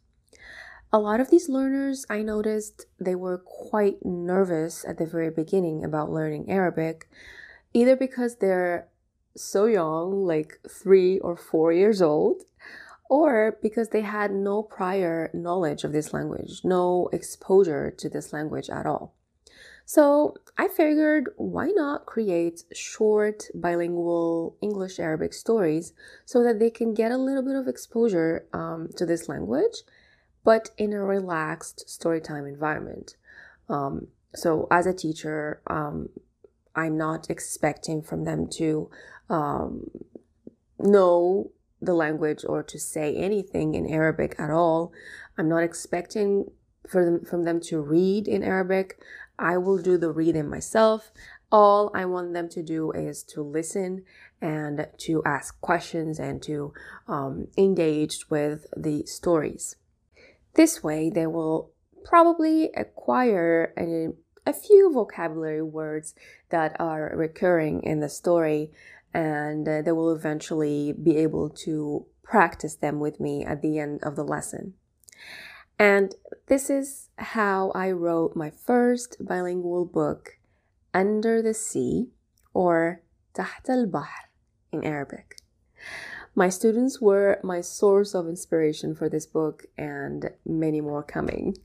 A 0.92 0.98
lot 0.98 1.20
of 1.20 1.30
these 1.30 1.48
learners, 1.48 2.04
I 2.10 2.22
noticed 2.22 2.86
they 2.98 3.14
were 3.14 3.38
quite 3.38 4.04
nervous 4.04 4.84
at 4.84 4.98
the 4.98 5.06
very 5.06 5.30
beginning 5.30 5.84
about 5.84 6.10
learning 6.10 6.50
Arabic, 6.50 7.08
either 7.72 7.94
because 7.94 8.36
they're 8.36 8.88
so 9.36 9.66
young, 9.66 10.26
like 10.26 10.58
three 10.68 11.20
or 11.20 11.36
four 11.36 11.72
years 11.72 12.02
old, 12.02 12.42
or 13.08 13.56
because 13.62 13.90
they 13.90 14.00
had 14.02 14.32
no 14.32 14.62
prior 14.62 15.30
knowledge 15.32 15.84
of 15.84 15.92
this 15.92 16.12
language, 16.12 16.60
no 16.64 17.08
exposure 17.12 17.90
to 17.92 18.08
this 18.08 18.32
language 18.32 18.68
at 18.68 18.86
all. 18.86 19.14
So 19.92 20.36
I 20.56 20.68
figured 20.68 21.30
why 21.36 21.72
not 21.74 22.06
create 22.06 22.62
short 22.72 23.46
bilingual 23.52 24.54
English 24.60 25.00
Arabic 25.00 25.32
stories 25.34 25.94
so 26.24 26.44
that 26.44 26.60
they 26.60 26.70
can 26.70 26.94
get 26.94 27.10
a 27.10 27.16
little 27.16 27.42
bit 27.42 27.56
of 27.56 27.66
exposure 27.66 28.46
um, 28.52 28.90
to 28.96 29.04
this 29.04 29.28
language, 29.28 29.78
but 30.44 30.70
in 30.78 30.92
a 30.92 31.02
relaxed 31.02 31.86
storytime 31.88 32.48
environment. 32.48 33.16
Um, 33.68 34.06
so 34.32 34.68
as 34.70 34.86
a 34.86 34.94
teacher, 34.94 35.60
um, 35.66 36.10
I'm 36.76 36.96
not 36.96 37.28
expecting 37.28 38.00
from 38.00 38.22
them 38.22 38.46
to 38.58 38.90
um, 39.28 39.90
know 40.78 41.50
the 41.82 41.94
language 41.94 42.44
or 42.46 42.62
to 42.62 42.78
say 42.78 43.16
anything 43.16 43.74
in 43.74 43.88
Arabic 43.88 44.36
at 44.38 44.50
all. 44.50 44.92
I'm 45.36 45.48
not 45.48 45.64
expecting 45.64 46.52
for 46.90 47.04
them 47.04 47.24
from 47.24 47.44
them 47.44 47.60
to 47.60 47.80
read 47.80 48.26
in 48.26 48.42
Arabic. 48.42 48.98
I 49.40 49.56
will 49.56 49.78
do 49.78 49.96
the 49.96 50.12
reading 50.12 50.48
myself. 50.48 51.10
All 51.50 51.90
I 51.94 52.04
want 52.04 52.34
them 52.34 52.48
to 52.50 52.62
do 52.62 52.92
is 52.92 53.24
to 53.24 53.42
listen 53.42 54.04
and 54.40 54.86
to 54.98 55.22
ask 55.24 55.58
questions 55.60 56.20
and 56.20 56.42
to 56.42 56.72
um, 57.08 57.48
engage 57.56 58.30
with 58.30 58.66
the 58.76 59.04
stories. 59.06 59.76
This 60.54 60.82
way, 60.82 61.10
they 61.10 61.26
will 61.26 61.70
probably 62.04 62.70
acquire 62.76 63.72
a, 63.76 64.08
a 64.48 64.52
few 64.52 64.92
vocabulary 64.92 65.62
words 65.62 66.14
that 66.50 66.76
are 66.78 67.12
recurring 67.16 67.82
in 67.82 68.00
the 68.00 68.08
story, 68.08 68.70
and 69.14 69.66
uh, 69.66 69.82
they 69.82 69.92
will 69.92 70.14
eventually 70.14 70.92
be 70.92 71.16
able 71.16 71.48
to 71.64 72.06
practice 72.22 72.76
them 72.76 73.00
with 73.00 73.18
me 73.18 73.44
at 73.44 73.62
the 73.62 73.78
end 73.78 74.00
of 74.02 74.16
the 74.16 74.24
lesson. 74.24 74.74
And 75.79 76.15
this 76.47 76.69
is 76.69 77.09
how 77.17 77.71
I 77.75 77.91
wrote 77.91 78.35
my 78.35 78.49
first 78.49 79.17
bilingual 79.19 79.85
book, 79.85 80.37
Under 80.93 81.41
the 81.41 81.53
Sea, 81.53 82.09
or 82.53 83.01
تحت 83.33 83.69
البحر 83.69 84.29
in 84.71 84.83
Arabic. 84.83 85.37
My 86.33 86.49
students 86.49 87.01
were 87.01 87.39
my 87.43 87.61
source 87.61 88.13
of 88.13 88.27
inspiration 88.27 88.93
for 88.95 89.07
this 89.09 89.25
book 89.25 89.65
and 89.77 90.31
many 90.45 90.81
more 90.81 91.03
coming. 91.03 91.55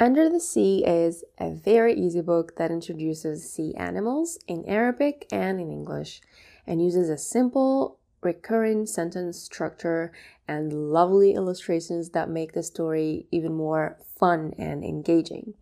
Under 0.00 0.28
the 0.28 0.40
Sea 0.40 0.84
is 0.84 1.24
a 1.38 1.50
very 1.50 1.94
easy 1.94 2.20
book 2.20 2.56
that 2.56 2.70
introduces 2.70 3.52
sea 3.52 3.74
animals 3.76 4.38
in 4.48 4.64
Arabic 4.66 5.26
and 5.30 5.60
in 5.60 5.70
English 5.70 6.20
and 6.66 6.82
uses 6.82 7.08
a 7.08 7.18
simple 7.18 7.97
recurring 8.21 8.85
sentence 8.85 9.39
structure, 9.39 10.11
and 10.47 10.91
lovely 10.91 11.33
illustrations 11.33 12.09
that 12.09 12.29
make 12.29 12.53
the 12.53 12.63
story 12.63 13.27
even 13.31 13.53
more 13.53 13.97
fun 14.17 14.53
and 14.57 14.83
engaging. 14.83 15.53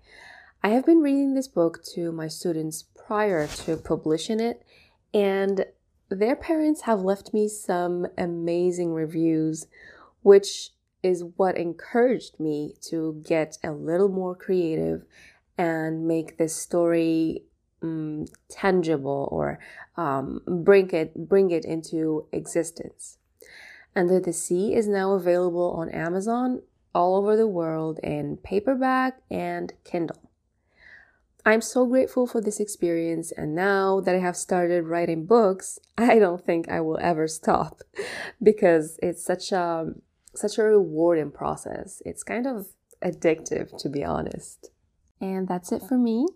I 0.64 0.70
have 0.70 0.86
been 0.86 1.02
reading 1.02 1.34
this 1.34 1.48
book 1.48 1.84
to 1.94 2.12
my 2.12 2.28
students 2.28 2.84
prior 2.84 3.48
to 3.48 3.78
publishing 3.78 4.40
it, 4.40 4.64
and 5.14 5.66
their 6.10 6.36
parents 6.36 6.82
have 6.82 7.02
left 7.02 7.34
me 7.34 7.48
some 7.48 8.08
amazing 8.18 8.94
reviews, 8.94 9.68
which 10.22 10.72
is 11.04 11.24
what 11.36 11.58
encouraged 11.58 12.40
me 12.40 12.76
to 12.82 13.22
get 13.26 13.58
a 13.64 13.72
little 13.72 14.10
more 14.10 14.36
creative 14.36 15.04
and 15.58 16.08
make 16.08 16.38
this 16.38 16.56
story 16.56 17.44
um, 17.82 18.26
tangible 18.50 19.28
or 19.32 19.60
um, 19.96 20.42
bring 20.48 20.90
it 20.92 21.30
bring 21.30 21.52
it 21.52 21.66
into 21.66 22.28
existence. 22.32 23.18
Under 23.96 24.20
the 24.20 24.34
Sea 24.34 24.76
is 24.76 24.88
now 24.88 25.14
available 25.14 25.72
on 25.72 25.90
Amazon 25.90 26.62
all 26.94 27.16
over 27.16 27.36
the 27.36 27.48
world 27.48 28.00
in 28.04 28.38
paperback 28.38 29.20
and 29.30 29.74
Kindle. 29.84 30.22
I'm 31.46 31.62
so 31.62 31.86
grateful 31.86 32.28
for 32.28 32.42
this 32.42 32.60
experience, 32.60 33.32
and 33.32 33.56
now 33.56 34.02
that 34.02 34.14
I 34.14 34.20
have 34.20 34.36
started 34.36 34.84
writing 34.84 35.26
books, 35.26 35.80
I 35.98 36.20
don't 36.20 36.46
think 36.46 36.70
I 36.70 36.82
will 36.82 37.00
ever 37.02 37.28
stop 37.28 37.82
because 38.44 39.00
it's 39.02 39.24
such 39.24 39.52
a 39.52 39.94
such 40.36 40.58
a 40.58 40.64
rewarding 40.64 41.32
process. 41.32 42.02
It's 42.06 42.24
kind 42.24 42.46
of 42.46 42.68
addictive, 43.04 43.78
to 43.80 43.90
be 43.90 44.04
honest. 44.04 44.70
And 45.20 45.48
that's 45.48 45.72
it 45.72 45.82
for 45.82 45.98
me. 45.98 46.28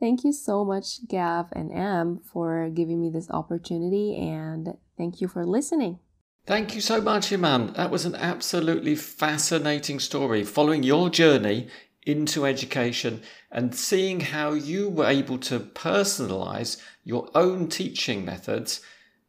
Thank 0.00 0.24
you 0.24 0.32
so 0.32 0.64
much, 0.64 1.06
Gav 1.08 1.52
and 1.52 1.70
Em, 1.70 2.20
for 2.24 2.70
giving 2.70 3.02
me 3.02 3.10
this 3.10 3.30
opportunity, 3.30 4.16
and 4.16 4.78
thank 4.96 5.20
you 5.20 5.28
for 5.28 5.44
listening. 5.44 5.98
Thank 6.46 6.74
you 6.74 6.80
so 6.80 7.02
much, 7.02 7.30
Iman. 7.30 7.74
That 7.74 7.90
was 7.90 8.06
an 8.06 8.14
absolutely 8.14 8.96
fascinating 8.96 10.00
story 10.00 10.42
following 10.42 10.82
your 10.82 11.10
journey 11.10 11.68
into 12.06 12.46
education 12.46 13.22
and 13.52 13.74
seeing 13.74 14.20
how 14.20 14.52
you 14.52 14.88
were 14.88 15.04
able 15.06 15.36
to 15.36 15.60
personalize 15.60 16.80
your 17.04 17.28
own 17.34 17.68
teaching 17.68 18.24
methods, 18.24 18.80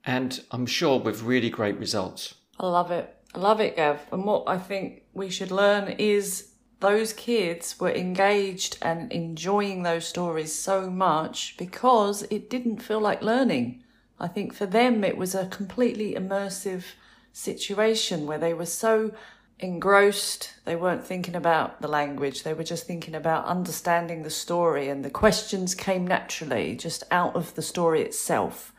and 0.06 0.42
I'm 0.52 0.66
sure 0.66 1.02
with 1.02 1.22
really 1.22 1.50
great 1.50 1.78
results. 1.78 2.36
I 2.58 2.68
love 2.68 2.92
it. 2.92 3.14
I 3.36 3.40
love 3.40 3.60
it, 3.60 3.76
Gav. 3.76 4.08
And 4.14 4.24
what 4.24 4.46
I 4.48 4.58
think 4.58 5.04
we 5.14 5.30
should 5.30 5.52
learn 5.52 5.90
is 5.98 6.51
those 6.82 7.14
kids 7.14 7.80
were 7.80 7.92
engaged 7.92 8.78
and 8.82 9.12
enjoying 9.12 9.84
those 9.84 10.06
stories 10.06 10.54
so 10.54 10.90
much 10.90 11.56
because 11.58 12.24
it 12.24 12.50
didn't 12.50 12.82
feel 12.82 13.00
like 13.00 13.22
learning. 13.22 13.84
I 14.20 14.28
think 14.28 14.54
for 14.54 14.66
them 14.66 15.04
it 15.04 15.16
was 15.16 15.34
a 15.34 15.46
completely 15.46 16.16
immersive 16.16 16.84
situation 17.32 18.26
where 18.26 18.40
they 18.40 18.54
were 18.54 18.66
so 18.66 19.12
engrossed. 19.60 20.56
They 20.66 20.76
weren't 20.76 21.06
thinking 21.06 21.36
about 21.36 21.82
the 21.82 21.88
language. 21.88 22.42
They 22.42 22.54
were 22.54 22.64
just 22.64 22.88
thinking 22.88 23.14
about 23.14 23.46
understanding 23.46 24.24
the 24.24 24.32
story 24.32 24.90
and 24.90 25.06
the 25.06 25.12
questions 25.12 25.76
came 25.76 26.06
naturally 26.06 26.76
just 26.76 27.04
out 27.12 27.36
of 27.36 27.54
the 27.54 27.62
story 27.62 28.02
itself. 28.02 28.74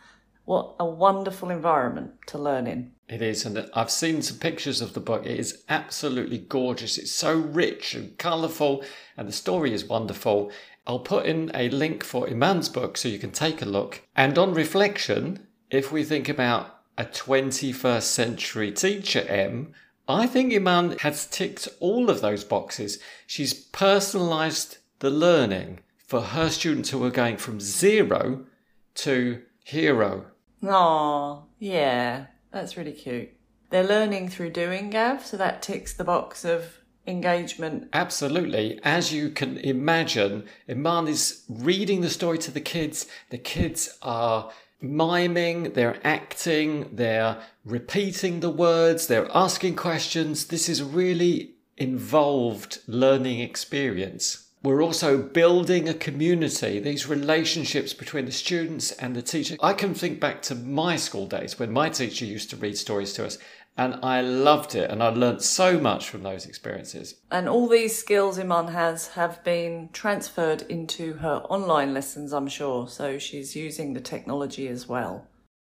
What 0.45 0.75
a 0.81 0.85
wonderful 0.85 1.51
environment 1.51 2.15
to 2.27 2.39
learn 2.39 2.67
in. 2.67 2.93
It 3.13 3.21
is, 3.21 3.45
and 3.45 3.69
I've 3.75 3.91
seen 3.91 4.23
some 4.23 4.39
pictures 4.39 4.81
of 4.81 4.95
the 4.95 5.01
book. 5.01 5.27
It 5.27 5.39
is 5.39 5.65
absolutely 5.69 6.39
gorgeous. 6.39 6.97
It's 6.97 7.13
so 7.13 7.35
rich 7.35 7.95
and 7.95 8.17
colourful, 8.17 8.83
and 9.19 9.29
the 9.29 9.33
story 9.33 9.75
is 9.75 9.85
wonderful. 9.85 10.51
I'll 10.87 11.01
put 11.01 11.27
in 11.27 11.51
a 11.53 11.69
link 11.69 12.05
for 12.05 12.27
Iman's 12.27 12.71
book 12.71 12.97
so 12.97 13.11
you 13.11 13.19
can 13.19 13.31
take 13.31 13.61
a 13.61 13.67
look. 13.67 14.01
And 14.17 14.39
on 14.39 14.55
reflection, 14.55 15.47
if 15.71 15.93
we 15.93 16.05
think 16.05 16.31
about 16.31 16.79
a 16.97 17.05
21st 17.05 18.03
century 18.03 18.73
teacher, 18.73 19.21
Em, 19.29 19.75
I 20.09 20.27
think 20.27 20.55
Iman 20.55 20.97
has 21.01 21.27
ticked 21.27 21.69
all 21.81 22.09
of 22.09 22.23
those 22.23 22.45
boxes. 22.45 22.99
She's 23.27 23.69
personalised 23.73 24.79
the 25.01 25.11
learning 25.11 25.81
for 25.99 26.23
her 26.23 26.49
students 26.49 26.89
who 26.89 27.05
are 27.05 27.11
going 27.11 27.37
from 27.37 27.61
zero 27.61 28.47
to 28.95 29.43
hero. 29.65 30.25
Oh, 30.63 31.45
yeah, 31.59 32.27
that's 32.53 32.77
really 32.77 32.93
cute. 32.93 33.31
They're 33.71 33.83
learning 33.83 34.29
through 34.29 34.51
doing, 34.51 34.91
Gav, 34.91 35.25
so 35.25 35.37
that 35.39 35.63
ticks 35.63 35.95
the 35.95 36.05
box 36.05 36.45
of 36.45 36.79
engagement. 37.07 37.89
Absolutely. 37.93 38.79
As 38.85 39.13
you 39.13 39.31
can 39.31 39.59
imagine, 39.59 40.45
Iman 40.69 41.09
is 41.09 41.45
reading 41.49 42.01
the 42.03 42.11
story 42.11 42.39
to 42.39 42.51
the 42.51 42.61
kids. 42.61 43.07
The 43.31 43.39
kids 43.39 43.99
are 44.03 44.51
miming, 44.81 45.73
they're 45.73 45.99
acting, 46.05 46.89
they're 46.93 47.41
repeating 47.65 48.41
the 48.41 48.51
words, 48.51 49.07
they're 49.07 49.31
asking 49.35 49.77
questions. 49.77 50.47
This 50.47 50.69
is 50.69 50.81
a 50.81 50.85
really 50.85 51.55
involved 51.77 52.81
learning 52.87 53.41
experience. 53.41 54.42
We're 54.65 54.83
also 54.83 55.19
building 55.19 55.89
a 55.89 55.95
community, 55.95 56.79
these 56.79 57.09
relationships 57.09 57.93
between 57.93 58.27
the 58.27 58.33
students 58.33 58.93
and 58.93 59.17
the 59.17 59.23
teacher. 59.23 59.57
I 59.61 59.73
can 59.73 59.93
think 59.93 60.21
back 60.21 60.41
to 60.43 60.55
my 60.55 60.95
school 60.95 61.27
days 61.27 61.59
when 61.59 61.73
my 61.73 61.89
teacher 61.89 62.25
used 62.25 62.51
to 62.51 62.57
read 62.57 62.79
stories 62.79 63.13
to 63.15 63.27
us 63.27 63.39
and 63.77 63.97
I 64.05 64.21
loved 64.21 64.77
it 64.77 64.89
and 64.89 65.03
I 65.03 65.09
learnt 65.09 65.43
so 65.43 65.81
much 65.81 66.09
from 66.09 66.23
those 66.23 66.47
experiences. 66.47 67.17
And 67.31 67.49
all 67.49 67.69
these 67.69 67.99
skills 67.99 68.39
Iman 68.39 68.69
has 68.69 69.09
have 69.09 69.43
been 69.43 69.89
transferred 69.93 70.63
into 70.63 71.15
her 71.15 71.43
online 71.49 71.93
lessons, 71.93 72.33
I'm 72.33 72.49
sure. 72.49 72.87
So 72.87 73.19
she's 73.19 73.57
using 73.57 73.95
the 73.95 74.01
technology 74.01 74.69
as 74.69 74.89
well. 74.89 75.27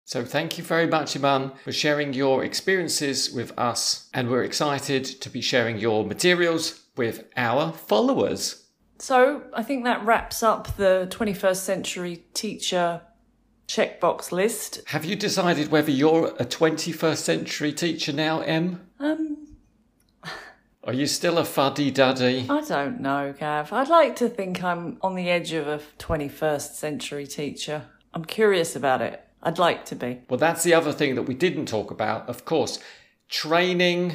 So 0.05 0.27
thank 0.27 0.59
you 0.59 0.65
very 0.65 0.87
much, 0.87 1.17
Iman, 1.17 1.53
for 1.65 1.73
sharing 1.73 2.13
your 2.13 2.45
experiences 2.45 3.33
with 3.33 3.59
us. 3.59 4.11
And 4.13 4.29
we're 4.29 4.45
excited 4.45 5.05
to 5.07 5.31
be 5.31 5.41
sharing 5.41 5.79
your 5.79 6.05
materials 6.05 6.83
with 6.97 7.25
our 7.37 7.73
followers. 7.73 8.64
So 9.05 9.43
I 9.53 9.63
think 9.63 9.85
that 9.85 10.03
wraps 10.03 10.43
up 10.43 10.79
the 10.79 11.07
21st 11.11 11.57
century 11.57 12.25
teacher 12.33 13.03
checkbox 13.69 14.33
list. 14.33 14.81
Have 14.87 15.05
you 15.05 15.15
decided 15.15 15.71
whether 15.71 15.91
you're 15.91 16.29
a 16.39 16.47
21st 16.47 17.19
century 17.19 17.75
teacher 17.75 18.15
now, 18.15 18.41
Em? 18.41 18.81
Um, 18.99 19.57
Are 20.85 20.95
you 20.95 21.07
still 21.07 21.37
a 21.37 21.45
fuddy 21.45 21.91
duddy? 21.91 22.47
I 22.49 22.63
don't 22.63 22.99
know, 22.99 23.35
Gav. 23.39 23.75
I'd 23.75 23.91
like 23.91 24.17
to 24.17 24.29
think 24.31 24.65
I'm 24.65 24.97
on 25.03 25.17
the 25.17 25.29
edge 25.29 25.53
of 25.53 25.69
a 25.69 25.83
21st 25.99 26.73
century 26.73 27.27
teacher. 27.27 27.83
I'm 28.15 28.25
curious 28.25 28.75
about 28.75 29.03
it. 29.03 29.23
I'd 29.43 29.59
like 29.59 29.85
to 29.87 29.97
be. 29.97 30.23
Well, 30.31 30.39
that's 30.39 30.63
the 30.63 30.73
other 30.73 30.93
thing 30.93 31.15
that 31.17 31.25
we 31.25 31.35
didn't 31.35 31.67
talk 31.67 31.91
about, 31.91 32.27
of 32.27 32.47
course. 32.47 32.79
Training, 33.29 34.15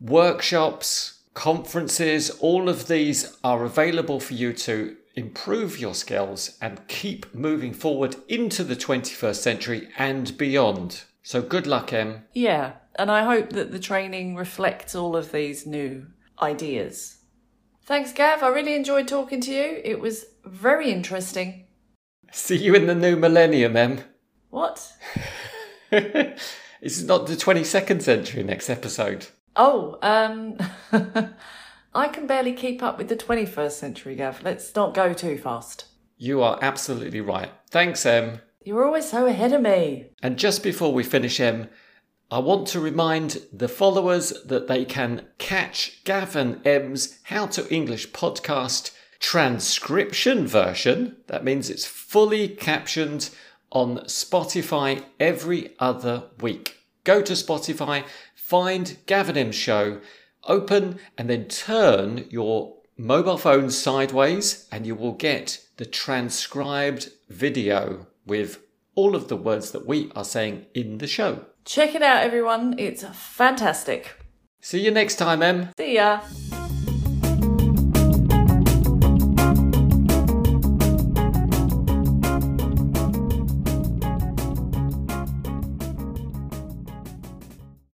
workshops, 0.00 1.11
conferences, 1.34 2.30
all 2.40 2.68
of 2.68 2.88
these 2.88 3.36
are 3.42 3.64
available 3.64 4.20
for 4.20 4.34
you 4.34 4.52
to 4.52 4.96
improve 5.14 5.78
your 5.78 5.94
skills 5.94 6.56
and 6.60 6.86
keep 6.88 7.34
moving 7.34 7.72
forward 7.72 8.16
into 8.28 8.64
the 8.64 8.76
21st 8.76 9.36
century 9.36 9.88
and 9.98 10.36
beyond. 10.38 11.02
So 11.22 11.42
good 11.42 11.66
luck, 11.66 11.92
Em. 11.92 12.24
Yeah, 12.32 12.72
and 12.96 13.10
I 13.10 13.24
hope 13.24 13.50
that 13.50 13.72
the 13.72 13.78
training 13.78 14.36
reflects 14.36 14.94
all 14.94 15.16
of 15.16 15.32
these 15.32 15.66
new 15.66 16.06
ideas. 16.40 17.18
Thanks, 17.84 18.12
Gav. 18.12 18.42
I 18.42 18.48
really 18.48 18.74
enjoyed 18.74 19.08
talking 19.08 19.40
to 19.42 19.52
you. 19.52 19.80
It 19.84 20.00
was 20.00 20.24
very 20.44 20.90
interesting. 20.90 21.66
See 22.32 22.56
you 22.56 22.74
in 22.74 22.86
the 22.86 22.94
new 22.94 23.16
millennium, 23.16 23.76
Em. 23.76 24.00
What? 24.50 24.92
It's 26.82 27.00
not 27.00 27.28
the 27.28 27.36
22nd 27.36 28.02
century 28.02 28.42
next 28.42 28.68
episode. 28.68 29.26
Oh, 29.56 29.98
um, 30.02 30.56
I 31.94 32.08
can 32.08 32.26
barely 32.26 32.54
keep 32.54 32.82
up 32.82 32.98
with 32.98 33.08
the 33.08 33.16
21st 33.16 33.72
century, 33.72 34.14
Gav. 34.16 34.42
Let's 34.42 34.74
not 34.74 34.94
go 34.94 35.12
too 35.12 35.36
fast. 35.36 35.86
You 36.16 36.42
are 36.42 36.58
absolutely 36.62 37.20
right. 37.20 37.50
Thanks, 37.70 38.06
Em. 38.06 38.40
You're 38.64 38.84
always 38.84 39.08
so 39.08 39.26
ahead 39.26 39.52
of 39.52 39.60
me. 39.60 40.10
And 40.22 40.38
just 40.38 40.62
before 40.62 40.92
we 40.92 41.02
finish, 41.02 41.40
Em, 41.40 41.68
I 42.30 42.38
want 42.38 42.66
to 42.68 42.80
remind 42.80 43.42
the 43.52 43.68
followers 43.68 44.32
that 44.46 44.68
they 44.68 44.84
can 44.84 45.26
catch 45.38 46.02
Gav 46.04 46.34
and 46.36 46.66
Em's 46.66 47.18
How 47.24 47.46
to 47.48 47.68
English 47.74 48.10
podcast 48.12 48.92
transcription 49.18 50.46
version. 50.46 51.16
That 51.26 51.44
means 51.44 51.68
it's 51.68 51.84
fully 51.84 52.48
captioned 52.48 53.30
on 53.70 53.98
Spotify 54.06 55.04
every 55.20 55.74
other 55.78 56.30
week. 56.40 56.78
Go 57.04 57.20
to 57.20 57.32
Spotify, 57.32 58.04
find 58.52 58.98
Gavin 59.06 59.50
show, 59.50 59.98
open 60.44 60.98
and 61.16 61.30
then 61.30 61.46
turn 61.46 62.26
your 62.28 62.76
mobile 62.98 63.38
phone 63.38 63.70
sideways, 63.70 64.68
and 64.70 64.86
you 64.86 64.94
will 64.94 65.14
get 65.14 65.64
the 65.78 65.86
transcribed 65.86 67.08
video 67.30 68.06
with 68.26 68.58
all 68.94 69.16
of 69.16 69.28
the 69.28 69.36
words 69.38 69.70
that 69.70 69.86
we 69.86 70.12
are 70.14 70.22
saying 70.22 70.66
in 70.74 70.98
the 70.98 71.06
show. 71.06 71.46
Check 71.64 71.94
it 71.94 72.02
out, 72.02 72.22
everyone. 72.22 72.74
It's 72.76 73.02
fantastic. 73.14 74.16
See 74.60 74.84
you 74.84 74.90
next 74.90 75.16
time, 75.16 75.42
Em. 75.42 75.70
See 75.78 75.94
ya. 75.94 76.20